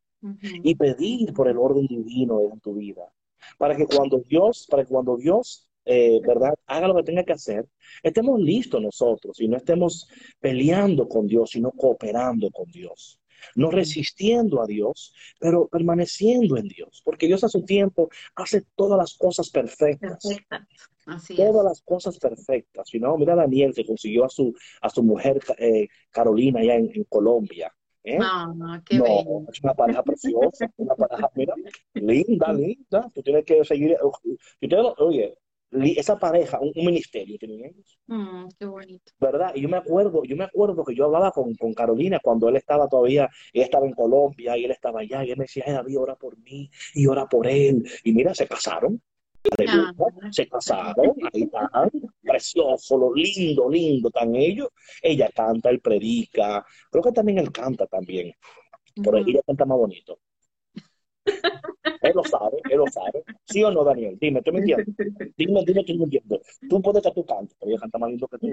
y 0.62 0.74
pedir 0.76 1.32
por 1.34 1.48
el 1.48 1.58
orden 1.58 1.86
divino 1.86 2.40
en 2.52 2.60
tu 2.60 2.74
vida, 2.74 3.12
para 3.58 3.76
que 3.76 3.86
cuando 3.86 4.18
Dios, 4.20 4.66
para 4.70 4.84
que 4.84 4.90
cuando 4.90 5.16
Dios, 5.16 5.68
eh, 5.84 6.20
¿verdad? 6.26 6.54
Haga 6.66 6.88
lo 6.88 6.94
que 6.96 7.02
tenga 7.02 7.24
que 7.24 7.32
hacer, 7.32 7.66
estemos 8.02 8.40
listos 8.40 8.80
nosotros 8.82 9.40
y 9.40 9.48
no 9.48 9.56
estemos 9.56 10.08
peleando 10.40 11.08
con 11.08 11.26
Dios, 11.26 11.50
sino 11.50 11.70
cooperando 11.72 12.50
con 12.50 12.70
Dios. 12.70 13.20
No 13.56 13.70
resistiendo 13.70 14.62
a 14.62 14.66
Dios, 14.66 15.12
pero 15.38 15.68
permaneciendo 15.68 16.56
en 16.56 16.66
Dios, 16.66 17.02
porque 17.04 17.26
Dios 17.26 17.44
a 17.44 17.48
su 17.48 17.62
tiempo 17.62 18.08
hace 18.34 18.62
todas 18.74 18.96
las 18.98 19.14
cosas 19.18 19.50
perfectas 19.50 20.18
Perfecta. 20.22 20.66
Así 21.06 21.34
es. 21.34 21.38
todas 21.38 21.62
las 21.64 21.82
cosas 21.82 22.18
perfectas. 22.18 22.88
You 22.92 23.00
know, 23.00 23.18
mira 23.18 23.34
a 23.34 23.36
Daniel 23.36 23.74
que 23.74 23.84
consiguió 23.84 24.24
a 24.24 24.30
su, 24.30 24.54
a 24.80 24.88
su 24.88 25.02
mujer 25.02 25.40
eh, 25.58 25.88
Carolina 26.10 26.60
allá 26.60 26.76
en, 26.76 26.90
en 26.94 27.04
Colombia. 27.04 27.70
¿eh? 28.02 28.16
No, 28.18 28.54
no, 28.54 28.82
qué 28.82 28.96
No, 28.96 29.04
bello. 29.04 29.44
es 29.52 29.62
una 29.62 29.74
pareja 29.74 30.02
preciosa, 30.02 30.72
una 30.78 30.94
pareja, 30.94 31.30
mira, 31.34 31.54
linda, 31.92 32.50
linda. 32.54 33.10
Tú 33.14 33.22
tienes 33.22 33.44
que 33.44 33.62
seguir, 33.64 33.94
tú 34.00 34.68
tienes- 34.68 34.86
oye, 34.98 35.36
esa 35.82 36.18
pareja, 36.18 36.60
un, 36.60 36.72
un 36.74 36.86
ministerio 36.86 37.36
ellos, 37.40 37.98
Mm, 38.06 38.48
qué 38.58 38.66
bonito. 38.66 39.12
¿verdad? 39.18 39.52
Y 39.54 39.62
yo 39.62 39.68
me 39.68 39.76
acuerdo, 39.76 40.22
yo 40.24 40.36
me 40.36 40.44
acuerdo 40.44 40.84
que 40.84 40.94
yo 40.94 41.06
hablaba 41.06 41.30
con, 41.30 41.54
con 41.54 41.72
Carolina 41.74 42.20
cuando 42.22 42.48
él 42.48 42.56
estaba 42.56 42.88
todavía, 42.88 43.28
ella 43.52 43.64
estaba 43.64 43.86
en 43.86 43.92
Colombia 43.92 44.56
y 44.56 44.64
él 44.64 44.70
estaba 44.70 45.00
allá, 45.00 45.24
y 45.24 45.30
él 45.30 45.38
me 45.38 45.44
decía, 45.44 45.64
David, 45.66 45.98
ora 45.98 46.16
por 46.16 46.38
mí 46.38 46.70
y 46.94 47.06
ora 47.06 47.26
por 47.26 47.46
él. 47.46 47.84
Y 48.04 48.12
mira, 48.12 48.34
se 48.34 48.46
casaron. 48.46 49.00
Ah. 49.68 49.92
Se 50.30 50.48
casaron, 50.48 51.14
ahí 51.32 51.42
están, 51.42 51.90
precioso, 52.22 52.96
lo 52.96 53.14
lindo, 53.14 53.68
lindo 53.68 54.08
están 54.08 54.34
ellos. 54.34 54.68
Ella 55.02 55.30
canta, 55.34 55.70
él 55.70 55.80
predica, 55.80 56.64
creo 56.90 57.04
que 57.04 57.12
también 57.12 57.38
él 57.38 57.52
canta 57.52 57.86
también, 57.86 58.32
por 59.02 59.16
ahí 59.16 59.22
Ujú. 59.22 59.30
ella 59.30 59.42
canta 59.46 59.64
más 59.66 59.78
bonito. 59.78 60.18
Él 61.24 62.12
lo 62.14 62.24
sabe, 62.24 62.58
él 62.70 62.78
lo 62.78 62.86
sabe. 62.86 63.24
¿Sí 63.44 63.62
o 63.64 63.70
no, 63.70 63.84
Daniel? 63.84 64.18
Dime, 64.20 64.42
¿tú 64.42 64.52
me 64.52 64.60
entiendes? 64.60 64.94
Dime, 65.36 65.64
dime, 65.64 65.84
tú 65.84 65.94
me 65.96 66.04
entiendes. 66.04 66.60
Tú 66.68 66.82
puedes 66.82 67.02
que 67.02 67.10
tú 67.12 67.24
cantes, 67.24 67.56
pero 67.58 67.70
ella 67.70 67.80
canta 67.80 67.98
más 67.98 68.10
lindo 68.10 68.28
que 68.28 68.38
tú. 68.38 68.52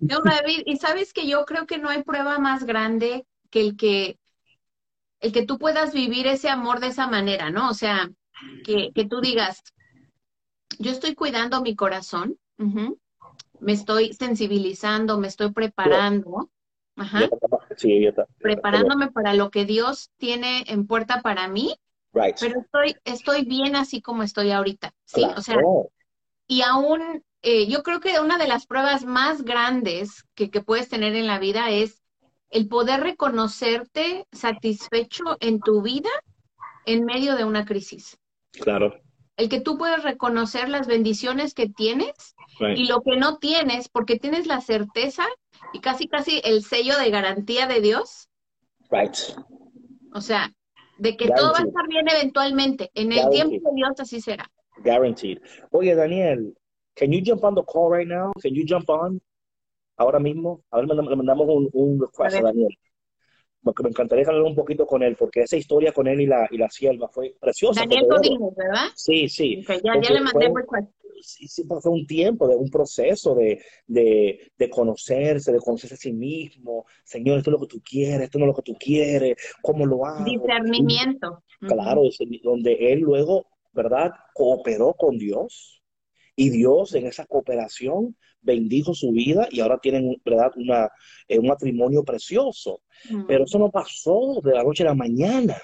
No, 0.00 0.20
David, 0.20 0.62
y 0.66 0.76
sabes 0.76 1.12
que 1.12 1.28
yo 1.28 1.44
creo 1.44 1.66
que 1.66 1.78
no 1.78 1.88
hay 1.88 2.02
prueba 2.02 2.38
más 2.38 2.64
grande 2.64 3.26
que 3.50 3.60
el 3.60 3.76
que 3.76 4.18
el 5.20 5.32
que 5.32 5.44
tú 5.44 5.58
puedas 5.58 5.92
vivir 5.92 6.26
ese 6.26 6.48
amor 6.48 6.80
de 6.80 6.88
esa 6.88 7.08
manera, 7.08 7.50
¿no? 7.50 7.70
O 7.70 7.74
sea, 7.74 8.08
que, 8.64 8.92
que 8.94 9.04
tú 9.04 9.20
digas, 9.20 9.62
yo 10.78 10.92
estoy 10.92 11.14
cuidando 11.14 11.60
mi 11.60 11.74
corazón, 11.74 12.38
me 12.56 13.72
estoy 13.72 14.12
sensibilizando, 14.12 15.18
me 15.18 15.28
estoy 15.28 15.52
preparando. 15.52 16.50
Ajá. 16.96 17.28
Sí, 17.78 18.04
está. 18.04 18.26
Preparándome 18.38 19.10
para 19.10 19.34
lo 19.34 19.50
que 19.50 19.64
Dios 19.64 20.10
tiene 20.18 20.64
en 20.66 20.86
puerta 20.86 21.22
para 21.22 21.48
mí, 21.48 21.76
Right. 22.12 22.36
pero 22.40 22.60
estoy, 22.60 22.96
estoy 23.04 23.44
bien 23.44 23.76
así 23.76 24.02
como 24.02 24.22
estoy 24.22 24.50
ahorita. 24.50 24.92
Sí, 25.04 25.24
o 25.36 25.40
sea, 25.40 25.56
y 26.48 26.62
aún 26.62 27.22
eh, 27.42 27.68
yo 27.68 27.82
creo 27.82 28.00
que 28.00 28.18
una 28.18 28.38
de 28.38 28.48
las 28.48 28.66
pruebas 28.66 29.04
más 29.04 29.42
grandes 29.42 30.24
que, 30.34 30.50
que 30.50 30.60
puedes 30.60 30.88
tener 30.88 31.14
en 31.14 31.26
la 31.26 31.38
vida 31.38 31.70
es 31.70 32.02
el 32.50 32.66
poder 32.66 33.00
reconocerte 33.00 34.26
satisfecho 34.32 35.36
en 35.40 35.60
tu 35.60 35.82
vida 35.82 36.10
en 36.86 37.04
medio 37.04 37.36
de 37.36 37.44
una 37.44 37.64
crisis. 37.64 38.18
Claro. 38.52 39.00
El 39.38 39.48
que 39.48 39.60
tú 39.60 39.78
puedes 39.78 40.02
reconocer 40.02 40.68
las 40.68 40.86
bendiciones 40.86 41.54
que 41.54 41.68
tienes 41.68 42.34
Right. 42.60 42.76
y 42.76 42.86
lo 42.88 43.02
que 43.02 43.16
no 43.16 43.38
tienes, 43.38 43.88
porque 43.88 44.18
tienes 44.18 44.46
la 44.48 44.60
certeza 44.60 45.24
y 45.72 45.80
casi 45.80 46.08
casi 46.08 46.40
el 46.44 46.62
sello 46.64 46.98
de 46.98 47.08
garantía 47.10 47.66
de 47.68 47.80
Dios, 47.80 48.28
Right. 48.90 49.14
o 50.12 50.20
sea, 50.20 50.52
de 50.98 51.16
que 51.16 51.28
todo 51.28 51.52
va 51.52 51.60
a 51.60 51.62
estar 51.62 51.86
bien 51.88 52.06
eventualmente. 52.08 52.90
En 52.94 53.12
el 53.12 53.18
Guaranteed. 53.20 53.48
tiempo 53.48 53.70
de 53.70 53.76
Dios 53.76 53.90
así 54.00 54.20
será. 54.20 54.50
Guaranteed. 54.78 55.38
Oye, 55.70 55.94
Daniel, 55.94 56.52
can 56.94 57.12
you 57.12 57.20
jump 57.24 57.44
on 57.44 57.54
the 57.54 57.62
call 57.62 57.90
right 57.96 58.08
now? 58.08 58.32
Can 58.42 58.54
you 58.54 58.64
jump 58.66 58.88
on 58.90 59.20
ahora 59.96 60.18
mismo? 60.18 60.64
A 60.72 60.78
ver, 60.78 60.88
le 60.88 61.16
mandamos 61.16 61.46
un, 61.48 61.68
un 61.72 62.00
request 62.00 62.36
A. 62.38 62.42
Daniel. 62.42 62.76
Porque 63.62 63.82
me 63.82 63.88
encantaría 63.90 64.24
hablar 64.26 64.42
un 64.42 64.54
poquito 64.54 64.86
con 64.86 65.02
él, 65.02 65.16
porque 65.16 65.40
esa 65.42 65.56
historia 65.56 65.92
con 65.92 66.06
él 66.06 66.20
y 66.20 66.26
la, 66.26 66.46
y 66.50 66.56
la 66.58 66.70
sierva 66.70 67.08
fue 67.08 67.34
preciosa. 67.40 67.80
Daniel 67.80 68.06
fue. 68.08 68.16
Godínez, 68.16 68.54
¿verdad? 68.56 68.86
Sí, 68.94 69.28
sí. 69.28 69.64
Ok, 69.68 69.80
ya, 69.84 70.00
ya 70.00 70.12
le 70.12 70.20
mandé 70.20 70.50
fue- 70.50 70.62
request. 70.62 70.88
sí, 71.20 71.48
sí 71.48 71.64
pasó 71.64 71.90
un 71.90 72.06
tiempo, 72.06 72.46
de 72.46 72.54
un 72.54 72.70
proceso 72.70 73.34
de, 73.34 73.60
de, 73.86 74.52
de 74.56 74.70
conocerse, 74.70 75.52
de 75.52 75.58
conocerse 75.58 75.94
a 75.94 75.98
sí 75.98 76.12
mismo. 76.12 76.86
Señor, 77.04 77.38
esto 77.38 77.50
es 77.50 77.52
lo 77.52 77.60
que 77.66 77.66
tú 77.76 77.82
quieres, 77.82 78.20
esto 78.22 78.38
no 78.38 78.44
es 78.44 78.48
lo 78.50 78.54
que 78.54 78.62
tú 78.62 78.76
quieres, 78.78 79.36
¿cómo 79.60 79.84
lo 79.84 80.06
hago? 80.06 80.24
Discernimiento. 80.24 81.42
Claro, 81.60 82.02
es 82.04 82.16
donde 82.42 82.92
él 82.92 83.00
luego, 83.00 83.46
¿verdad? 83.72 84.12
Cooperó 84.32 84.94
con 84.94 85.18
Dios 85.18 85.77
y 86.38 86.50
Dios 86.50 86.94
en 86.94 87.04
esa 87.06 87.26
cooperación 87.26 88.16
bendijo 88.40 88.94
su 88.94 89.10
vida 89.10 89.48
y 89.50 89.58
ahora 89.58 89.80
tienen, 89.82 90.22
¿verdad? 90.24 90.52
Una, 90.54 90.88
eh, 91.26 91.36
un 91.36 91.48
matrimonio 91.48 92.04
precioso. 92.04 92.82
Ujú. 93.10 93.26
Pero 93.26 93.44
eso 93.44 93.58
no 93.58 93.72
pasó 93.72 94.40
de 94.44 94.54
la 94.54 94.62
noche 94.62 94.84
a 94.84 94.86
la 94.86 94.94
mañana. 94.94 95.56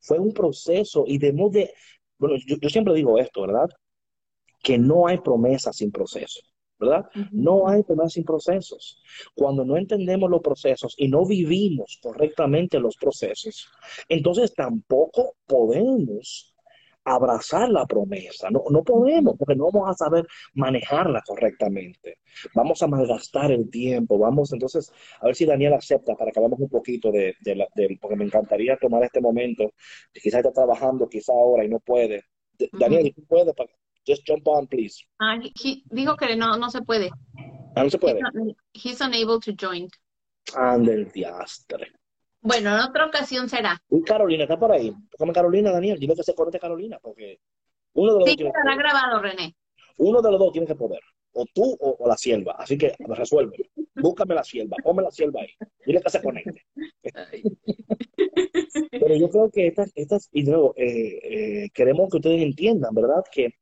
Fue 0.00 0.20
un 0.20 0.32
proceso 0.32 1.02
y 1.04 1.18
debemos 1.18 1.50
de, 1.50 1.72
bueno, 2.16 2.36
yo, 2.46 2.56
yo 2.62 2.68
siempre 2.68 2.94
digo 2.94 3.18
esto, 3.18 3.40
¿verdad? 3.40 3.68
Que 4.62 4.78
no 4.78 5.08
hay 5.08 5.18
promesa 5.18 5.72
sin 5.72 5.90
proceso, 5.90 6.42
¿verdad? 6.78 7.06
No 7.32 7.66
hay 7.66 7.82
promesa 7.82 8.10
sin 8.10 8.24
procesos. 8.24 9.02
Cuando 9.34 9.64
no 9.64 9.76
entendemos 9.76 10.30
los 10.30 10.42
procesos 10.42 10.94
y 10.96 11.08
no 11.08 11.26
vivimos 11.26 11.98
correctamente 12.00 12.78
los 12.78 12.96
procesos, 12.96 13.68
entonces 14.08 14.54
tampoco 14.54 15.34
podemos 15.44 16.54
abrazar 17.14 17.68
la 17.70 17.86
promesa. 17.86 18.50
No, 18.50 18.62
no 18.70 18.82
podemos, 18.82 19.36
porque 19.38 19.54
no 19.56 19.70
vamos 19.70 19.90
a 19.90 19.94
saber 19.94 20.26
manejarla 20.54 21.22
correctamente. 21.26 22.18
Vamos 22.54 22.82
a 22.82 22.86
malgastar 22.86 23.50
el 23.52 23.70
tiempo. 23.70 24.18
Vamos, 24.18 24.52
entonces, 24.52 24.92
a 25.20 25.26
ver 25.26 25.34
si 25.34 25.44
Daniel 25.46 25.74
acepta 25.74 26.14
para 26.14 26.30
que 26.30 26.38
hablemos 26.38 26.60
un 26.60 26.68
poquito 26.68 27.10
de, 27.10 27.34
de 27.40 27.56
la- 27.56 27.68
de- 27.74 27.98
porque 28.00 28.16
me 28.16 28.24
encantaría 28.24 28.76
tomar 28.76 29.02
este 29.04 29.20
momento. 29.20 29.72
Quizás 30.12 30.40
está 30.40 30.52
trabajando, 30.52 31.08
quizá 31.08 31.32
ahora 31.32 31.64
y 31.64 31.68
no 31.68 31.80
puede. 31.80 32.24
Daniel, 32.72 33.12
¿tú 33.14 33.24
puedes? 33.26 33.54
Pa- 33.54 33.66
Just 34.06 34.22
jump 34.26 34.46
on, 34.48 34.66
please. 34.66 35.04
Ah, 35.18 35.36
he- 35.36 35.82
dijo 35.90 36.16
que 36.16 36.34
no, 36.36 36.56
no 36.56 36.70
se 36.70 36.80
puede. 36.82 37.10
Ah, 37.76 37.84
no 37.84 37.90
se 37.90 37.98
puede. 37.98 38.20
He's, 38.20 38.34
not- 38.34 38.56
he's 38.72 39.00
unable 39.00 39.38
to 39.40 39.52
join. 39.54 39.88
Ande 40.56 40.94
el 40.94 41.10
diastre. 41.12 41.92
Bueno, 42.40 42.70
en 42.74 42.80
otra 42.80 43.06
ocasión 43.06 43.48
será. 43.48 43.80
Y 43.90 44.02
Carolina 44.02 44.44
está 44.44 44.58
por 44.58 44.72
ahí. 44.72 44.92
Tócame 45.10 45.32
Carolina, 45.32 45.70
Daniel. 45.72 45.98
Dile 45.98 46.14
que 46.14 46.22
se 46.22 46.34
conecte 46.34 46.58
Carolina, 46.60 46.98
porque 47.02 47.40
uno 47.94 48.14
de 48.14 48.20
los 48.20 48.28
Sí, 48.28 48.36
dos 48.36 48.52
que 48.52 48.52
poder. 48.62 48.78
grabado, 48.78 49.20
René. 49.22 49.54
Uno 49.98 50.22
de 50.22 50.30
los 50.30 50.38
dos 50.38 50.52
tiene 50.52 50.66
que 50.66 50.74
poder. 50.76 51.00
O 51.32 51.44
tú 51.52 51.76
o, 51.80 51.96
o 51.98 52.08
la 52.08 52.16
sierva. 52.16 52.52
Así 52.58 52.78
que 52.78 52.94
resuelve. 53.00 53.70
Búscame 53.96 54.34
la 54.34 54.44
sierva. 54.44 54.76
Ponme 54.82 55.02
la 55.02 55.10
sierva 55.10 55.40
ahí. 55.42 55.48
Dile 55.84 56.00
que 56.00 56.10
se 56.10 56.22
conecte. 56.22 56.64
Pero 58.90 59.16
yo 59.16 59.28
creo 59.28 59.50
que 59.50 59.66
estas, 59.66 59.90
estas 59.94 60.28
y 60.32 60.44
de 60.44 60.50
nuevo, 60.52 60.74
eh, 60.76 61.18
eh, 61.64 61.68
queremos 61.74 62.08
que 62.10 62.16
ustedes 62.18 62.42
entiendan, 62.42 62.94
¿verdad? 62.94 63.24
Que, 63.30 63.54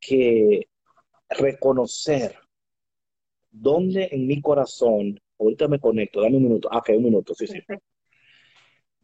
que 0.00 0.68
reconocer 1.28 2.34
dónde 3.50 4.08
en 4.12 4.26
mi 4.26 4.40
corazón, 4.40 5.20
ahorita 5.38 5.68
me 5.68 5.80
conecto, 5.80 6.20
dame 6.20 6.36
un 6.36 6.42
minuto, 6.44 6.68
ah, 6.70 6.78
ok, 6.78 6.90
un 6.96 7.04
minuto, 7.04 7.34
sí, 7.34 7.46
sí. 7.46 7.58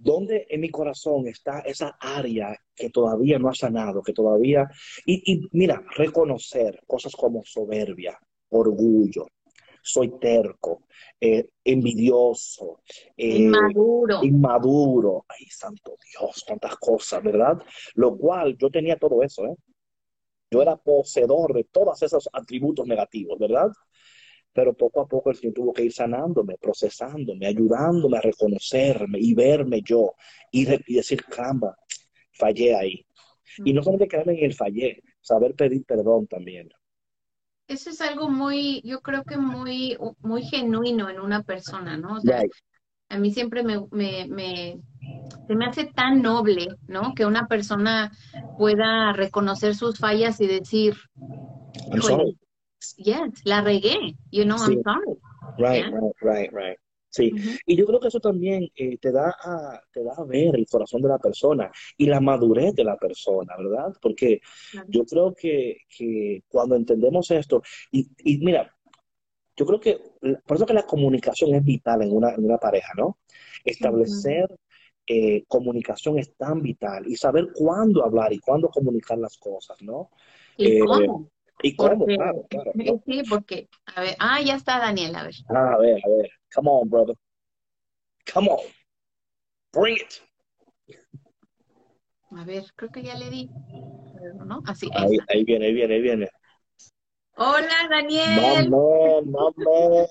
¿Dónde 0.03 0.47
en 0.51 0.61
mi 0.61 0.69
corazón 0.69 1.29
está 1.29 1.61
esa 1.61 1.97
área 2.01 2.57
que 2.75 2.91
todavía 2.91 3.39
no 3.39 3.49
ha 3.49 3.55
sanado, 3.55 4.03
que 4.03 4.13
todavía... 4.13 4.69
Y, 5.07 5.33
y 5.33 5.49
mira, 5.53 5.81
reconocer 5.97 6.81
cosas 6.87 7.13
como 7.15 7.45
soberbia, 7.45 8.19
orgullo, 8.51 9.29
soy 9.81 10.19
terco, 10.19 10.85
eh, 11.21 11.51
envidioso, 11.65 12.81
eh, 13.17 13.37
Inmaduro. 13.37 14.25
inmaduro. 14.25 15.25
Ay, 15.29 15.47
santo 15.47 15.97
Dios, 16.11 16.45
tantas 16.47 16.77
cosas, 16.77 17.23
¿verdad? 17.23 17.59
Lo 17.95 18.17
cual 18.17 18.57
yo 18.59 18.71
tenía 18.71 18.97
todo 18.97 19.23
eso, 19.23 19.47
¿eh? 19.47 19.55
Yo 20.51 20.63
era 20.63 20.77
poseedor 20.77 21.55
de 21.55 21.65
todos 21.65 22.03
esos 22.03 22.29
atributos 22.33 22.87
negativos, 22.87 23.39
¿verdad? 23.39 23.69
Pero 24.53 24.75
poco 24.75 25.01
a 25.01 25.09
poco 25.09 25.31
el 25.31 25.37
Señor 25.37 25.55
tuvo 25.55 25.73
que 25.73 25.85
ir 25.85 25.93
sanándome, 25.93 26.59
procesándome, 26.59 27.47
ayudándome 27.47 28.19
a 28.19 28.21
reconocerme 28.21 29.19
y 29.19 29.35
verme 29.35 29.81
yo 29.83 30.15
y, 30.51 30.67
decir, 30.67 31.25
caramba, 31.25 31.77
fallé 32.33 32.75
ahí. 32.75 33.07
Y 33.65 33.73
no 33.73 33.83
solamente 33.83 34.09
quedarme 34.09 34.39
en 34.39 34.45
el 34.45 34.55
fallé, 34.55 35.03
saber 35.21 35.55
pedir 35.55 35.85
perdón 35.85 36.27
también. 36.27 36.69
Eso 37.67 37.91
es 37.91 38.01
algo 38.01 38.29
muy, 38.29 38.83
yo 38.85 39.01
creo 39.01 39.25
que 39.25 39.39
muy, 39.39 39.97
muy 40.21 40.43
genuino 40.43 41.09
en 41.09 41.21
una 41.21 41.43
persona, 41.43 41.97
¿no? 41.97 42.17
O 42.17 42.21
sea, 42.21 42.41
Right. 42.41 42.53
a 43.09 43.19
mí 43.19 43.33
siempre 43.33 43.63
me, 43.63 43.87
me, 43.91 44.27
me, 44.29 44.81
se 45.47 45.55
me 45.55 45.67
hace 45.67 45.87
tan 45.87 46.21
noble, 46.21 46.69
¿no? 46.89 47.15
Que 47.15 47.25
una 47.25 47.47
persona 47.47 48.11
pueda 48.57 49.13
reconocer 49.13 49.75
sus 49.75 49.99
fallas 49.99 50.41
y 50.41 50.47
decir, 50.47 50.95
I'm 51.91 52.03
sorry. 52.03 52.39
Yes, 52.97 53.43
la 53.45 53.61
regué, 53.63 54.17
you 54.31 54.45
know, 54.45 54.57
Sí. 54.59 54.73
I'm 54.73 54.83
sorry. 54.83 55.19
Right, 55.59 55.85
Yeah. 55.85 55.91
right, 55.91 56.17
right, 56.23 56.53
right. 56.53 56.79
Sí, 57.09 57.31
Ujú. 57.35 57.51
y 57.67 57.77
yo 57.77 57.85
creo 57.85 58.01
que 58.01 58.09
eso 58.09 58.21
también 58.21 58.71
eh, 58.75 58.97
te 58.97 59.13
da 59.13 59.35
a, 59.45 59.79
te 59.93 60.03
da 60.03 60.15
a 60.17 60.25
ver 60.25 60.57
el 60.57 60.67
corazón 60.67 61.03
de 61.03 61.09
la 61.09 61.19
persona 61.19 61.71
y 61.99 62.07
la 62.07 62.21
madurez 62.21 62.75
de 62.75 62.85
la 62.85 62.97
persona, 62.97 63.55
¿verdad? 63.59 63.93
Porque 64.01 64.41
Claro. 64.71 64.89
yo 64.91 65.05
creo 65.05 65.35
que, 65.35 65.77
que 65.95 66.43
cuando 66.49 66.75
entendemos 66.75 67.31
esto, 67.31 67.63
y, 67.91 68.09
y 68.25 68.39
mira, 68.39 68.75
yo 69.55 69.67
creo 69.67 69.79
que, 69.79 70.01
por 70.47 70.57
eso 70.57 70.65
que 70.65 70.73
la 70.73 70.87
comunicación 70.87 71.55
es 71.55 71.63
vital 71.63 72.01
en 72.03 72.17
una, 72.17 72.33
en 72.35 72.47
una 72.47 72.57
pareja, 72.57 72.95
¿no? 72.97 73.19
Establecer 73.63 74.49
eh, 75.07 75.45
comunicación 75.49 76.19
es 76.19 76.35
tan 76.37 76.63
vital 76.63 77.07
y 77.07 77.17
saber 77.17 77.49
cuándo 77.53 78.05
hablar 78.05 78.33
y 78.33 78.39
cuándo 78.39 78.69
comunicar 78.71 79.19
las 79.19 79.37
cosas, 79.37 79.83
¿no? 79.83 80.11
¿Y 80.57 80.79
Eh, 80.79 80.81
cómo? 80.81 81.29
Y 81.63 81.77
cómo, 81.77 81.99
Porque- 82.01 82.17
claro, 82.17 82.47
claro. 82.51 82.73
¿no? 82.75 83.03
Sí, 83.07 83.23
porque, 83.29 83.69
a 83.95 84.01
ver, 84.01 84.17
ah, 84.19 84.41
ya 84.41 84.57
está 84.57 84.79
Daniel, 84.79 85.15
a 85.17 85.23
ver. 85.25 85.35
Ah, 85.49 85.75
a 85.75 85.79
ver, 85.79 86.01
a 86.05 86.09
ver. 86.09 86.31
Come 86.55 86.69
on, 86.71 86.89
brother. 86.91 87.17
Come 88.33 88.49
on. 88.51 88.61
Bring 89.73 89.97
it. 89.97 90.13
A 92.37 92.45
ver, 92.45 92.65
creo 92.75 92.91
que 92.91 93.03
ya 93.03 93.15
le 93.17 93.31
di. 93.31 93.51
¿No? 94.47 94.63
Así, 94.67 94.89
ahí 94.95 95.17
Ahí, 95.29 95.45
viene, 95.45 95.67
ahí 95.67 95.73
viene, 95.75 95.95
ahí 95.95 96.01
viene. 96.03 96.29
Hola, 97.37 97.89
Daniel. 97.91 98.71
man, 98.71 99.25
my 99.27 99.33
man. 99.33 99.55
¿Cómo 99.55 100.09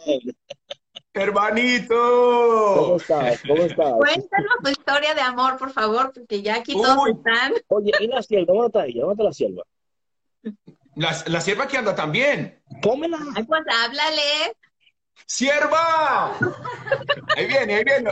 Hermanito. 1.14 2.96
estás? 2.96 3.42
¿Cómo 3.48 3.64
estás? 3.64 3.94
Cuéntanos 3.94 4.56
tu 4.64 4.70
historia 4.70 5.14
de 5.14 5.22
amor, 5.22 5.58
por 5.58 5.72
favor, 5.72 6.12
porque 6.14 6.42
ya 6.42 6.56
aquí 6.56 6.74
todos 6.74 6.98
Uy. 7.06 7.12
están. 7.12 7.54
Oye, 7.68 7.92
¿y 8.00 8.08
la 8.08 8.22
sierva? 8.24 8.54
¿Dónde 8.54 8.68
está 8.68 8.86
ella? 8.86 9.02
¿Dónde 9.02 9.14
está 9.14 9.24
la 9.24 9.34
sierva? 9.34 9.64
La, 10.96 11.16
la 11.28 11.42
sierva 11.42 11.68
que 11.68 11.78
anda 11.78 11.96
también. 11.96 12.62
Pómela. 12.82 13.18
Ay, 13.36 13.44
pues 13.44 13.62
háblale. 13.68 14.56
¡Sierva! 15.26 16.38
Ahí 17.36 17.46
viene, 17.48 17.76
ahí 17.76 17.84
viene. 17.84 18.12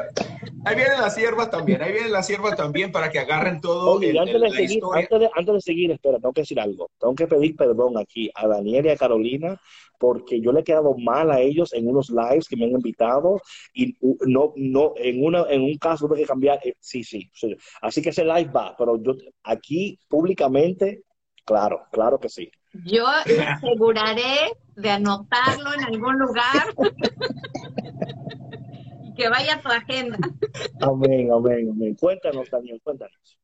Ahí 0.66 0.76
vienen 0.76 1.00
las 1.02 1.16
siervas 1.16 1.50
también. 1.50 1.82
Ahí 1.82 1.92
vienen 1.92 2.12
las 2.12 2.28
siervas 2.28 2.56
también 2.56 2.92
para 2.92 3.10
que 3.10 3.20
agarren 3.20 3.60
todo 3.60 3.98
Oye, 3.98 4.10
el- 4.10 4.16
y 4.16 4.18
antes 4.20 4.36
el- 4.36 4.42
de 4.42 4.50
la 4.50 4.56
seguir, 4.56 4.70
historia. 4.72 5.02
antes 5.04 5.20
de, 5.20 5.30
antes 5.36 5.54
de 5.56 5.62
seguir, 5.62 5.92
espera, 5.92 6.18
tengo 6.18 6.34
que 6.34 6.42
decir 6.42 6.60
algo. 6.60 6.90
Tengo 7.00 7.16
que 7.16 7.28
pedir 7.28 7.56
perdón 7.56 7.98
aquí 7.98 8.30
a 8.36 8.48
Daniel 8.48 8.86
y 8.86 8.90
a 8.90 8.98
Carolina 8.98 9.60
porque 9.98 10.40
yo 10.40 10.52
le 10.54 10.62
he 10.62 10.64
quedado 10.64 10.96
mal 10.98 11.30
a 11.32 11.42
ellos 11.42 11.74
en 11.74 11.88
unos 11.90 12.10
lives 12.10 12.48
que 12.48 12.56
me 12.56 12.66
han 12.66 12.72
invitado 12.72 13.42
y 13.74 13.98
uh, 14.00 14.16
no, 14.28 14.54
no, 14.56 14.94
en 14.96 15.24
una, 15.26 15.44
en 15.50 15.62
un 15.62 15.78
caso 15.78 16.08
tuve 16.08 16.20
que 16.20 16.26
cambiar. 16.26 16.60
eh, 16.64 16.76
sí, 16.80 17.04
sí, 17.04 17.30
sí. 17.34 17.56
Así 17.82 18.02
que 18.02 18.10
ese 18.10 18.24
live 18.24 18.52
va, 18.52 18.76
pero 18.78 19.02
yo 19.02 19.14
aquí 19.44 20.00
públicamente, 20.08 21.04
claro, 21.46 21.82
claro 21.92 22.18
que 22.20 22.30
sí. 22.30 22.50
Yo 22.74 23.05
me 23.26 23.43
aseguraré 23.43 24.53
de 24.76 24.89
anotarlo 24.89 25.74
en 25.74 25.84
algún 25.84 26.20
lugar 26.20 26.76
y 29.03 29.13
que 29.13 29.30
vaya 29.30 29.55
a 29.55 29.61
tu 29.61 29.70
agenda. 29.70 30.17
Amén, 30.82 31.32
amén, 31.32 31.70
amén. 31.72 31.95
Cuéntanos, 31.95 32.49
Daniel, 32.49 32.80
cuéntanos. 32.84 33.38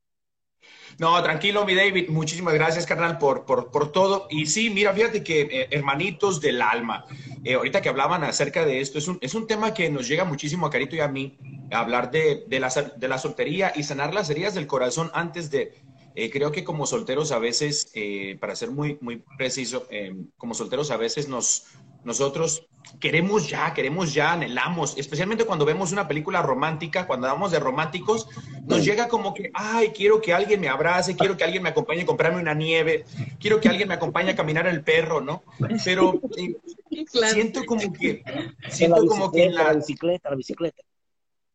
No, 0.97 1.21
tranquilo, 1.21 1.65
mi 1.65 1.75
David. 1.75 2.09
Muchísimas 2.09 2.53
gracias, 2.53 2.85
carnal, 2.85 3.17
por, 3.17 3.45
por, 3.45 3.69
por 3.69 3.91
todo. 3.91 4.27
Y 4.29 4.45
sí, 4.45 4.69
mira, 4.69 4.93
fíjate 4.93 5.23
que 5.23 5.41
eh, 5.41 5.67
hermanitos 5.71 6.39
del 6.39 6.61
alma, 6.61 7.05
eh, 7.43 7.55
ahorita 7.55 7.81
que 7.81 7.89
hablaban 7.89 8.23
acerca 8.23 8.65
de 8.65 8.79
esto, 8.79 8.97
es 8.97 9.07
un, 9.09 9.17
es 9.21 9.33
un 9.33 9.45
tema 9.45 9.73
que 9.73 9.89
nos 9.89 10.07
llega 10.07 10.23
muchísimo 10.23 10.67
a 10.67 10.69
Carito 10.69 10.95
y 10.95 11.01
a 11.01 11.09
mí, 11.09 11.37
hablar 11.71 12.11
de, 12.11 12.45
de, 12.47 12.59
la, 12.61 12.69
de 12.69 13.07
la 13.07 13.17
soltería 13.17 13.73
y 13.75 13.83
sanar 13.83 14.13
las 14.13 14.29
heridas 14.29 14.53
del 14.53 14.67
corazón 14.67 15.11
antes 15.13 15.51
de, 15.51 15.73
eh, 16.15 16.29
creo 16.31 16.51
que 16.51 16.63
como 16.63 16.85
solteros 16.85 17.31
a 17.31 17.39
veces, 17.39 17.91
eh, 17.93 18.37
para 18.39 18.55
ser 18.55 18.71
muy, 18.71 18.97
muy 19.01 19.23
preciso, 19.37 19.85
eh, 19.89 20.15
como 20.37 20.53
solteros 20.53 20.89
a 20.91 20.97
veces 20.97 21.27
nos, 21.27 21.65
nosotros 22.05 22.67
queremos 22.99 23.49
ya, 23.49 23.73
queremos 23.73 24.13
ya, 24.13 24.33
anhelamos, 24.33 24.97
especialmente 24.97 25.43
cuando 25.43 25.65
vemos 25.65 25.91
una 25.91 26.07
película 26.07 26.41
romántica, 26.41 27.05
cuando 27.05 27.27
hablamos 27.27 27.51
de 27.51 27.59
románticos, 27.59 28.29
nos 28.65 28.85
llega 28.85 29.09
como 29.09 29.33
que, 29.33 29.51
ay, 29.53 29.89
quiero 29.89 30.21
que 30.21 30.33
alguien 30.33 30.61
me 30.61 30.69
abrace, 30.69 31.15
quiero 31.15 31.35
que 31.35 31.43
alguien 31.43 31.63
me 31.63 31.69
acompañe 31.69 32.03
a 32.03 32.05
comprarme 32.05 32.39
una 32.39 32.53
nieve, 32.53 33.03
quiero 33.39 33.59
que 33.59 33.67
alguien 33.67 33.89
me 33.89 33.95
acompañe 33.95 34.31
a 34.31 34.35
caminar 34.35 34.67
el 34.67 34.83
perro, 34.83 35.19
¿no? 35.19 35.43
Pero 35.83 36.21
siento 37.33 37.65
como 37.65 37.91
que, 37.91 38.23
siento 38.69 39.05
como 39.05 39.31
que 39.31 39.49
la 39.49 39.73
bicicleta, 39.73 40.29
la 40.29 40.35
bicicleta. 40.35 40.81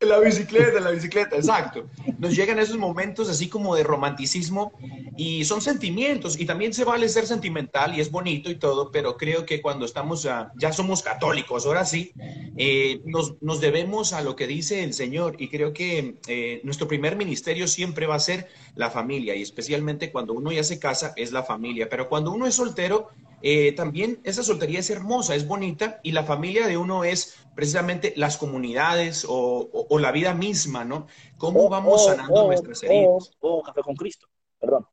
La 0.01 0.19
bicicleta, 0.19 0.81
la 0.81 0.93
bicicleta, 0.93 1.37
exacto. 1.37 1.87
Nos 2.19 2.35
llegan 2.35 2.59
esos 2.59 2.79
momentos 2.79 3.29
así 3.29 3.51
como 3.51 3.77
de 3.77 3.83
romanticismo 3.83 4.73
y 5.15 5.45
son 5.45 5.61
sentimientos 5.61 6.41
y 6.41 6.47
también 6.47 6.73
se 6.73 6.85
vale 6.85 7.07
ser 7.11 7.27
sentimental 7.27 7.95
y 7.95 8.01
es 8.01 8.11
bonito 8.11 8.51
y 8.51 8.55
todo, 8.55 8.91
pero 8.91 9.19
creo 9.19 9.45
que 9.45 9.61
cuando 9.61 9.85
estamos, 9.85 10.23
ya, 10.23 10.73
somos 10.73 11.03
católicos, 11.03 11.67
ahora 11.67 11.85
sí, 11.85 12.15
eh, 12.57 13.03
nos, 13.05 13.35
nos, 13.43 13.61
debemos 13.61 14.15
a 14.15 14.23
lo 14.23 14.37
que 14.37 14.47
dice 14.47 14.85
el 14.85 14.95
Señor 14.95 15.37
y 15.39 15.49
creo 15.49 15.75
que 15.75 16.17
eh, 16.29 16.63
nuestro 16.65 16.89
primer 16.89 17.17
ministerio 17.17 17.69
siempre 17.69 18.07
va 18.07 18.15
a 18.15 18.21
ser 18.21 18.49
la 18.77 18.91
familia 18.91 19.35
y 19.35 19.43
especialmente 19.43 20.11
cuando 20.11 20.33
uno 20.33 20.51
ya 20.51 20.65
se 20.65 20.79
casa 20.79 21.13
es 21.17 21.31
la 21.31 21.43
familia, 21.43 21.91
pero 21.91 22.09
cuando 22.09 22.33
uno 22.33 22.47
es 22.47 22.55
soltero, 22.55 23.11
eh, 23.43 23.73
también 23.73 24.21
esa 24.25 24.43
soltería 24.43 24.81
es 24.81 24.91
hermosa, 24.91 25.35
es 25.35 25.47
bonita 25.47 26.01
y 26.03 26.13
la 26.13 26.25
familia 26.25 26.67
de 26.67 26.77
uno 26.77 27.05
es 27.05 27.39
precisamente 27.55 28.13
las 28.17 28.37
comunidades 28.37 29.27
o, 29.29 29.87
la 29.99 30.13
vida 30.13 30.35
misma, 30.35 30.85
¿no? 30.85 31.07
¿Cómo 31.39 31.67
oh, 31.67 31.69
vamos 31.69 32.03
oh, 32.03 32.11
sanando 32.11 32.35
oh, 32.35 32.47
nuestras 32.49 32.83
oh, 32.83 32.87
heridas? 32.87 33.33
O 33.41 33.63
Café 33.63 33.83
con 33.83 33.97
Cristo, 33.97 34.29
perdón. 34.59 34.87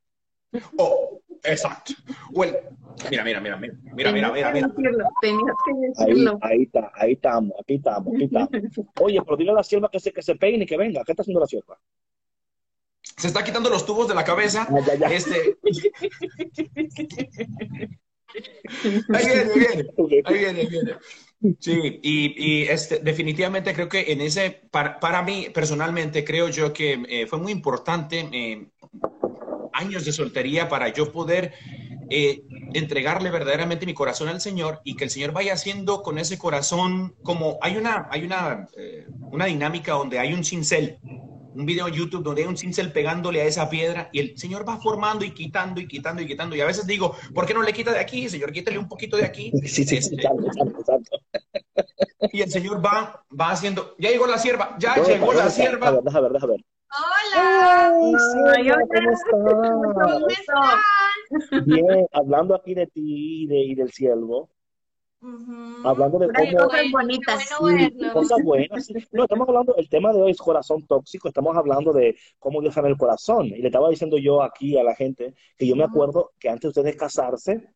O, 0.77 1.21
exacto. 1.43 1.93
Well, 2.31 2.55
mira, 3.09 3.23
mira, 3.23 3.41
mira, 3.41 3.57
mira, 3.57 3.73
mira, 3.93 4.11
mira, 4.11 4.31
mira. 4.31 4.51
mira. 4.51 4.71
Tenías 5.21 5.55
que 5.65 6.05
decirlo. 6.05 6.39
Ahí, 6.41 6.63
está, 6.63 6.91
ahí 6.95 7.13
estamos, 7.13 7.53
aquí 7.59 7.75
estamos, 7.75 8.15
aquí 8.15 8.23
estamos. 8.23 8.49
Oye, 9.01 9.21
pero 9.23 9.37
dile 9.37 9.51
a 9.51 9.55
la 9.55 9.63
sierva 9.63 9.89
que 9.91 9.99
se, 9.99 10.13
que 10.13 10.21
se 10.21 10.35
peine 10.35 10.63
y 10.63 10.67
que 10.67 10.77
venga. 10.77 11.03
¿Qué 11.05 11.11
está 11.11 11.21
haciendo 11.21 11.41
la 11.41 11.47
sierva? 11.47 11.77
se 13.15 13.27
está 13.27 13.43
quitando 13.43 13.69
los 13.69 13.85
tubos 13.85 14.07
de 14.07 14.13
la 14.13 14.23
cabeza. 14.23 14.67
Ah, 14.69 15.11
este... 15.11 15.57
ahí 19.13 19.25
viene, 19.25 19.41
ahí 19.41 19.59
viene. 19.59 19.85
Ahí 20.25 20.37
viene, 20.37 20.65
viene. 20.65 20.95
Sí, 21.59 21.99
y, 22.01 22.33
y, 22.35 22.63
este, 22.63 22.99
definitivamente 22.99 23.73
creo 23.73 23.87
que 23.87 24.11
en 24.11 24.21
ese, 24.21 24.61
para, 24.71 24.99
para 24.99 25.21
mí 25.21 25.47
personalmente, 25.53 26.23
creo 26.25 26.49
yo 26.49 26.73
que 26.73 27.03
eh, 27.07 27.27
fue 27.27 27.37
muy 27.37 27.51
importante 27.51 28.27
eh, 28.31 28.67
años 29.73 30.03
de 30.03 30.11
soltería 30.11 30.67
para 30.67 30.91
yo 30.91 31.11
poder 31.11 31.53
eh, 32.09 32.43
entregarle 32.73 33.31
verdaderamente 33.31 33.85
mi 33.85 33.93
corazón 33.93 34.29
al 34.29 34.41
Señor 34.41 34.81
y 34.83 34.95
que 34.95 35.03
el 35.03 35.09
Señor 35.09 35.31
vaya 35.31 35.53
haciendo 35.53 36.01
con 36.01 36.17
ese 36.17 36.37
corazón 36.37 37.15
como 37.23 37.57
hay 37.61 37.77
una, 37.77 38.07
hay 38.11 38.23
una, 38.23 38.67
eh, 38.77 39.05
una 39.31 39.45
dinámica 39.45 39.93
donde 39.93 40.19
hay 40.19 40.33
un 40.33 40.43
cincel, 40.43 40.99
un 41.53 41.65
video 41.65 41.87
en 41.87 41.93
YouTube 41.93 42.23
donde 42.23 42.43
hay 42.43 42.47
un 42.47 42.57
cincel 42.57 42.91
pegándole 42.91 43.41
a 43.41 43.45
esa 43.45 43.69
piedra 43.69 44.09
y 44.13 44.19
el 44.19 44.37
Señor 44.37 44.67
va 44.67 44.77
formando 44.77 45.25
y 45.25 45.31
quitando 45.31 45.81
y 45.81 45.87
quitando 45.87 46.21
y 46.21 46.27
quitando. 46.27 46.55
Y 46.55 46.61
a 46.61 46.65
veces 46.65 46.85
digo, 46.85 47.15
¿por 47.33 47.45
qué 47.45 47.53
no 47.53 47.63
le 47.63 47.73
quita 47.73 47.91
de 47.91 47.99
aquí? 47.99 48.29
Señor, 48.29 48.51
quítale 48.51 48.77
un 48.77 48.87
poquito 48.87 49.17
de 49.17 49.25
aquí. 49.25 49.51
Sí, 49.65 49.83
sí, 49.83 50.01
sí, 50.01 50.17
Este, 50.17 50.27
y 52.31 52.41
el 52.41 52.51
Señor 52.51 52.83
va, 52.83 53.23
va 53.39 53.51
haciendo, 53.51 53.95
ya 53.97 54.09
llegó 54.09 54.27
la 54.27 54.37
sierva, 54.37 54.75
ya 54.79 54.95
¿Dónde 54.95 55.13
llegó 55.13 55.33
la 55.33 55.49
sierva. 55.49 55.87
A 55.87 55.91
ver, 55.91 56.03
déjame 56.03 56.23
ver, 56.23 56.33
déjame 56.33 56.53
ver. 56.53 56.65
Hola. 56.89 57.93
Sierva, 58.31 58.75
hola. 58.75 59.17
¿cómo 59.29 59.93
¿Cómo 59.93 60.27
estás? 60.29 60.75
estás? 61.29 61.65
Bien, 61.65 62.07
hablando 62.13 62.55
aquí 62.55 62.73
de 62.73 62.87
ti 62.87 63.43
y, 63.43 63.47
de, 63.47 63.57
y 63.57 63.75
del 63.75 63.91
siervo, 63.91 64.49
hablando 65.83 66.19
de 66.19 66.29
Ay, 66.33 66.55
cómo... 66.55 66.69
cosas 66.69 66.91
bonitas. 66.91 67.43
Sí, 67.43 68.09
cosas 68.13 68.39
buenas. 68.43 68.85
sí. 68.85 68.93
No, 69.11 69.23
estamos 69.23 69.47
hablando, 69.49 69.75
el 69.75 69.89
tema 69.89 70.13
de 70.13 70.21
hoy 70.21 70.31
es 70.31 70.37
corazón 70.37 70.85
tóxico, 70.87 71.27
estamos 71.27 71.55
hablando 71.57 71.91
de 71.91 72.15
cómo 72.39 72.61
Dios 72.61 72.73
sana 72.73 72.87
el 72.87 72.97
corazón. 72.97 73.47
Y 73.47 73.57
le 73.61 73.67
estaba 73.67 73.89
diciendo 73.89 74.17
yo 74.17 74.41
aquí 74.41 74.77
a 74.77 74.83
la 74.83 74.95
gente 74.95 75.33
que 75.57 75.67
yo 75.67 75.75
me 75.75 75.83
acuerdo 75.83 76.31
que 76.39 76.49
antes 76.49 76.73
de 76.73 76.79
ustedes 76.79 76.95
casarse, 76.95 77.69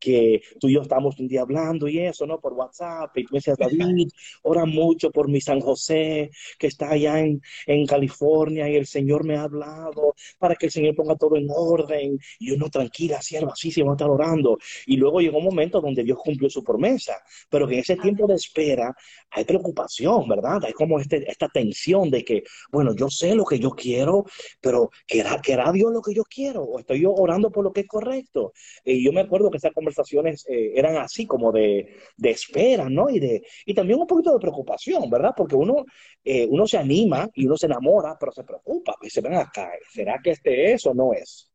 que 0.00 0.42
tú 0.58 0.68
y 0.68 0.74
yo 0.74 0.82
estábamos 0.82 1.18
un 1.20 1.28
día 1.28 1.42
hablando 1.42 1.86
y 1.88 2.00
eso, 2.00 2.26
¿no? 2.26 2.40
Por 2.40 2.54
WhatsApp, 2.54 3.16
y 3.16 3.24
tú 3.24 3.34
me 3.34 3.38
decías, 3.38 3.58
David, 3.58 4.08
ora 4.42 4.64
mucho 4.64 5.10
por 5.10 5.28
mi 5.28 5.40
San 5.40 5.60
José, 5.60 6.30
que 6.58 6.66
está 6.66 6.90
allá 6.90 7.20
en, 7.20 7.40
en 7.66 7.86
California, 7.86 8.68
y 8.68 8.76
el 8.76 8.86
Señor 8.86 9.24
me 9.24 9.36
ha 9.36 9.42
hablado 9.42 10.14
para 10.38 10.54
que 10.56 10.66
el 10.66 10.72
Señor 10.72 10.94
ponga 10.94 11.16
todo 11.16 11.36
en 11.36 11.48
orden. 11.50 12.18
Y 12.38 12.50
yo, 12.50 12.56
no, 12.56 12.70
tranquila, 12.70 13.20
sierva, 13.22 13.52
sí, 13.54 13.70
sí, 13.70 13.82
vamos 13.82 13.94
a 13.94 13.96
estar 13.96 14.10
orando. 14.10 14.58
Y 14.86 14.96
luego 14.96 15.20
llegó 15.20 15.38
un 15.38 15.44
momento 15.44 15.80
donde 15.80 16.02
Dios 16.02 16.18
cumplió 16.22 16.48
su 16.50 16.64
promesa, 16.64 17.14
pero 17.48 17.66
que 17.66 17.74
en 17.74 17.80
ese 17.80 17.96
tiempo 17.96 18.26
de 18.26 18.34
espera 18.34 18.94
hay 19.30 19.44
preocupación, 19.44 20.28
¿verdad? 20.28 20.64
Hay 20.64 20.72
como 20.72 20.98
este, 20.98 21.30
esta 21.30 21.48
tensión 21.48 22.10
de 22.10 22.24
que, 22.24 22.42
bueno, 22.72 22.94
yo 22.94 23.08
sé 23.10 23.34
lo 23.34 23.44
que 23.44 23.58
yo 23.58 23.70
quiero, 23.70 24.24
pero 24.60 24.90
¿querrá, 25.06 25.40
¿querrá 25.40 25.72
Dios 25.72 25.92
lo 25.92 26.02
que 26.02 26.14
yo 26.14 26.24
quiero? 26.24 26.62
¿O 26.62 26.78
estoy 26.78 27.00
yo 27.02 27.12
orando 27.12 27.50
por 27.50 27.64
lo 27.64 27.72
que 27.72 27.82
es 27.82 27.86
correcto? 27.86 28.52
Y 28.84 29.04
yo 29.04 29.12
me 29.12 29.20
acuerdo 29.20 29.50
que 29.50 29.58
esas 29.58 29.72
conversaciones 29.90 30.46
eh, 30.48 30.72
eran 30.74 30.96
así 30.96 31.26
como 31.26 31.52
de, 31.52 31.96
de, 32.16 32.30
espera, 32.30 32.88
¿no? 32.88 33.10
Y, 33.10 33.18
de, 33.18 33.42
y 33.66 33.74
también 33.74 34.00
un 34.00 34.06
poquito 34.06 34.32
de 34.32 34.38
preocupación, 34.38 35.08
¿verdad? 35.10 35.32
Porque 35.36 35.56
uno, 35.56 35.84
eh, 36.24 36.46
uno 36.48 36.66
se 36.66 36.78
anima 36.78 37.28
y 37.34 37.46
uno 37.46 37.56
se 37.56 37.66
enamora, 37.66 38.16
pero 38.18 38.32
se 38.32 38.44
preocupa. 38.44 38.94
Y 39.02 39.10
se 39.10 39.20
ven 39.20 39.34
acá, 39.34 39.70
¿será 39.92 40.18
que 40.22 40.30
este 40.30 40.72
es 40.72 40.86
o 40.86 40.94
no 40.94 41.12
es? 41.12 41.50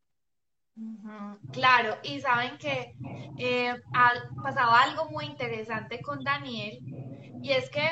Claro, 1.53 1.95
y 2.03 2.19
saben 2.19 2.57
que 2.57 2.95
eh, 3.39 3.73
pasaba 4.43 4.81
algo 4.81 5.09
muy 5.09 5.25
interesante 5.25 6.01
con 6.01 6.21
Daniel, 6.21 6.79
y 7.41 7.51
es 7.51 7.69
que 7.69 7.88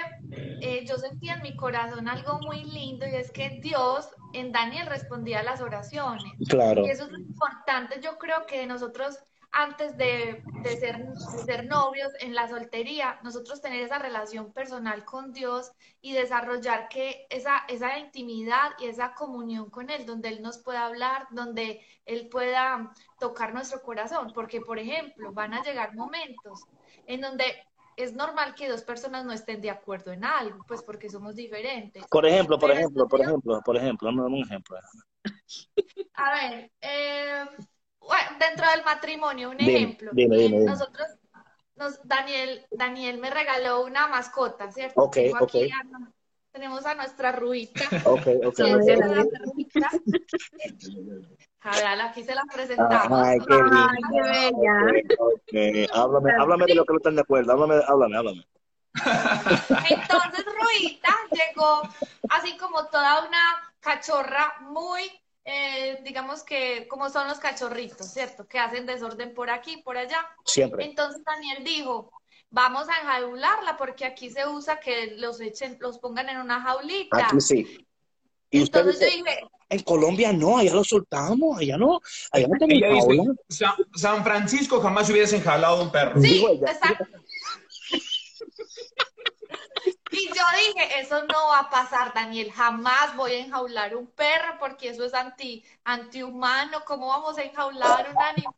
eh, 0.62 0.84
yo 0.86 0.98
sentía 0.98 1.36
en 1.36 1.44
mi 1.44 1.56
corazón 1.56 2.10
algo 2.10 2.40
muy 2.42 2.66
lindo, 2.66 3.08
y 3.08 3.16
es 3.16 3.32
que 3.32 3.60
Dios 3.62 4.10
en 4.34 4.52
Daniel 4.52 4.88
respondía 4.88 5.40
a 5.40 5.44
las 5.44 5.62
oraciones. 5.62 6.26
Claro. 6.50 6.86
Y 6.86 6.90
eso 6.90 7.06
es 7.06 7.20
importante, 7.20 8.02
yo 8.02 8.18
creo 8.18 8.46
que 8.48 8.66
nosotros 8.68 9.18
antes 9.54 9.96
de, 9.98 10.44
de, 10.64 10.78
ser, 10.78 11.06
de, 11.06 11.44
ser, 11.46 11.66
novios 11.66 12.12
en 12.20 12.34
la 12.34 12.48
soltería, 12.50 13.20
nosotros 13.24 13.62
tener 13.62 13.84
esa 13.84 14.00
relación 14.00 14.52
personal 14.52 15.06
con 15.06 15.32
Dios 15.32 15.72
y 16.02 16.14
desarrollar 16.14 16.90
que 16.90 17.28
esa, 17.30 17.60
esa 17.68 18.00
intimidad 18.00 18.72
y 18.80 18.88
esa 18.88 19.14
comunión 19.14 19.70
con 19.70 19.92
Él, 19.92 20.08
donde 20.08 20.30
Él 20.30 20.42
nos 20.42 20.58
pueda 20.58 20.88
hablar, 20.88 21.28
donde 21.30 21.82
Él 22.06 22.30
pueda 22.30 22.92
tocar 23.20 23.54
nuestro 23.54 23.84
corazón, 23.84 24.32
porque 24.34 24.60
por 24.60 24.80
ejemplo, 24.80 25.32
van 25.34 25.54
a 25.54 25.64
llegar 25.64 25.94
momentos 25.96 26.64
en 27.06 27.22
donde 27.22 27.46
es 27.96 28.14
normal 28.14 28.56
que 28.56 28.68
dos 28.68 28.82
personas 28.82 29.24
no 29.24 29.34
estén 29.34 29.62
de 29.62 29.70
acuerdo 29.70 30.12
en 30.12 30.26
algo, 30.26 30.66
pues 30.68 30.82
porque 30.82 31.12
somos 31.12 31.36
diferentes. 31.36 32.04
Por 32.08 32.26
ejemplo, 32.26 32.58
por 32.58 32.72
ejemplo, 32.72 33.08
por 33.08 33.22
ejemplo, 33.22 33.62
por 33.64 33.78
ejemplo, 33.78 34.08
dame 34.08 34.24
un 34.24 34.44
ejemplo. 34.44 34.78
A 36.16 36.34
ver, 36.34 36.72
eh, 36.82 37.46
bueno, 38.08 38.38
dentro 38.40 38.70
del 38.70 38.84
matrimonio, 38.84 39.50
un 39.50 39.60
dime, 39.60 39.88
ejemplo. 39.88 40.12
Dime, 40.12 40.38
dime, 40.38 40.60
dime. 40.60 40.66
Nosotros, 40.66 41.08
nos, 41.76 42.00
Daniel, 42.08 42.68
Daniel 42.72 43.18
me 43.20 43.30
regaló 43.32 43.84
una 43.86 44.08
mascota, 44.08 44.72
¿cierto? 44.72 45.04
Ok, 45.04 45.16
Tengo 45.16 45.38
ok. 45.40 45.54
aquí 45.54 45.70
a- 45.72 46.12
tenemos 46.52 46.86
a 46.86 46.96
nuestra 46.96 47.32
ruita. 47.32 47.86
Ok, 48.06 48.28
ok, 48.46 48.60
Sí, 48.60 48.68
ok. 48.78 48.88
esa 48.90 48.94
es 48.94 49.00
la 49.00 49.26
ruita. 49.56 49.90
A 51.62 51.78
ver, 51.78 52.02
aquí 52.02 52.24
se 52.24 52.36
la 52.36 52.44
presentamos. 52.54 53.28
Ay, 53.28 53.40
qué 53.48 53.64
lindo. 53.64 53.90
Ay, 53.92 54.04
qué 54.12 54.22
bella. 54.22 54.94
Ok, 55.18 55.52
Háblame, 55.94 56.34
háblame 56.38 56.68
de 56.68 56.76
lo 56.76 56.86
que 56.86 56.94
no 56.94 56.98
están 56.98 57.16
de 57.16 57.22
acuerdo. 57.22 57.52
Háblame, 57.54 57.76
háblame, 57.88 58.18
háblame. 58.18 58.44
Entonces 59.84 60.46
Ruita 60.46 61.10
llegó 61.32 61.90
así 62.30 62.58
como 62.58 62.88
toda 62.88 63.28
una 63.28 63.74
cachorra 63.80 64.56
muy, 64.62 65.02
eh, 65.46 66.00
digamos 66.04 66.44
que 66.44 66.88
como 66.88 67.10
son 67.10 67.28
los 67.28 67.40
cachorritos, 67.40 68.08
¿cierto? 68.08 68.48
Que 68.48 68.60
hacen 68.60 68.86
desorden 68.86 69.34
por 69.34 69.50
aquí, 69.50 69.78
por 69.78 69.98
allá. 69.98 70.26
Siempre. 70.46 70.86
Entonces 70.86 71.22
Daniel 71.24 71.64
dijo, 71.64 72.12
vamos 72.50 72.88
a 72.88 73.02
enjaularla 73.02 73.76
porque 73.78 74.06
aquí 74.06 74.30
se 74.30 74.48
usa 74.48 74.80
que 74.80 75.16
los 75.18 75.42
echen, 75.42 75.78
los 75.82 76.00
pongan 76.00 76.30
en 76.30 76.38
una 76.38 76.62
jaulita. 76.62 77.28
Aquí 77.28 77.42
sí. 77.42 77.86
Y 78.52 78.62
usted 78.62 78.82
Entonces 78.82 79.12
yo 79.12 79.18
dije, 79.18 79.40
En 79.70 79.80
Colombia 79.80 80.32
no, 80.32 80.60
allá 80.60 80.74
lo 80.74 80.84
soltamos, 80.84 81.58
allá 81.58 81.76
no, 81.76 82.00
allá 82.32 82.48
no 82.48 82.58
tenemos 82.60 83.06
jaula. 83.06 83.34
San, 83.50 83.76
San 83.96 84.24
Francisco 84.24 84.80
jamás 84.80 85.10
hubiese 85.10 85.38
enjaulado 85.38 85.84
un 85.84 85.92
perro. 85.92 86.22
Sí, 86.22 86.46
exacto. 86.46 87.06
Y 90.16 90.28
yo 90.34 90.44
dije, 90.74 91.00
eso 91.00 91.24
no 91.26 91.48
va 91.50 91.60
a 91.62 91.70
pasar, 91.70 92.14
Daniel, 92.14 92.52
jamás 92.52 93.16
voy 93.16 93.34
a 93.34 93.40
enjaular 93.40 93.96
un 93.96 94.08
perro 94.12 94.58
porque 94.60 94.90
eso 94.90 95.04
es 95.06 95.14
anti, 95.14 95.64
antihumano, 95.84 96.86
¿cómo 96.86 97.08
vamos 97.08 97.38
a 97.38 97.44
enjaular 97.44 98.10
un 98.12 98.22
animal? 98.22 98.54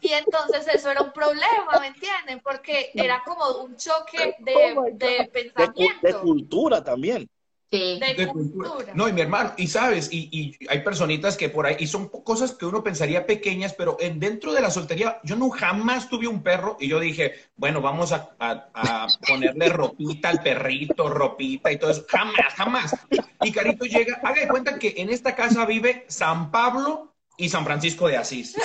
Y 0.00 0.12
entonces 0.12 0.66
eso 0.68 0.90
era 0.90 1.02
un 1.02 1.12
problema, 1.12 1.78
¿me 1.80 1.88
entienden? 1.88 2.40
Porque 2.40 2.94
era 2.98 3.22
como 3.24 3.62
un 3.64 3.76
choque 3.76 4.36
de, 4.40 4.84
Oh 4.84 4.90
de 4.92 5.30
De, 5.56 5.66
cu- 5.76 5.98
de 6.00 6.12
pensamiento, 6.12 6.18
cultura 6.18 6.82
también. 6.82 7.28
Sí. 7.72 7.98
de 7.98 8.14
de 8.14 8.26
cultura. 8.26 8.68
cultura. 8.68 8.92
No, 8.94 9.08
y 9.08 9.14
mi 9.14 9.22
hermano, 9.22 9.54
y 9.56 9.66
sabes, 9.66 10.10
y, 10.12 10.28
y 10.30 10.66
hay 10.68 10.80
personitas 10.82 11.38
que 11.38 11.48
por 11.48 11.64
ahí, 11.64 11.76
y 11.78 11.86
son 11.86 12.08
cosas 12.08 12.52
que 12.52 12.66
uno 12.66 12.84
pensaría 12.84 13.24
pequeñas, 13.24 13.72
pero 13.72 13.96
en, 13.98 14.20
dentro 14.20 14.52
de 14.52 14.60
la 14.60 14.70
soltería, 14.70 15.18
yo 15.24 15.36
no 15.36 15.48
jamás 15.48 16.10
tuve 16.10 16.28
un 16.28 16.42
perro 16.42 16.76
y 16.78 16.88
yo 16.88 17.00
dije, 17.00 17.32
bueno, 17.56 17.80
vamos 17.80 18.12
a, 18.12 18.36
a- 18.38 18.68
a 18.74 19.06
ponerle 19.26 19.70
ropita 19.70 20.28
al 20.28 20.42
perrito, 20.42 21.08
ropita 21.08 21.72
y 21.72 21.78
todo 21.78 21.90
eso. 21.90 22.04
Jamás, 22.08 22.54
jamás. 22.54 22.94
Y 23.42 23.50
Carito 23.50 23.86
llega, 23.86 24.20
haga 24.22 24.42
de 24.42 24.48
cuenta 24.48 24.78
que 24.78 24.92
en 24.98 25.08
esta 25.08 25.34
casa 25.34 25.64
vive 25.64 26.04
San 26.08 26.50
Pablo 26.50 27.14
y 27.38 27.48
San 27.48 27.64
Francisco 27.64 28.06
de 28.06 28.18
Asís. 28.18 28.54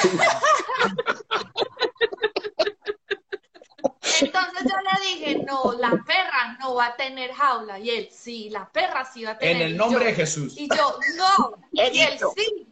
Entonces 4.22 4.64
yo 4.64 4.76
le 4.78 5.08
dije, 5.08 5.43
no, 5.45 5.74
la 5.74 5.91
perra 6.05 6.58
no 6.60 6.76
va 6.76 6.88
a 6.88 6.95
tener 6.95 7.32
jaula. 7.34 7.80
Y 7.80 7.89
él, 7.89 8.10
sí, 8.12 8.49
la 8.49 8.70
perra 8.70 9.05
sí 9.05 9.24
va 9.24 9.32
a 9.32 9.38
tener. 9.38 9.55
En 9.58 9.62
el 9.62 9.78
nombre 9.78 9.99
yo- 10.01 10.05
de 10.08 10.14
Jesús. 10.16 10.53
Y 10.58 10.70
yo, 10.70 10.99
no. 11.18 11.58
Y 11.72 11.99
él, 11.99 12.20
sí. 12.36 12.68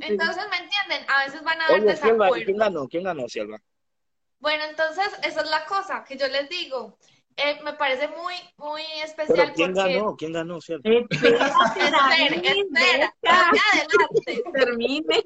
Entonces, 0.00 0.44
¿me 0.50 0.56
entienden? 0.58 1.04
A 1.10 1.24
veces 1.24 1.42
van 1.42 1.60
a 1.60 1.66
haber 1.66 1.82
Oye, 1.82 1.96
Silva, 1.96 2.08
¿y 2.08 2.12
desacuerdos. 2.12 2.44
¿quién 2.44 2.56
ganó? 2.56 2.88
¿Quién 2.88 3.02
ganó, 3.04 3.28
Silva? 3.28 3.60
Bueno, 4.38 4.64
entonces, 4.64 5.06
esa 5.22 5.40
es 5.42 5.50
la 5.50 5.64
cosa 5.66 6.04
que 6.04 6.16
yo 6.16 6.26
les 6.28 6.48
digo. 6.48 6.96
Eh, 7.36 7.58
me 7.64 7.72
parece 7.72 8.08
muy, 8.08 8.34
muy 8.58 8.82
Pero 8.92 9.06
especial 9.06 9.52
¿quién 9.54 9.74
porque... 9.74 9.94
ganó? 9.94 10.16
¿Quién 10.16 10.32
ganó, 10.32 10.60
Silva? 10.60 10.80
Espera, 11.10 11.38
Espera, 12.10 13.06
espera, 13.06 13.14
adelante. 13.72 14.42
termine. 14.52 15.24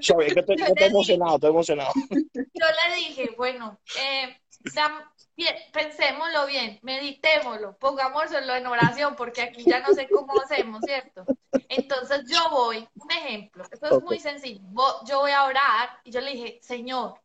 estoy, 0.00 0.26
estoy 0.26 0.84
emocionado, 0.86 1.34
estoy 1.36 1.50
emocionado. 1.50 1.92
Yo 2.12 2.66
le 2.88 2.96
dije, 2.96 3.34
bueno, 3.36 3.78
eh, 3.98 4.36
dam- 4.74 5.04
bien, 5.36 5.54
pensémoslo 5.72 6.46
bien, 6.46 6.78
meditémoslo, 6.82 7.76
pongámoslo 7.78 8.54
en 8.54 8.66
oración, 8.66 9.16
porque 9.16 9.42
aquí 9.42 9.64
ya 9.64 9.80
no 9.80 9.92
sé 9.94 10.08
cómo 10.08 10.32
hacemos, 10.40 10.82
¿cierto? 10.84 11.24
Entonces 11.68 12.22
yo 12.30 12.50
voy, 12.50 12.88
un 12.94 13.10
ejemplo, 13.10 13.64
esto 13.70 13.98
es 13.98 14.02
muy 14.04 14.20
sencillo, 14.20 14.60
yo 15.06 15.18
voy 15.20 15.32
a 15.32 15.44
orar 15.44 15.98
y 16.04 16.10
yo 16.12 16.20
le 16.20 16.32
dije, 16.32 16.58
Señor, 16.62 17.20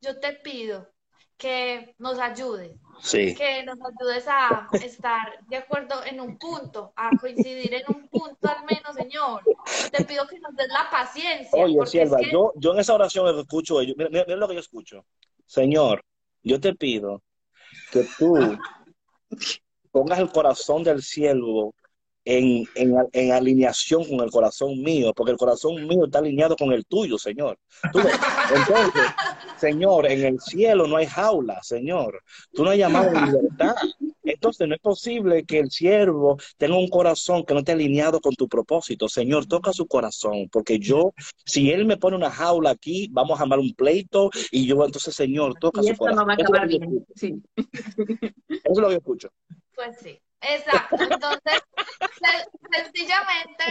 yo 0.00 0.18
te 0.18 0.32
pido 0.32 0.90
que 1.36 1.94
nos 1.98 2.18
ayudes, 2.18 2.72
Sí. 3.00 3.34
que 3.34 3.62
nos 3.64 3.78
ayudes 3.80 4.24
a 4.28 4.68
estar 4.82 5.38
de 5.48 5.56
acuerdo 5.56 6.04
en 6.04 6.20
un 6.20 6.38
punto, 6.38 6.92
a 6.96 7.10
coincidir 7.20 7.74
en 7.74 7.84
un 7.94 8.08
punto 8.08 8.48
al 8.48 8.64
menos, 8.64 8.94
Señor. 8.96 9.42
Te 9.92 10.04
pido 10.04 10.26
que 10.26 10.38
nos 10.40 10.54
des 10.56 10.68
la 10.68 10.88
paciencia. 10.90 11.62
Oye, 11.64 11.76
porque 11.76 12.02
es 12.02 12.14
que- 12.14 12.30
yo, 12.30 12.52
yo 12.56 12.72
en 12.72 12.78
esa 12.80 12.94
oración 12.94 13.38
escucho, 13.38 13.82
yo- 13.82 13.94
mira, 13.96 14.10
mira- 14.10 14.24
mira 14.26 14.38
lo 14.38 14.48
que 14.48 14.54
yo 14.54 14.60
escucho. 14.60 15.04
Señor, 15.46 16.04
yo 16.42 16.60
te 16.60 16.74
pido 16.74 17.22
que 17.92 18.06
tú 18.18 18.34
pongas 19.90 20.18
el 20.18 20.30
corazón 20.30 20.82
del 20.82 21.02
siervo 21.02 21.74
en, 22.24 22.66
en, 22.74 22.94
en 23.12 23.32
alineación 23.32 24.04
con 24.04 24.20
el 24.20 24.30
corazón 24.30 24.80
mío, 24.82 25.12
porque 25.14 25.32
el 25.32 25.38
corazón 25.38 25.86
mío 25.86 26.06
está 26.06 26.18
alineado 26.18 26.56
con 26.56 26.72
el 26.72 26.84
tuyo, 26.86 27.18
Señor. 27.18 27.58
Tú 27.92 27.98
entonces, 28.00 29.02
Señor, 29.58 30.06
en 30.10 30.24
el 30.24 30.40
cielo 30.40 30.86
no 30.86 30.96
hay 30.96 31.06
jaula, 31.06 31.62
Señor. 31.62 32.22
Tú 32.52 32.64
no 32.64 32.70
has 32.70 32.78
llamado 32.78 33.10
a 33.16 33.26
libertad. 33.26 33.74
Entonces 34.22 34.66
no 34.66 34.74
es 34.74 34.80
posible 34.80 35.44
que 35.44 35.58
el 35.58 35.70
siervo 35.70 36.38
tenga 36.56 36.76
un 36.78 36.88
corazón 36.88 37.44
que 37.44 37.52
no 37.52 37.60
esté 37.60 37.72
alineado 37.72 38.20
con 38.20 38.34
tu 38.34 38.48
propósito. 38.48 39.06
Señor, 39.08 39.46
toca 39.46 39.72
su 39.74 39.86
corazón, 39.86 40.48
porque 40.50 40.78
yo, 40.78 41.12
si 41.44 41.70
él 41.70 41.84
me 41.84 41.98
pone 41.98 42.16
una 42.16 42.30
jaula 42.30 42.70
aquí, 42.70 43.08
vamos 43.12 43.38
a 43.38 43.42
armar 43.42 43.58
un 43.58 43.74
pleito 43.74 44.30
y 44.50 44.66
yo, 44.66 44.82
entonces, 44.84 45.14
Señor, 45.14 45.54
toca 45.60 45.82
Y 45.82 45.88
su 45.88 45.92
esto 45.92 46.08
no 46.08 46.24
corazón. 46.24 46.28
va 46.28 46.32
a 46.32 46.36
Eso 46.36 46.42
es 46.44 46.50
lo 46.50 46.56
acabar 46.56 46.68
bien. 46.68 46.82
escucho. 46.84 47.06
Sí. 47.16 47.34
Eso 48.48 48.72
es 48.72 48.78
lo 48.78 48.88
que 48.88 48.94
escucho. 48.96 49.28
Pues 49.74 49.96
sí, 50.00 50.18
exacto. 50.48 51.02
Entonces, 51.04 51.62
se- 52.20 52.82
sencillamente, 52.82 53.64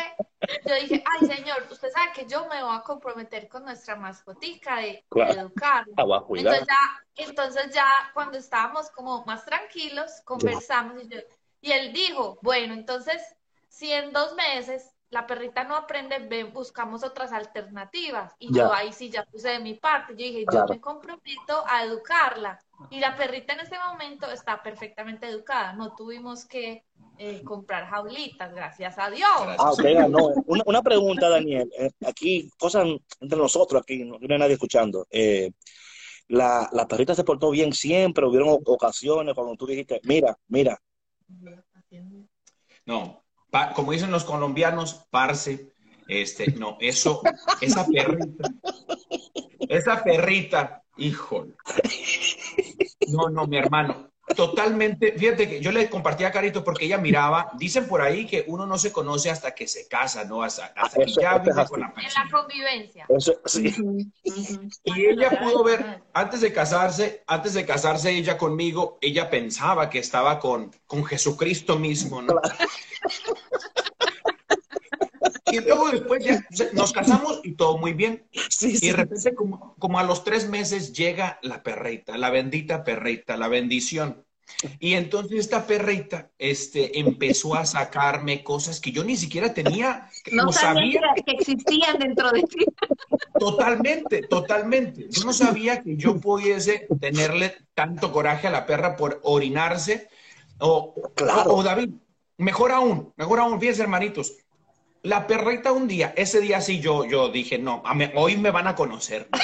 yo 0.66 0.76
dije, 0.76 1.04
ay, 1.06 1.26
señor, 1.28 1.68
usted 1.72 1.90
sabe 1.92 2.12
que 2.14 2.26
yo 2.26 2.48
me 2.48 2.62
voy 2.64 2.76
a 2.76 2.82
comprometer 2.82 3.48
con 3.48 3.64
nuestra 3.64 3.96
mascotica 3.96 4.78
de, 4.78 5.06
Claro. 5.10 5.52
cuidado. 5.54 6.28
Entonces 6.36 6.68
ya, 6.68 7.24
entonces 7.26 7.74
ya 7.74 7.88
cuando 8.14 8.38
estábamos 8.38 8.90
como 8.92 9.24
más 9.26 9.46
tranquilos, 9.46 10.22
conversamos 10.26 11.02
y, 11.04 11.08
yo, 11.10 11.20
y 11.62 11.72
él 11.72 11.94
dijo, 11.94 12.40
bueno, 12.42 12.74
entonces, 12.74 13.22
si 13.70 13.92
en 13.92 14.12
dos 14.12 14.36
meses 14.36 14.90
la 15.10 15.28
perrita 15.28 15.64
no 15.64 15.76
aprende, 15.76 16.18
ven, 16.20 16.52
buscamos 16.52 17.04
otras 17.04 17.32
alternativas. 17.32 18.34
Y 18.40 18.52
Ya. 18.52 18.64
yo 18.64 18.74
ahí 18.74 18.92
sí 18.92 19.10
ya 19.12 19.24
puse 19.26 19.50
de 19.50 19.60
mi 19.60 19.76
parte. 19.76 20.14
Yo 20.14 20.26
dije, 20.26 20.46
Claro. 20.46 20.68
yo 20.68 20.74
me 20.74 20.82
comprometo 20.82 21.64
a 21.68 21.84
educarla. 21.84 22.60
Y 22.90 23.00
la 23.00 23.16
perrita 23.18 23.54
en 23.54 23.62
este 23.62 23.78
momento 23.80 24.30
está 24.32 24.62
perfectamente 24.62 25.28
educada. 25.28 25.74
No 25.74 25.96
tuvimos 25.96 26.46
que 26.46 26.84
eh, 27.18 27.44
comprar 27.44 27.88
jaulitas, 27.90 28.54
gracias 28.54 28.98
a 28.98 29.10
Dios. 29.10 29.30
Ah, 29.38 29.72
ok, 29.72 29.86
ah, 29.98 30.08
no. 30.08 30.28
Una, 30.46 30.64
una 30.66 30.82
pregunta, 30.82 31.30
Daniel. 31.30 31.72
Eh, 31.78 31.90
aquí, 32.06 32.50
cosas 32.58 32.88
entre 33.20 33.38
nosotros, 33.38 33.82
aquí, 33.82 34.04
no, 34.04 34.18
no 34.20 34.34
hay 34.34 34.40
nadie 34.40 34.54
escuchando. 34.54 35.08
Eh, 35.10 35.52
la, 36.28 36.70
la 36.72 36.88
perrita 36.88 37.14
se 37.16 37.24
portó 37.24 37.50
bien 37.52 37.74
siempre, 37.74 38.26
hubieron 38.26 38.60
ocasiones 38.66 39.34
cuando 39.36 39.56
tú 39.56 39.66
dijiste, 39.68 40.00
mira, 40.04 40.38
mira, 40.48 40.80
No, 42.86 43.24
pa- 43.50 43.74
como 43.74 43.92
dicen 43.92 44.12
los 44.12 44.24
colombianos, 44.24 45.06
parce, 45.10 45.74
este, 46.08 46.52
no, 46.54 46.78
eso, 46.80 47.22
esa 47.62 47.86
perrita, 47.88 48.50
esa 49.68 50.04
perrita, 50.04 50.84
híjole. 50.98 51.54
No, 53.08 53.30
no, 53.30 53.48
mi 53.48 53.58
hermano, 53.58 54.10
totalmente, 54.36 55.14
fíjate 55.18 55.50
que 55.50 55.60
yo 55.60 55.72
le 55.72 55.90
compartí 55.90 56.24
a 56.24 56.32
Carito 56.32 56.64
porque 56.64 56.86
ella 56.86 56.98
miraba, 56.98 57.52
dicen 57.58 57.88
por 57.88 58.02
ahí 58.02 58.26
que 58.26 58.46
uno 58.48 58.66
no 58.66 58.78
se 58.78 58.92
conoce 58.92 59.30
hasta 59.30 59.54
que 59.54 59.68
se 59.68 59.88
casa, 59.88 60.24
¿no? 60.24 60.44
Hasta, 60.44 60.68
hasta 60.76 61.04
que 61.04 61.12
ya 61.12 61.40
vive 61.40 61.66
con 61.68 61.82
la 61.82 61.88
En 61.88 61.94
la 61.94 62.02
persona. 62.02 62.30
convivencia. 62.32 63.06
eso 63.10 63.34
sí. 63.46 63.76
Y 64.86 65.06
ella 65.06 65.30
pudo 65.40 65.64
ver, 65.64 66.04
antes 66.14 66.42
de 66.42 66.54
casarse, 66.54 67.24
antes 67.28 67.54
de 67.54 67.66
casarse 67.66 68.12
ella 68.12 68.38
conmigo, 68.38 68.98
ella 69.02 69.30
pensaba 69.30 69.90
que 69.90 70.00
estaba 70.00 70.40
con, 70.40 70.72
con 70.88 71.04
Jesucristo 71.04 71.78
mismo, 71.78 72.22
¿no? 72.22 72.36
Y 75.54 75.60
luego 75.62 75.90
después 75.92 76.24
ya 76.24 76.44
o 76.52 76.56
sea, 76.56 76.68
nos 76.74 76.92
casamos 76.94 77.42
y 77.44 77.54
todo 77.56 77.78
muy 77.78 77.94
bien. 77.94 78.26
Sí, 78.50 78.72
Y 78.72 78.78
sí. 78.78 78.88
de 78.88 78.94
repente, 78.94 79.36
como, 79.36 79.76
como 79.80 80.00
a 80.00 80.04
los 80.04 80.24
tres 80.24 80.50
meses, 80.50 80.94
llega 80.94 81.40
la 81.42 81.64
perrita, 81.64 82.18
la 82.18 82.30
bendita 82.30 82.84
perrita, 82.84 83.38
la 83.38 83.48
bendición. 83.48 84.26
Y 84.80 84.94
entonces 84.94 85.40
esta 85.40 85.66
perrita 85.66 86.32
este, 86.38 87.00
empezó 87.00 87.56
a 87.56 87.66
sacarme 87.66 88.44
cosas 88.44 88.80
que 88.80 88.92
yo 88.92 89.04
ni 89.04 89.16
siquiera 89.16 89.54
tenía, 89.54 90.10
No 90.32 90.46
no 90.46 90.52
sabía 90.52 91.02
que, 91.16 91.24
que 91.24 91.32
existían 91.32 91.98
dentro 91.98 92.30
de 92.32 92.44
ti. 92.44 92.66
Totalmente, 93.40 94.22
totalmente. 94.24 95.08
Yo 95.10 95.24
no 95.26 95.34
sabía 95.34 95.82
que 95.82 95.98
yo 95.98 96.20
pudiese 96.20 96.88
tenerle 97.00 97.56
tanto 97.74 98.12
coraje 98.12 98.48
a 98.48 98.52
la 98.52 98.66
perra 98.66 98.96
por 98.96 99.20
orinarse. 99.24 100.10
O, 100.60 100.94
Claro. 101.16 101.52
o, 101.52 101.58
o, 101.58 101.64
David, 101.64 101.90
mejor 102.38 102.72
aún, 102.72 103.14
mejor 103.18 103.40
aún, 103.40 103.60
fíjense, 103.60 103.82
hermanitos. 103.82 104.34
La 105.04 105.28
perrita 105.28 105.72
un 105.74 105.88
día, 105.88 106.14
ese 106.16 106.40
día 106.40 106.62
sí 106.62 106.80
yo, 106.80 107.04
yo 107.06 107.30
dije, 107.30 107.60
no, 107.60 107.82
a 107.86 107.94
me- 107.94 108.14
hoy 108.16 108.38
me 108.38 108.52
van 108.52 108.68
a 108.68 108.76
conocer. 108.76 109.28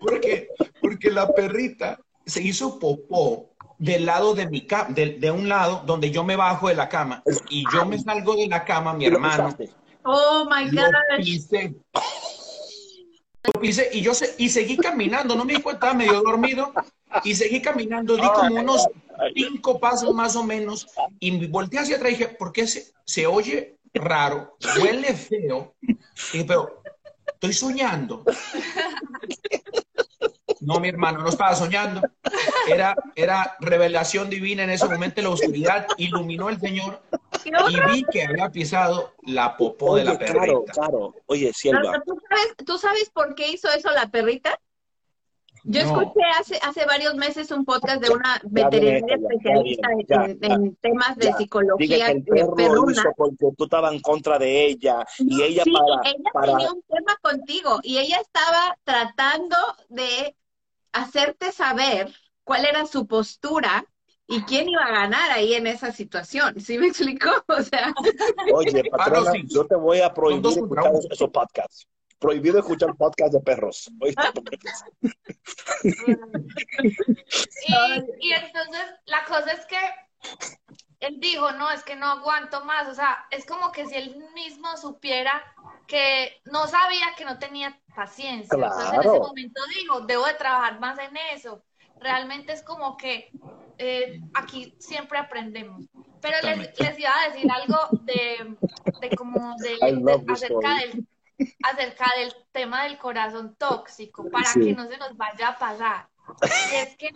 Porque, 0.00 0.48
porque 0.80 1.10
la 1.10 1.34
perrita 1.34 2.00
se 2.24 2.40
hizo 2.42 2.78
popó 2.78 3.50
del 3.78 4.06
lado 4.06 4.34
de 4.34 4.48
mi 4.48 4.66
cama, 4.66 4.88
de, 4.94 5.18
de 5.18 5.30
un 5.30 5.48
lado 5.48 5.82
donde 5.84 6.10
yo 6.10 6.24
me 6.24 6.36
bajo 6.36 6.68
de 6.68 6.74
la 6.74 6.88
cama 6.88 7.22
y 7.50 7.64
yo 7.70 7.84
me 7.84 7.98
salgo 7.98 8.34
de 8.34 8.46
la 8.46 8.64
cama, 8.64 8.94
mi 8.94 9.04
hermano. 9.06 9.54
Oh 10.04 10.46
my 10.50 10.70
lo 10.70 10.88
pisé. 11.18 11.74
Lo 13.42 13.60
pisé 13.60 13.88
y 13.92 14.02
yo 14.02 14.12
se- 14.14 14.34
y 14.38 14.48
seguí 14.50 14.76
caminando, 14.76 15.34
no 15.34 15.44
me 15.44 15.54
di 15.54 15.62
cuenta, 15.62 15.94
medio 15.94 16.20
dormido 16.20 16.72
y 17.24 17.34
seguí 17.34 17.62
caminando, 17.62 18.16
di 18.16 18.28
como 18.34 18.60
unos 18.60 18.86
cinco 19.34 19.80
pasos 19.80 20.14
más 20.14 20.36
o 20.36 20.44
menos 20.44 20.86
y 21.18 21.46
volteé 21.46 21.80
hacia 21.80 21.96
atrás 21.96 22.12
y 22.12 22.16
dije, 22.16 22.28
¿por 22.28 22.52
qué 22.52 22.66
se, 22.66 22.92
se 23.04 23.26
oye 23.26 23.78
raro? 23.94 24.56
Huele 24.80 25.14
feo. 25.14 25.74
Y 25.82 25.94
dije, 26.32 26.44
pero 26.46 26.82
estoy 27.26 27.52
soñando. 27.54 28.24
No, 30.60 30.78
mi 30.78 30.88
hermano, 30.88 31.20
no 31.20 31.28
estaba 31.28 31.54
soñando. 31.54 32.02
Era, 32.68 32.94
era 33.14 33.56
revelación 33.60 34.28
divina 34.28 34.64
en 34.64 34.70
ese 34.70 34.86
momento, 34.88 35.22
la 35.22 35.30
oscuridad 35.30 35.86
iluminó 35.96 36.48
el 36.50 36.60
Señor 36.60 37.00
y 37.44 37.90
vi 37.90 38.04
que 38.12 38.24
había 38.24 38.50
pisado 38.50 39.14
la 39.22 39.56
popó 39.56 39.96
de 39.96 40.04
la 40.04 40.18
perrita. 40.18 40.34
claro, 40.34 40.64
claro. 40.64 41.14
Oye, 41.26 41.52
Sierva, 41.54 41.80
Pero, 41.92 42.02
¿tú, 42.06 42.20
sabes, 42.28 42.56
¿Tú 42.66 42.78
sabes 42.78 43.10
por 43.10 43.34
qué 43.34 43.48
hizo 43.50 43.68
eso 43.70 43.90
la 43.90 44.08
perrita? 44.08 44.58
Yo 45.62 45.84
No. 45.84 46.00
escuché 46.00 46.20
hace, 46.38 46.58
hace 46.62 46.86
varios 46.86 47.14
meses 47.16 47.50
un 47.50 47.66
podcast 47.66 48.02
de 48.02 48.08
una 48.10 48.40
veterinaria 48.44 49.04
ya, 49.08 49.14
especialista 49.16 49.88
ya, 49.88 49.92
en, 49.92 50.06
ya, 50.06 50.24
en- 50.24 50.40
ya. 50.40 50.54
en 50.54 50.76
temas 50.76 51.16
de 51.18 51.32
psicología 51.34 52.06
que 52.06 52.12
el 52.12 52.24
perro 52.24 52.46
lo 52.48 52.54
perruna. 52.56 52.92
hizo 52.92 53.12
porque 53.14 53.46
tú 53.58 53.64
estabas 53.64 53.92
en 53.92 54.00
contra 54.00 54.38
de 54.38 54.64
ella 54.66 55.04
y 55.18 55.42
ella 55.42 55.64
sí, 55.64 55.72
para, 55.72 56.10
ella 56.10 56.30
para 56.32 56.52
tenía 56.52 56.72
un 56.72 56.82
tema 56.82 57.16
contigo 57.20 57.78
y 57.82 57.98
ella 57.98 58.20
estaba 58.20 58.78
tratando 58.84 59.56
de 59.90 60.34
hacerte 60.92 61.52
saber 61.52 62.12
cuál 62.44 62.64
era 62.64 62.86
su 62.86 63.06
postura 63.06 63.84
y 64.26 64.42
quién 64.42 64.68
iba 64.68 64.84
a 64.84 64.92
ganar 64.92 65.30
ahí 65.32 65.54
en 65.54 65.66
esa 65.66 65.92
situación. 65.92 66.60
¿Sí 66.60 66.78
me 66.78 66.88
explicó? 66.88 67.30
O 67.48 67.62
sea, 67.62 67.92
Oye, 68.54 68.84
patrona, 68.90 69.20
Ah, 69.20 69.24
no, 69.24 69.32
sí. 69.32 69.44
yo 69.48 69.66
te 69.66 69.76
voy 69.76 70.00
a 70.00 70.12
prohibir 70.12 70.46
escuchar 70.46 70.92
esos 71.10 71.30
podcasts. 71.30 71.86
Prohibido 72.18 72.58
escuchar 72.58 72.94
podcasts 72.96 73.32
de 73.34 73.40
perros. 73.40 73.90
Y, 77.66 78.28
y 78.28 78.32
entonces 78.32 78.82
la 79.06 79.24
cosa 79.24 79.52
es 79.52 79.66
que 79.66 79.76
él 81.00 81.18
dijo, 81.18 81.50
no, 81.52 81.70
es 81.70 81.82
que 81.82 81.96
no 81.96 82.06
aguanto 82.06 82.64
más. 82.64 82.86
O 82.88 82.94
sea, 82.94 83.26
es 83.30 83.44
como 83.46 83.72
que 83.72 83.86
si 83.86 83.94
él 83.96 84.16
mismo 84.34 84.76
supiera 84.76 85.42
que 85.86 86.40
no 86.44 86.66
sabía 86.66 87.14
que 87.16 87.24
no 87.24 87.38
tenía 87.38 87.80
paciencia. 87.96 88.54
Entonces 88.54 88.92
en 88.92 89.00
ese 89.00 89.18
momento 89.18 89.60
dijo, 89.78 90.00
debo 90.02 90.26
de 90.26 90.34
trabajar 90.34 90.78
más 90.78 90.98
en 90.98 91.16
eso. 91.32 91.64
Realmente 91.98 92.52
es 92.52 92.62
como 92.62 92.96
que 92.96 93.30
eh, 93.78 94.20
aquí 94.34 94.76
siempre 94.78 95.18
aprendemos. 95.18 95.86
Pero 96.20 96.36
les, 96.42 96.78
les 96.78 96.98
iba 96.98 97.10
a 97.18 97.28
decir 97.30 97.50
algo 97.50 97.78
de, 98.02 98.56
de 99.00 99.16
como 99.16 99.56
de, 99.56 99.70
de- 99.70 100.24
acerca 100.28 100.74
del 100.76 101.06
acerca 101.62 102.04
del 102.18 102.34
tema 102.52 102.84
del 102.84 102.98
corazón 102.98 103.56
tóxico 103.56 104.28
para 104.30 104.44
Sí. 104.44 104.60
que 104.60 104.72
no 104.74 104.86
se 104.86 104.98
nos 104.98 105.16
vaya 105.16 105.48
a 105.48 105.58
pasar. 105.58 106.09
Y 106.72 106.76
es 106.76 106.96
que 106.96 107.10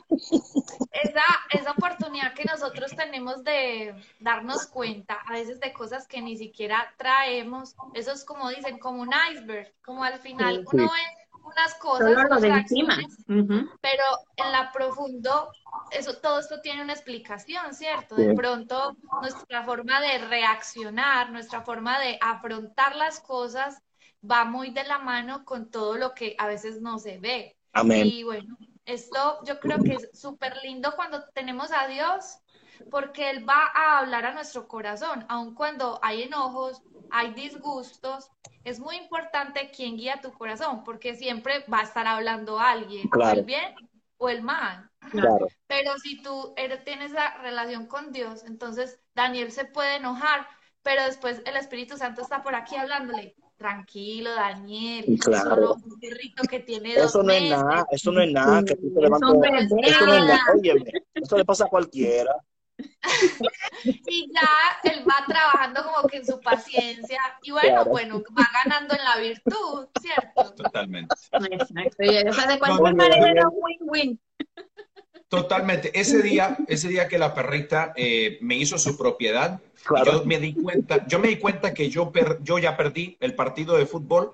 esa, 0.92 1.22
esa 1.50 1.70
oportunidad 1.72 2.34
que 2.34 2.44
nosotros 2.44 2.94
tenemos 2.96 3.42
de 3.44 3.94
darnos 4.20 4.66
cuenta 4.66 5.14
a 5.26 5.32
veces 5.32 5.60
de 5.60 5.72
cosas 5.72 6.06
que 6.06 6.20
ni 6.22 6.36
siquiera 6.36 6.92
traemos, 6.96 7.74
eso 7.94 8.12
es 8.12 8.24
como 8.24 8.48
dicen, 8.50 8.78
como 8.78 9.02
un 9.02 9.10
iceberg, 9.32 9.72
como 9.84 10.04
al 10.04 10.18
final 10.20 10.56
Sí. 10.56 10.64
uno 10.72 10.90
ve 10.92 11.00
unas 11.44 11.74
cosas, 11.74 12.14
solo 12.14 12.40
de 12.40 12.48
encima. 12.48 12.94
reacciones, 12.96 13.18
Ujú. 13.28 13.70
pero 13.80 14.04
en 14.36 14.52
la 14.52 14.72
profundo, 14.72 15.52
eso, 15.90 16.16
todo 16.18 16.40
esto 16.40 16.60
tiene 16.62 16.82
una 16.82 16.94
explicación, 16.94 17.74
¿cierto? 17.74 18.16
De 18.16 18.30
Sí. 18.30 18.34
pronto 18.34 18.96
nuestra 19.20 19.62
forma 19.64 20.00
de 20.00 20.18
reaccionar, 20.18 21.30
nuestra 21.30 21.60
forma 21.62 21.98
de 22.00 22.18
afrontar 22.20 22.96
las 22.96 23.20
cosas 23.20 23.80
va 24.28 24.44
muy 24.44 24.70
de 24.70 24.84
la 24.84 24.98
mano 24.98 25.44
con 25.44 25.70
todo 25.70 25.96
lo 25.98 26.14
que 26.14 26.34
a 26.38 26.46
veces 26.46 26.80
no 26.80 26.98
se 26.98 27.18
ve. 27.18 27.56
Amén. 27.72 28.06
Y 28.06 28.22
bueno, 28.22 28.56
esto 28.86 29.40
yo 29.44 29.60
creo 29.60 29.78
que 29.78 29.94
es 29.94 30.10
súper 30.12 30.56
lindo 30.62 30.94
cuando 30.96 31.24
tenemos 31.30 31.70
a 31.72 31.86
Dios, 31.86 32.38
porque 32.90 33.30
Él 33.30 33.48
va 33.48 33.70
a 33.74 33.98
hablar 33.98 34.26
a 34.26 34.34
nuestro 34.34 34.68
corazón, 34.68 35.24
aun 35.28 35.54
cuando 35.54 35.98
hay 36.02 36.22
enojos, 36.22 36.82
hay 37.10 37.32
disgustos, 37.32 38.30
es 38.64 38.80
muy 38.80 38.96
importante 38.96 39.70
quién 39.70 39.96
guía 39.96 40.20
tu 40.20 40.32
corazón, 40.32 40.84
porque 40.84 41.14
siempre 41.14 41.64
va 41.72 41.80
a 41.80 41.84
estar 41.84 42.06
hablando 42.06 42.58
alguien, 42.58 43.08
o 43.12 43.28
el 43.28 43.44
bien 43.44 43.74
o 44.16 44.28
el 44.28 44.42
mal. 44.42 44.90
Claro. 45.10 45.46
Pero 45.66 45.98
si 45.98 46.22
tú 46.22 46.54
eres, 46.56 46.84
tienes 46.84 47.12
la 47.12 47.36
relación 47.38 47.86
con 47.86 48.12
Dios, 48.12 48.44
entonces 48.44 49.00
Daniel 49.14 49.52
se 49.52 49.64
puede 49.64 49.96
enojar, 49.96 50.46
pero 50.82 51.04
después 51.04 51.42
el 51.46 51.56
Espíritu 51.56 51.96
Santo 51.96 52.22
está 52.22 52.42
por 52.42 52.54
aquí 52.54 52.76
hablándole. 52.76 53.36
Tranquilo, 53.56 54.30
Daniel. 54.34 55.04
Claro. 55.20 55.50
Solo 55.50 55.74
un 55.74 56.00
perrito 56.00 56.42
que 56.44 56.60
tiene 56.60 56.94
dos 56.96 57.06
Eso 57.06 57.22
no 57.22 57.32
es 57.32 57.50
nada, 57.50 57.86
eso 57.90 58.12
no 58.12 58.20
es 58.20 58.32
nada, 58.32 58.62
que 58.64 58.74
tú 58.76 58.92
te 58.92 59.00
Es 59.00 59.10
levantes. 59.10 59.40
bebé. 59.40 59.88
Eso 59.88 60.06
no 60.06 60.14
es 60.14 60.24
nada, 60.24 60.40
óyeme, 60.58 60.90
eso 61.14 61.36
le 61.38 61.44
pasa 61.44 61.64
a 61.64 61.68
cualquiera. 61.68 62.34
Y 64.06 64.32
ya 64.32 64.90
él 64.90 65.04
va 65.08 65.24
trabajando 65.26 65.82
como 65.84 66.08
que 66.08 66.16
en 66.18 66.26
su 66.26 66.40
paciencia. 66.40 67.18
Y 67.42 67.50
bueno, 67.52 67.68
Claro. 67.68 67.90
bueno, 67.90 68.22
va 68.36 68.46
ganando 68.64 68.94
en 68.94 69.04
la 69.04 69.16
virtud, 69.18 69.86
¿cierto? 70.00 70.54
Totalmente. 70.54 71.14
Exacto. 71.32 72.02
Y, 72.02 72.28
O 72.28 72.32
sea, 72.32 72.46
de 72.46 72.58
cualquier 72.58 72.90
no, 72.94 72.96
manera 72.96 73.30
era 73.30 73.48
un 73.48 73.54
win-win. 73.62 74.20
Totalmente. 75.36 75.90
Ese 75.98 76.22
día, 76.22 76.56
ese 76.68 76.88
día 76.88 77.08
que 77.08 77.18
la 77.18 77.34
perrita 77.34 77.92
eh, 77.96 78.38
me 78.40 78.56
hizo 78.56 78.78
su 78.78 78.96
propiedad, 78.96 79.60
Claro. 79.84 80.12
yo 80.20 80.24
me 80.24 80.38
di 80.38 80.54
cuenta, 80.54 81.06
yo 81.06 81.18
me 81.18 81.28
di 81.28 81.36
cuenta 81.38 81.74
que 81.74 81.90
yo, 81.90 82.10
per- 82.10 82.38
yo 82.42 82.58
ya 82.58 82.76
perdí 82.76 83.16
el 83.20 83.34
partido 83.34 83.76
de 83.76 83.84
fútbol, 83.84 84.30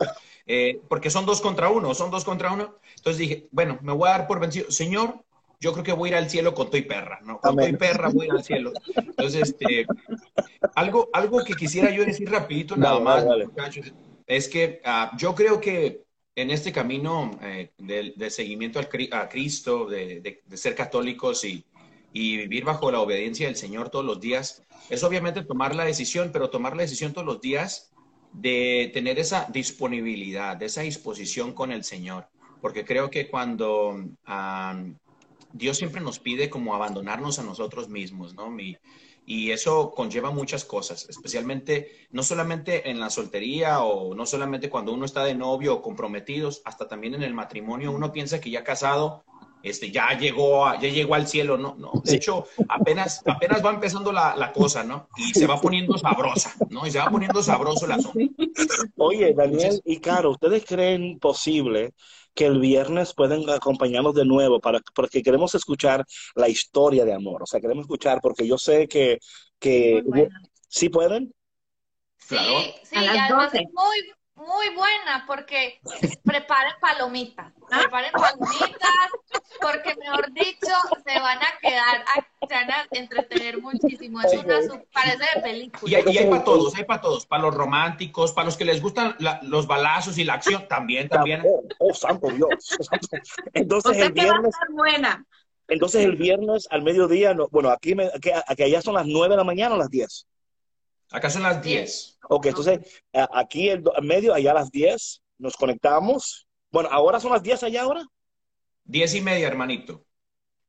eh, 0.46 0.80
porque 0.88 1.10
son 1.10 1.26
dos 1.26 1.40
contra 1.40 1.68
uno, 1.70 1.92
son 1.94 2.10
dos 2.10 2.24
contra 2.24 2.52
uno. 2.52 2.76
Entonces 2.96 3.18
dije, 3.18 3.46
bueno, 3.50 3.78
me 3.82 3.92
voy 3.92 4.08
a 4.08 4.12
dar 4.12 4.26
por 4.28 4.38
vencido. 4.38 4.70
Señor, 4.70 5.24
yo 5.58 5.72
creo 5.72 5.84
que 5.84 5.92
voy 5.92 6.08
a 6.10 6.12
ir 6.12 6.18
al 6.18 6.30
cielo 6.30 6.54
con 6.54 6.70
Toy 6.70 6.82
Perra, 6.82 7.18
¿no? 7.24 7.40
Con. 7.40 7.56
Toy 7.56 7.72
Perra 7.76 8.08
voy 8.10 8.26
a 8.26 8.28
ir 8.28 8.32
al 8.32 8.44
cielo. 8.44 8.72
Entonces, 8.96 9.50
este, 9.50 9.86
algo, 10.74 11.10
algo 11.12 11.44
que 11.44 11.54
quisiera 11.54 11.90
yo 11.90 12.04
decir 12.04 12.30
rapidito 12.30 12.76
nada 12.76 13.00
más, 13.00 13.24
muchachos, 13.24 13.92
es 14.26 14.48
que 14.48 14.80
ah, 14.84 15.10
yo 15.18 15.34
creo 15.34 15.60
que 15.60 16.02
en 16.36 16.50
este 16.50 16.72
camino 16.72 17.38
eh, 17.42 17.72
del, 17.78 18.14
del 18.16 18.30
seguimiento 18.30 18.78
al, 18.78 18.88
a 19.12 19.28
Cristo, 19.28 19.86
de, 19.86 20.20
de- 20.20 20.42
de 20.46 20.56
ser 20.56 20.74
católicos 20.74 21.44
y, 21.44 21.64
y 22.12 22.36
vivir 22.36 22.64
bajo 22.64 22.90
la 22.90 23.00
obediencia 23.00 23.46
del 23.46 23.56
Señor 23.56 23.90
todos 23.90 24.04
los 24.04 24.20
días, 24.20 24.62
es 24.88 25.02
obviamente 25.04 25.44
tomar 25.44 25.74
la 25.74 25.84
decisión, 25.84 26.30
pero 26.32 26.50
tomar 26.50 26.76
la 26.76 26.82
decisión 26.82 27.12
todos 27.12 27.26
los 27.26 27.40
días 27.40 27.92
de 28.32 28.90
tener 28.94 29.18
esa 29.18 29.46
disponibilidad, 29.52 30.56
de 30.56 30.66
esa 30.66 30.82
disposición 30.82 31.52
con 31.52 31.72
el 31.72 31.84
Señor, 31.84 32.28
porque 32.60 32.84
creo 32.84 33.10
que 33.10 33.28
cuando 33.28 34.04
ah, 34.24 34.82
Dios 35.52 35.76
siempre 35.78 36.00
nos 36.00 36.20
pide 36.20 36.48
como 36.48 36.74
abandonarnos 36.74 37.38
a 37.38 37.42
nosotros 37.42 37.88
mismos, 37.88 38.34
¿no? 38.34 38.50
Mi- 38.50 38.76
y 39.30 39.52
eso 39.52 39.92
conlleva 39.92 40.32
muchas 40.32 40.64
cosas, 40.64 41.06
especialmente 41.08 42.08
no 42.10 42.24
solamente 42.24 42.90
en 42.90 42.98
la 42.98 43.10
soltería 43.10 43.80
o 43.84 44.12
no 44.12 44.26
solamente 44.26 44.68
cuando 44.68 44.92
uno 44.92 45.04
está 45.04 45.22
de 45.24 45.36
novio 45.36 45.74
o 45.74 45.82
comprometidos, 45.82 46.62
hasta 46.64 46.88
también 46.88 47.14
en 47.14 47.22
el 47.22 47.32
matrimonio 47.32 47.92
uno 47.92 48.10
piensa 48.10 48.40
que 48.40 48.50
ya 48.50 48.64
casado 48.64 49.22
este, 49.62 49.92
ya 49.92 50.18
llegó, 50.18 50.66
a- 50.66 50.80
ya 50.80 50.88
llegó 50.88 51.14
al 51.14 51.28
cielo, 51.28 51.56
¿no? 51.58 51.76
no 51.78 51.92
de 52.02 52.16
hecho, 52.16 52.46
apenas, 52.68 53.22
apenas 53.24 53.64
va 53.64 53.70
empezando 53.70 54.10
la, 54.10 54.34
la 54.34 54.52
cosa, 54.52 54.82
¿no? 54.82 55.08
Y 55.16 55.32
se 55.34 55.46
va 55.46 55.60
poniendo 55.60 55.96
sabrosa, 55.98 56.52
¿no? 56.70 56.86
Y 56.86 56.90
se 56.90 56.98
va 56.98 57.10
poniendo 57.10 57.42
sabroso 57.42 57.84
el 57.86 57.92
asunto. 57.92 58.18
Oye, 58.96 59.32
Daniel 59.34 59.80
y 59.84 59.98
Caro, 60.00 60.30
¿ustedes 60.30 60.64
creen 60.64 61.18
posible 61.18 61.92
que 62.34 62.46
el 62.46 62.60
viernes 62.60 63.14
pueden 63.14 63.48
acompañarnos 63.50 64.14
de 64.14 64.24
nuevo 64.24 64.60
para, 64.60 64.80
porque 64.94 65.22
queremos 65.22 65.54
escuchar 65.54 66.04
la 66.34 66.48
historia 66.48 67.04
de 67.04 67.12
amor? 67.12 67.42
O 67.42 67.46
sea, 67.46 67.60
queremos 67.60 67.82
escuchar 67.82 68.20
porque 68.20 68.46
yo 68.46 68.58
sé 68.58 68.88
que, 68.88 69.18
que. 69.58 70.02
¿sí 70.68 70.88
pueden? 70.88 71.34
Claro. 72.28 72.60
Sí, 72.60 72.72
sí, 72.84 72.96
A 72.96 73.02
las 73.02 73.14
y 73.14 73.18
además 73.18 73.52
12. 73.52 73.58
es 73.58 73.68
muy, 73.72 74.12
muy 74.40 74.74
buena 74.74 75.24
porque 75.26 75.80
preparen 76.24 76.72
palomitas, 76.80 77.52
preparen 77.68 78.12
palomitas, 78.12 79.08
porque 79.60 79.94
mejor 79.96 80.32
dicho, 80.32 80.72
se 81.06 81.20
van 81.20 81.38
a 81.38 81.58
quedar, 81.60 82.04
se 82.48 82.54
van 82.54 82.70
a 82.70 82.86
entretener 82.92 83.60
muchísimo. 83.60 84.20
Es 84.22 84.32
una, 84.32 84.62
su- 84.62 84.82
parece 84.92 85.18
de 85.18 85.38
Y 85.38 85.42
película. 85.42 85.98
hay, 85.98 86.04
y 86.14 86.18
hay 86.18 86.26
para 86.30 86.44
todos, 86.44 86.74
hay 86.74 86.84
para 86.84 87.00
todos, 87.02 87.26
para 87.26 87.42
los 87.42 87.54
románticos, 87.54 88.32
para 88.32 88.46
los 88.46 88.56
que 88.56 88.64
les 88.64 88.80
gustan 88.80 89.14
la- 89.18 89.40
los 89.42 89.66
balazos 89.66 90.16
y 90.18 90.24
la 90.24 90.34
acción, 90.34 90.66
también, 90.68 91.08
también. 91.08 91.42
Oh, 91.44 91.62
oh, 91.78 91.94
santo 91.94 92.28
Dios. 92.28 92.48
Entonces 93.52 93.90
O 93.90 93.94
sea 93.94 94.06
el 94.06 94.14
que 94.14 94.20
va 94.22 94.28
a 94.28 94.32
viernes, 94.32 94.54
estar 94.54 94.68
buena. 94.70 95.24
entonces 95.68 96.04
el 96.04 96.16
viernes 96.16 96.66
al 96.70 96.82
mediodía, 96.82 97.34
no- 97.34 97.48
bueno, 97.50 97.70
aquí, 97.70 97.94
me, 97.94 98.06
aquí, 98.06 98.30
aquí 98.46 98.62
allá 98.62 98.80
son 98.80 98.94
las 98.94 99.06
9 99.06 99.34
de 99.34 99.36
la 99.38 99.44
mañana 99.44 99.74
o 99.74 99.78
las 99.78 99.90
10. 99.90 100.26
Acá 101.10 101.30
son 101.30 101.42
las 101.42 101.62
10. 101.62 102.18
Ok, 102.28 102.46
entonces 102.46 103.02
aquí 103.12 103.68
el 103.68 103.82
medio, 104.02 104.32
allá 104.34 104.52
a 104.52 104.54
las 104.54 104.70
10, 104.70 105.22
nos 105.38 105.56
conectamos. 105.56 106.46
Bueno, 106.70 106.88
ahora 106.92 107.18
son 107.18 107.32
las 107.32 107.42
10 107.42 107.62
allá 107.62 107.82
ahora. 107.82 108.04
10 108.84 109.14
y 109.14 109.20
media, 109.20 109.48
hermanito. 109.48 110.04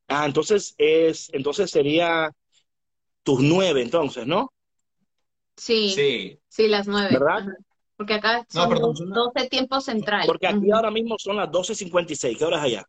Ah, 0.08 0.26
entonces 0.26 0.74
es, 0.78 1.30
entonces 1.34 1.70
sería 1.72 2.32
tus 3.24 3.40
9 3.42 3.82
entonces, 3.82 4.26
¿no? 4.26 4.52
Sí, 5.56 5.90
sí, 5.90 6.40
Sí. 6.48 6.68
las 6.68 6.88
nueve. 6.88 7.10
¿Verdad? 7.12 7.38
Ajá. 7.40 7.54
Porque 7.98 8.14
acá 8.16 8.38
No, 8.40 8.62
son 8.62 8.70
perdón, 8.70 8.96
son- 8.96 9.10
12 9.12 9.48
tiempo 9.48 9.80
central. 9.80 10.26
Porque 10.26 10.48
aquí 10.48 10.58
Ujú. 10.58 10.76
ahora 10.76 10.90
mismo 10.90 11.16
son 11.20 11.36
las 11.36 11.52
12.56. 11.52 12.36
¿Qué 12.38 12.46
hora 12.46 12.58
es 12.58 12.64
allá? 12.64 12.86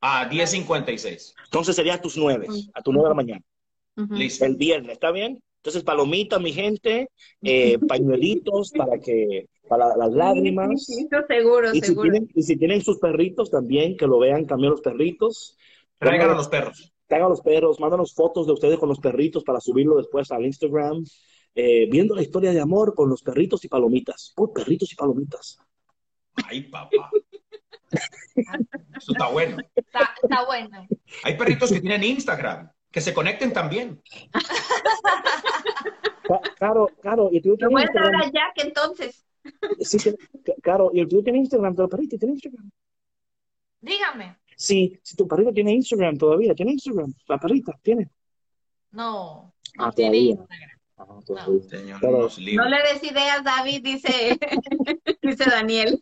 A 0.00 0.26
10.56. 0.30 1.34
Entonces 1.44 1.76
sería 1.76 1.94
a 1.94 2.00
tus 2.00 2.16
9, 2.16 2.46
a 2.72 2.80
tus 2.80 2.94
9 2.94 3.08
de 3.08 3.10
la 3.10 3.14
mañana. 3.14 3.42
Listo. 4.16 4.46
El 4.46 4.56
viernes, 4.56 4.92
¿está 4.92 5.10
bien? 5.10 5.42
Entonces, 5.60 5.84
palomitas, 5.84 6.40
mi 6.40 6.52
gente, 6.52 7.10
eh, 7.42 7.78
pañuelitos 7.86 8.72
para 8.72 8.98
que, 8.98 9.46
para 9.68 9.96
las 9.96 10.10
lágrimas. 10.12 10.84
Sí, 10.84 10.94
sí, 10.94 11.08
eso 11.10 11.24
seguro, 11.28 11.68
Y 11.74 11.80
si, 11.80 11.86
seguro. 11.88 12.10
tienen, 12.10 12.30
y 12.34 12.42
si 12.42 12.56
tienen 12.56 12.82
sus 12.82 12.98
perritos 12.98 13.50
también, 13.50 13.96
que 13.96 14.06
lo 14.06 14.18
vean 14.18 14.46
también 14.46 14.70
los 14.70 14.80
perritos. 14.80 15.56
Traigan 15.98 16.30
a 16.30 16.34
los 16.34 16.48
perros. 16.48 16.92
Traigan 17.06 17.26
a 17.26 17.30
los 17.30 17.40
perros, 17.42 17.78
mándanos 17.80 18.14
fotos 18.14 18.46
de 18.46 18.52
ustedes 18.52 18.78
con 18.78 18.88
los 18.88 19.00
perritos 19.00 19.44
para 19.44 19.60
subirlo 19.60 19.96
después 19.96 20.30
al 20.30 20.44
Instagram. 20.46 21.04
eh, 21.54 21.88
viendo 21.90 22.14
la 22.14 22.22
historia 22.22 22.52
de 22.52 22.60
amor 22.60 22.94
con 22.94 23.10
los 23.10 23.22
perritos 23.22 23.64
y 23.64 23.68
palomitas. 23.68 24.32
Uy, 24.36 24.48
perritos 24.54 24.92
y 24.92 24.94
palomitas. 24.94 25.58
Ay, 26.48 26.62
papá. 26.62 27.10
Eso 28.96 29.12
está 29.12 29.28
bueno. 29.28 29.56
Está, 29.74 30.14
está 30.22 30.46
bueno. 30.46 30.86
Hay 31.24 31.36
perritos 31.36 31.72
que 31.72 31.80
tienen 31.80 32.04
Instagram, 32.04 32.70
que 32.90 33.00
se 33.00 33.14
conecten 33.14 33.52
también. 33.52 34.00
Caro, 36.58 36.88
Caro, 37.02 37.28
¿y 37.32 37.40
tú 37.40 37.56
tienes 37.56 37.82
Instagram? 37.82 38.20
a 38.20 38.24
Jack 38.24 38.64
entonces. 38.64 39.24
Sí, 39.80 39.98
Caro, 40.62 40.90
¿y 40.92 41.06
tú 41.06 41.22
tienes 41.22 41.40
Instagram? 41.40 41.74
¿Tu 41.74 41.88
perrito 41.88 42.18
tiene 42.18 42.34
Instagram? 42.34 42.70
Dígame. 43.80 44.36
Sí, 44.56 44.98
si 45.02 45.16
tu 45.16 45.26
perrito 45.26 45.52
tiene 45.52 45.72
Instagram 45.72 46.18
todavía, 46.18 46.54
¿tiene 46.54 46.72
Instagram? 46.72 47.12
La 47.26 47.38
perrita, 47.38 47.72
¿tiene? 47.82 48.10
No, 48.90 49.52
Ah, 49.78 49.86
no 49.86 49.92
tiene 49.92 50.10
todavía. 50.10 50.30
Instagram. 50.32 50.70
Ah, 50.98 51.20
todavía. 51.24 51.62
Señor, 51.68 52.00
Pero-. 52.00 52.28
No 52.54 52.68
le 52.68 52.82
des 52.82 53.02
ideas, 53.04 53.42
David, 53.42 53.82
dice, 53.82 54.38
dice 55.22 55.44
Daniel. 55.50 56.00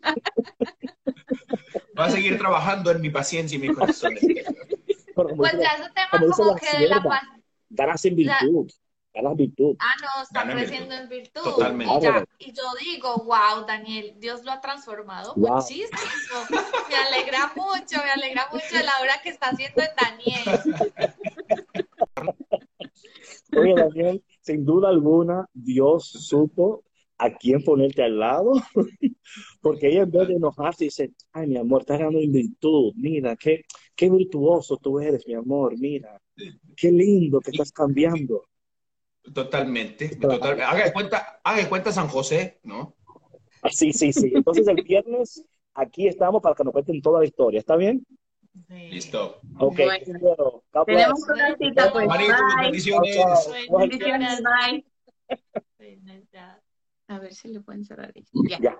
Va 1.97 2.05
a 2.05 2.09
seguir 2.11 2.37
trabajando 2.37 2.91
en 2.91 2.99
mi 3.01 3.09
paciencia 3.09 3.55
y 3.55 3.59
mi 3.59 3.73
corazón. 3.73 4.13
Pero 5.23 5.29
como 5.29 5.37
Pues 5.41 5.51
dice 5.53 5.63
ya 5.63 5.71
es 5.83 5.87
un 5.87 5.93
tema 5.93 6.07
como 6.11 6.27
como 6.31 6.55
que 6.55 6.65
de 6.65 6.71
la 6.71 6.77
sierva. 6.95 7.03
paz. 7.09 7.23
ganas 7.71 8.05
en 8.05 8.15
virtud, 8.15 8.71
ganas 9.13 9.35
virtud. 9.35 9.75
Ah, 9.79 9.93
no, 10.01 10.23
está 10.23 10.41
en 10.43 10.51
creciendo 10.57 10.95
en 10.95 11.09
virtud. 11.09 11.41
Totalmente. 11.43 11.93
Y, 11.97 12.01
ya- 12.01 12.25
y 12.39 12.51
yo 12.53 12.63
digo, 12.79 13.17
wow, 13.25 13.65
Daniel, 13.67 14.13
Dios 14.17 14.43
lo 14.43 14.51
ha 14.51 14.61
transformado 14.61 15.33
Wow. 15.35 15.55
muchísimo. 15.57 15.89
Me 16.89 16.95
alegra 16.95 17.51
mucho, 17.55 18.03
me 18.03 18.11
alegra 18.11 18.47
mucho 18.51 18.65
la 18.83 18.91
obra 19.01 19.21
que 19.21 19.29
está 19.29 19.49
haciendo 19.49 19.81
en 19.81 19.89
Daniel. 19.95 20.43
Oye, 23.55 23.75
Daniel, 23.75 24.23
sin 24.41 24.63
duda 24.65 24.89
alguna, 24.89 25.47
Dios 25.53 26.07
supo 26.07 26.83
a 27.17 27.31
quién 27.31 27.63
ponerte 27.63 28.03
al 28.03 28.17
lado, 28.19 28.53
porque 29.61 29.87
ella 29.89 30.03
en 30.03 30.11
vez 30.11 30.27
de 30.27 30.35
enojarse 30.35 30.85
dice, 30.85 31.11
ay, 31.33 31.47
mi 31.47 31.57
amor, 31.57 31.81
estás 31.81 31.99
ganando 31.99 32.19
en 32.19 32.31
virtud, 32.31 32.93
mira, 32.95 33.35
qué, 33.35 33.65
qué 33.99 34.09
virtuoso 34.09 34.77
tú 34.77 34.97
eres, 35.01 35.27
mi 35.27 35.33
amor, 35.33 35.77
mira, 35.77 36.21
qué 36.77 36.89
lindo 36.89 37.41
que 37.41 37.51
estás 37.51 37.69
cambiando. 37.73 38.45
Totalmente. 39.33 40.15
total- 40.15 40.61
Haga 40.61 40.85
de 40.85 40.93
cuenta, 40.93 41.41
haga 41.43 41.61
de 41.63 41.67
cuenta 41.67 41.91
San 41.91 42.07
José, 42.07 42.59
¿no? 42.63 42.95
Ah, 43.61 43.67
Sí, 43.69 43.91
sí, 43.91 44.13
sí. 44.13 44.31
Entonces 44.33 44.65
el 44.69 44.81
viernes 44.83 45.43
aquí 45.73 46.07
estamos 46.07 46.41
para 46.41 46.55
que 46.55 46.63
nos 46.63 46.71
cuenten 46.71 47.01
toda 47.01 47.19
la 47.19 47.25
historia, 47.25 47.59
¿está 47.59 47.75
bien? 47.75 48.05
Sí. 48.69 48.89
Listo. 48.89 49.41
Ok, 49.59 49.75
Bueno. 49.79 50.19
bueno, 50.21 50.63
God 50.71 50.85
Tenemos 50.85 51.19
una 51.29 51.57
cita, 51.57 51.91
pues. 51.91 52.07
Manito, 52.07 52.33
Bye. 52.55 52.63
bendiciones. 52.63 53.15
Chao, 53.17 53.35
chao. 53.67 53.77
Bendiciones, 53.79 54.41
bye. 54.41 54.85
A 57.09 57.19
ver 57.19 57.33
si 57.33 57.49
le 57.49 57.59
pueden 57.59 57.83
cerrar. 57.83 58.13
Ya. 58.47 58.59
Ya. 58.61 58.79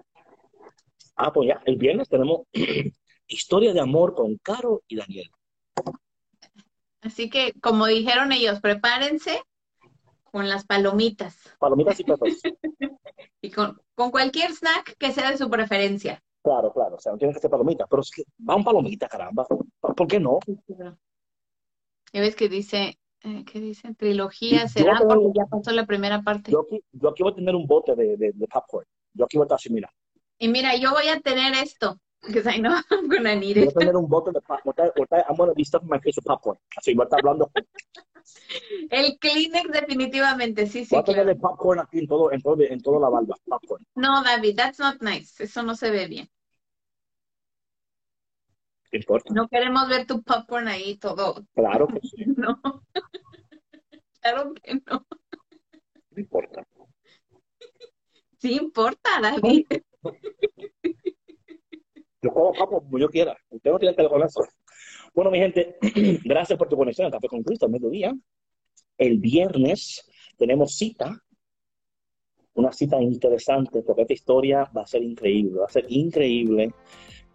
Ah, 1.17 1.33
pues 1.33 1.49
ya, 1.49 1.61
el 1.65 1.75
viernes 1.75 2.07
tenemos 2.07 2.43
historia 3.29 3.71
de 3.73 3.79
amor 3.79 4.13
con 4.15 4.35
Caro 4.37 4.81
y 4.87 4.97
Daniel. 4.97 5.29
Así 7.01 7.29
que, 7.29 7.53
como 7.61 7.85
dijeron 7.85 8.31
ellos, 8.33 8.59
prepárense 8.59 9.41
con 10.23 10.49
las 10.49 10.65
palomitas 10.65 11.37
Palomitas 11.59 11.99
y 11.99 12.03
peppers. 12.03 12.41
y 13.41 13.51
con, 13.51 13.79
con 13.95 14.11
cualquier 14.11 14.51
snack 14.51 14.95
que 14.97 15.11
sea 15.11 15.31
de 15.31 15.37
su 15.37 15.49
preferencia. 15.49 16.21
Claro, 16.43 16.71
claro, 16.73 16.95
o 16.95 16.99
sea, 16.99 17.11
no 17.13 17.17
tienen 17.17 17.33
que 17.33 17.39
ser 17.41 17.49
palomitas, 17.49 17.87
pero 17.89 18.01
es 18.01 18.11
que 18.11 18.23
van 18.37 18.63
palomitas, 18.63 19.09
caramba. 19.09 19.45
¿Por 19.79 20.07
qué 20.07 20.19
no? 20.19 20.39
Ya 22.13 22.21
ves 22.21 22.35
que 22.35 22.49
dice, 22.49 22.97
eh, 23.23 23.43
¿qué 23.45 23.59
dice? 23.59 23.93
Trilogía 23.95 24.67
será 24.67 24.97
tengo- 24.97 25.07
porque 25.09 25.31
ya 25.35 25.45
pasó 25.45 25.71
la 25.71 25.85
primera 25.85 26.21
parte. 26.21 26.51
Yo 26.51 26.61
aquí, 26.61 26.81
yo 26.91 27.09
aquí 27.09 27.23
voy 27.23 27.31
a 27.31 27.35
tener 27.35 27.55
un 27.55 27.67
bote 27.67 27.95
de, 27.95 28.17
de, 28.17 28.31
de 28.33 28.47
popcorn. 28.47 28.87
Yo 29.13 29.25
aquí 29.25 29.37
voy 29.37 29.43
a 29.43 29.47
estar 29.47 29.55
así, 29.57 29.69
mira. 29.71 29.91
Y 30.37 30.47
mira, 30.47 30.75
yo 30.75 30.91
voy 30.91 31.07
a 31.09 31.19
tener 31.19 31.53
esto, 31.55 31.99
because 32.25 32.47
I 32.47 32.57
know 32.57 32.79
I'm 32.91 33.07
gonna 33.07 33.35
need 33.35 33.55
Voy 33.57 33.63
it. 33.63 33.69
a 33.75 33.79
tener 33.79 33.95
un 33.95 34.07
bote 34.07 34.31
de 34.31 34.41
popcorn. 34.41 34.75
I'm 35.29 35.35
gonna 35.37 35.53
be 35.53 35.63
stuffing 35.63 35.89
my 35.89 35.99
face 35.99 36.17
with 36.17 36.25
popcorn. 36.25 36.57
Así, 36.77 36.93
voy 36.93 37.03
a 37.03 37.05
estar 37.05 37.19
hablando. 37.19 37.51
El 38.89 39.17
Kleenex 39.19 39.71
definitivamente, 39.71 40.67
sí, 40.67 40.85
sí, 40.85 40.95
Voy 40.95 41.01
a 41.01 41.03
tener 41.03 41.23
claro. 41.23 41.31
el 41.31 41.37
popcorn 41.39 41.79
aquí 41.79 41.99
en 41.99 42.07
todo, 42.07 42.31
en 42.31 42.41
todo, 42.41 42.61
en 42.61 42.81
toda 42.81 42.99
la 42.99 43.09
barba. 43.09 43.35
Popcorn. 43.45 43.85
No, 43.95 44.23
David, 44.23 44.55
that's 44.55 44.79
not 44.79 45.01
nice. 45.01 45.41
Eso 45.43 45.63
no 45.63 45.75
se 45.75 45.89
ve 45.91 46.07
bien. 46.07 46.29
¿Qué 48.91 48.97
importa? 48.97 49.31
No 49.33 49.47
queremos 49.47 49.87
ver 49.87 50.05
tu 50.07 50.21
popcorn 50.23 50.67
ahí 50.67 50.97
todo. 50.97 51.45
Claro 51.55 51.87
que 51.87 51.99
sí, 52.01 52.25
No. 52.37 52.59
Claro 54.21 54.53
que 54.61 54.75
no. 54.75 55.05
no 56.11 56.19
importa. 56.19 56.67
Sí 58.39 58.57
importa, 58.57 59.09
David. 59.21 59.65
Yo 62.21 62.31
como 62.31 62.53
papo 62.53 62.81
como 62.81 62.97
yo 62.97 63.09
quiera. 63.09 63.37
Usted 63.49 63.71
no 63.71 63.79
tiene 63.79 63.95
que 63.95 64.07
con 64.07 64.23
eso. 64.23 64.41
Bueno, 65.13 65.31
mi 65.31 65.39
gente, 65.39 65.77
gracias 66.25 66.57
por 66.57 66.67
tu 66.67 66.75
conexión 66.75 67.07
a 67.07 67.11
Café 67.11 67.27
con 67.27 67.43
Cristo 67.43 67.65
al 67.65 67.71
mediodía. 67.71 68.13
El 68.97 69.19
viernes 69.19 70.09
tenemos 70.37 70.75
cita. 70.75 71.17
Una 72.53 72.73
cita 72.73 73.01
interesante 73.01 73.81
porque 73.83 74.01
esta 74.01 74.13
historia 74.13 74.69
va 74.75 74.81
a 74.81 74.87
ser 74.87 75.03
increíble. 75.03 75.59
Va 75.59 75.65
a 75.65 75.69
ser 75.69 75.85
increíble. 75.87 76.73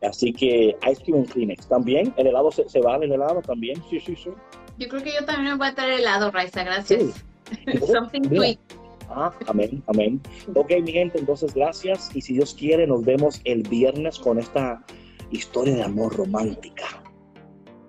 Así 0.03 0.33
que 0.33 0.77
Ice 0.91 1.03
Cream 1.03 1.21
and 1.21 1.31
Kleenex. 1.31 1.67
También, 1.67 2.13
el 2.19 2.27
helado 2.27 2.51
se, 2.51 2.69
se 2.69 2.81
vale, 2.81 3.07
el 3.07 3.13
helado 3.13 3.41
también. 3.41 3.83
Sí, 3.89 4.01
sí, 4.01 4.15
sí. 4.17 4.31
Yo 4.79 4.89
creo 4.89 5.03
que 5.03 5.15
yo 5.15 5.25
también 5.25 5.53
me 5.53 5.57
voy 5.57 5.69
a 5.69 5.75
traer 5.75 6.01
helado, 6.01 6.31
Raiza, 6.31 6.63
gracias. 6.65 7.25
Something 7.87 8.23
Mira. 8.29 8.37
sweet. 8.37 8.84
Ah, 9.09 9.33
amén, 9.47 9.83
amén. 9.87 10.21
Ok, 10.55 10.73
mi 10.83 10.93
gente, 10.93 11.19
entonces 11.19 11.55
gracias. 11.55 12.15
Y 12.15 12.21
si 12.21 12.35
Dios 12.35 12.55
quiere, 12.55 12.87
nos 12.87 13.05
vemos 13.05 13.41
el 13.45 13.63
viernes 13.63 14.19
con 14.19 14.39
esta 14.39 14.85
historia 15.31 15.75
de 15.75 15.83
amor 15.83 16.17
romántica. 16.17 17.03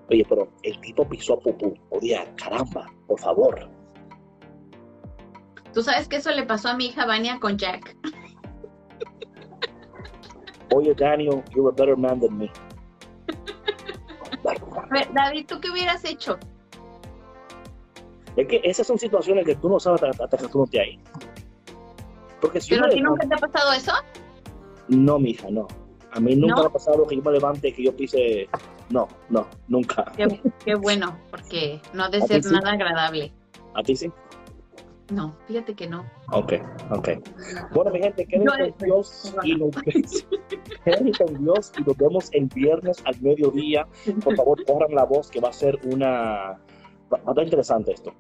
Oye, 0.09 0.25
pero 0.27 0.51
el 0.63 0.79
tipo 0.81 1.07
pisó 1.07 1.39
pupú. 1.39 1.73
Oye, 1.89 2.19
caramba, 2.35 2.91
por 3.07 3.19
favor. 3.19 3.69
Tú 5.73 5.81
sabes 5.81 6.07
que 6.07 6.17
eso 6.17 6.31
le 6.31 6.43
pasó 6.43 6.69
a 6.69 6.77
mi 6.77 6.87
hija 6.87 7.05
Vania 7.05 7.39
con 7.39 7.57
Jack. 7.57 7.95
Oye, 10.73 10.93
Daniel, 10.95 11.43
you're 11.53 11.69
a 11.69 11.71
better 11.71 11.97
man 11.97 12.19
than 12.19 12.37
me. 12.37 12.51
A 14.45 15.05
David, 15.13 15.47
¿tú 15.47 15.59
qué 15.59 15.71
hubieras 15.71 16.03
hecho? 16.05 16.37
Es 18.35 18.47
que 18.47 18.61
esas 18.63 18.85
son 18.85 18.99
situaciones 18.99 19.45
que 19.45 19.55
tú 19.55 19.69
no 19.69 19.79
sabes 19.79 20.03
hasta, 20.03 20.25
hasta 20.25 20.37
que 20.37 20.47
tú 20.47 20.59
no 20.59 20.67
te 20.67 20.79
ahí. 20.79 20.99
Porque 22.45 22.61
si 22.61 22.69
¿Pero 22.69 22.85
a 22.85 22.89
ti 22.89 23.01
nunca 23.01 23.27
te 23.27 23.33
ha 23.33 23.37
pasado 23.39 23.73
eso? 23.73 23.91
No, 24.87 25.17
mija, 25.17 25.49
no. 25.49 25.67
A 26.11 26.19
mí 26.19 26.35
nunca 26.35 26.57
¿No? 26.57 26.61
me 26.61 26.67
ha 26.67 26.73
pasado 26.73 27.07
que 27.07 27.15
yo 27.15 27.23
me 27.23 27.31
levante 27.31 27.69
y 27.69 27.73
que 27.73 27.83
yo 27.83 27.95
pise. 27.95 28.47
No, 28.91 29.07
no, 29.29 29.47
nunca. 29.67 30.11
Qué, 30.15 30.39
qué 30.63 30.75
bueno, 30.75 31.17
porque 31.31 31.81
no 31.93 32.03
ha 32.03 32.09
de 32.09 32.19
¿A 32.19 32.21
ti 32.21 32.27
ser 32.27 32.43
sí? 32.43 32.53
nada 32.53 32.73
agradable. 32.73 33.33
¿A 33.73 33.81
ti 33.81 33.95
sí? 33.95 34.11
No, 35.11 35.35
fíjate 35.47 35.73
que 35.73 35.87
no. 35.87 36.05
Ok, 36.31 36.53
ok. 36.91 37.09
Bueno, 37.73 37.89
mi 37.89 37.99
gente, 37.99 38.27
quédense 38.27 38.67
Yo 38.67 38.75
con 38.77 38.85
Dios 38.85 39.35
y 39.43 39.55
nos 39.55 39.75
con 41.17 41.43
Dios 41.43 41.71
y 41.79 41.81
nos 41.81 41.97
vemos 41.97 42.29
el 42.31 42.45
viernes 42.45 43.01
al 43.05 43.19
mediodía. 43.21 43.87
Por 44.23 44.35
favor, 44.35 44.63
corran 44.65 44.93
la 44.93 45.05
voz 45.05 45.31
que 45.31 45.39
va 45.39 45.49
a 45.49 45.53
ser 45.53 45.79
una... 45.85 46.59
Va 47.11 47.17
a 47.25 47.29
estar 47.29 47.43
interesante 47.43 47.91
esto. 47.91 48.13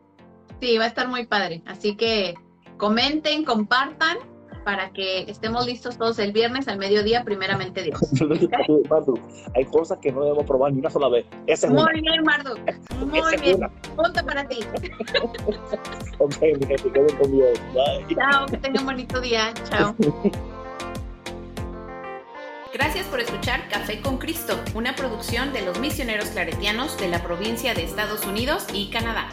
Sí, 0.61 0.79
va 0.79 0.85
a 0.85 0.87
estar 0.87 1.07
muy 1.07 1.27
padre. 1.27 1.61
Así 1.67 1.95
que 1.95 2.33
comenten, 2.77 3.43
compartan 3.43 4.17
para 4.65 4.89
que 4.89 5.21
estemos 5.29 5.65
listos 5.65 5.97
todos 5.97 6.17
el 6.17 6.33
viernes 6.33 6.67
al 6.67 6.79
mediodía, 6.79 7.23
primeramente 7.23 7.83
Dios. 7.83 7.99
Hay 9.55 9.65
cosas 9.65 9.99
que 9.99 10.11
no 10.11 10.23
debemos 10.23 10.45
probar 10.45 10.73
ni 10.73 10.79
una 10.79 10.89
sola 10.89 11.07
vez. 11.07 11.25
Esa 11.45 11.67
es 11.67 11.73
una. 11.73 11.83
Muy 11.91 12.01
bien, 12.01 12.23
Marduk. 12.23 12.59
Muy 13.05 13.19
Esa 13.19 13.41
bien. 13.41 13.59
Punto 13.95 14.25
para 14.25 14.47
ti. 14.47 14.59
Ok, 16.17 16.41
mi 16.41 16.65
gente, 16.65 16.91
quédense 16.93 17.17
con 17.17 17.31
Dios. 17.31 17.59
Bye. 17.73 18.15
Chao, 18.15 18.45
que 18.45 18.57
tengan 18.57 18.79
un 18.79 18.85
bonito 18.85 19.19
día. 19.19 19.53
Chao. 19.69 19.93
Gracias 22.73 23.05
por 23.07 23.19
escuchar 23.19 23.67
Café 23.69 24.01
con 24.01 24.17
Cristo, 24.17 24.57
una 24.73 24.95
producción 24.95 25.51
de 25.51 25.61
los 25.61 25.79
misioneros 25.79 26.29
claretianos 26.29 26.97
de 26.97 27.09
la 27.09 27.21
provincia 27.21 27.73
de 27.73 27.83
Estados 27.83 28.25
Unidos 28.25 28.65
y 28.73 28.89
Canadá. 28.89 29.27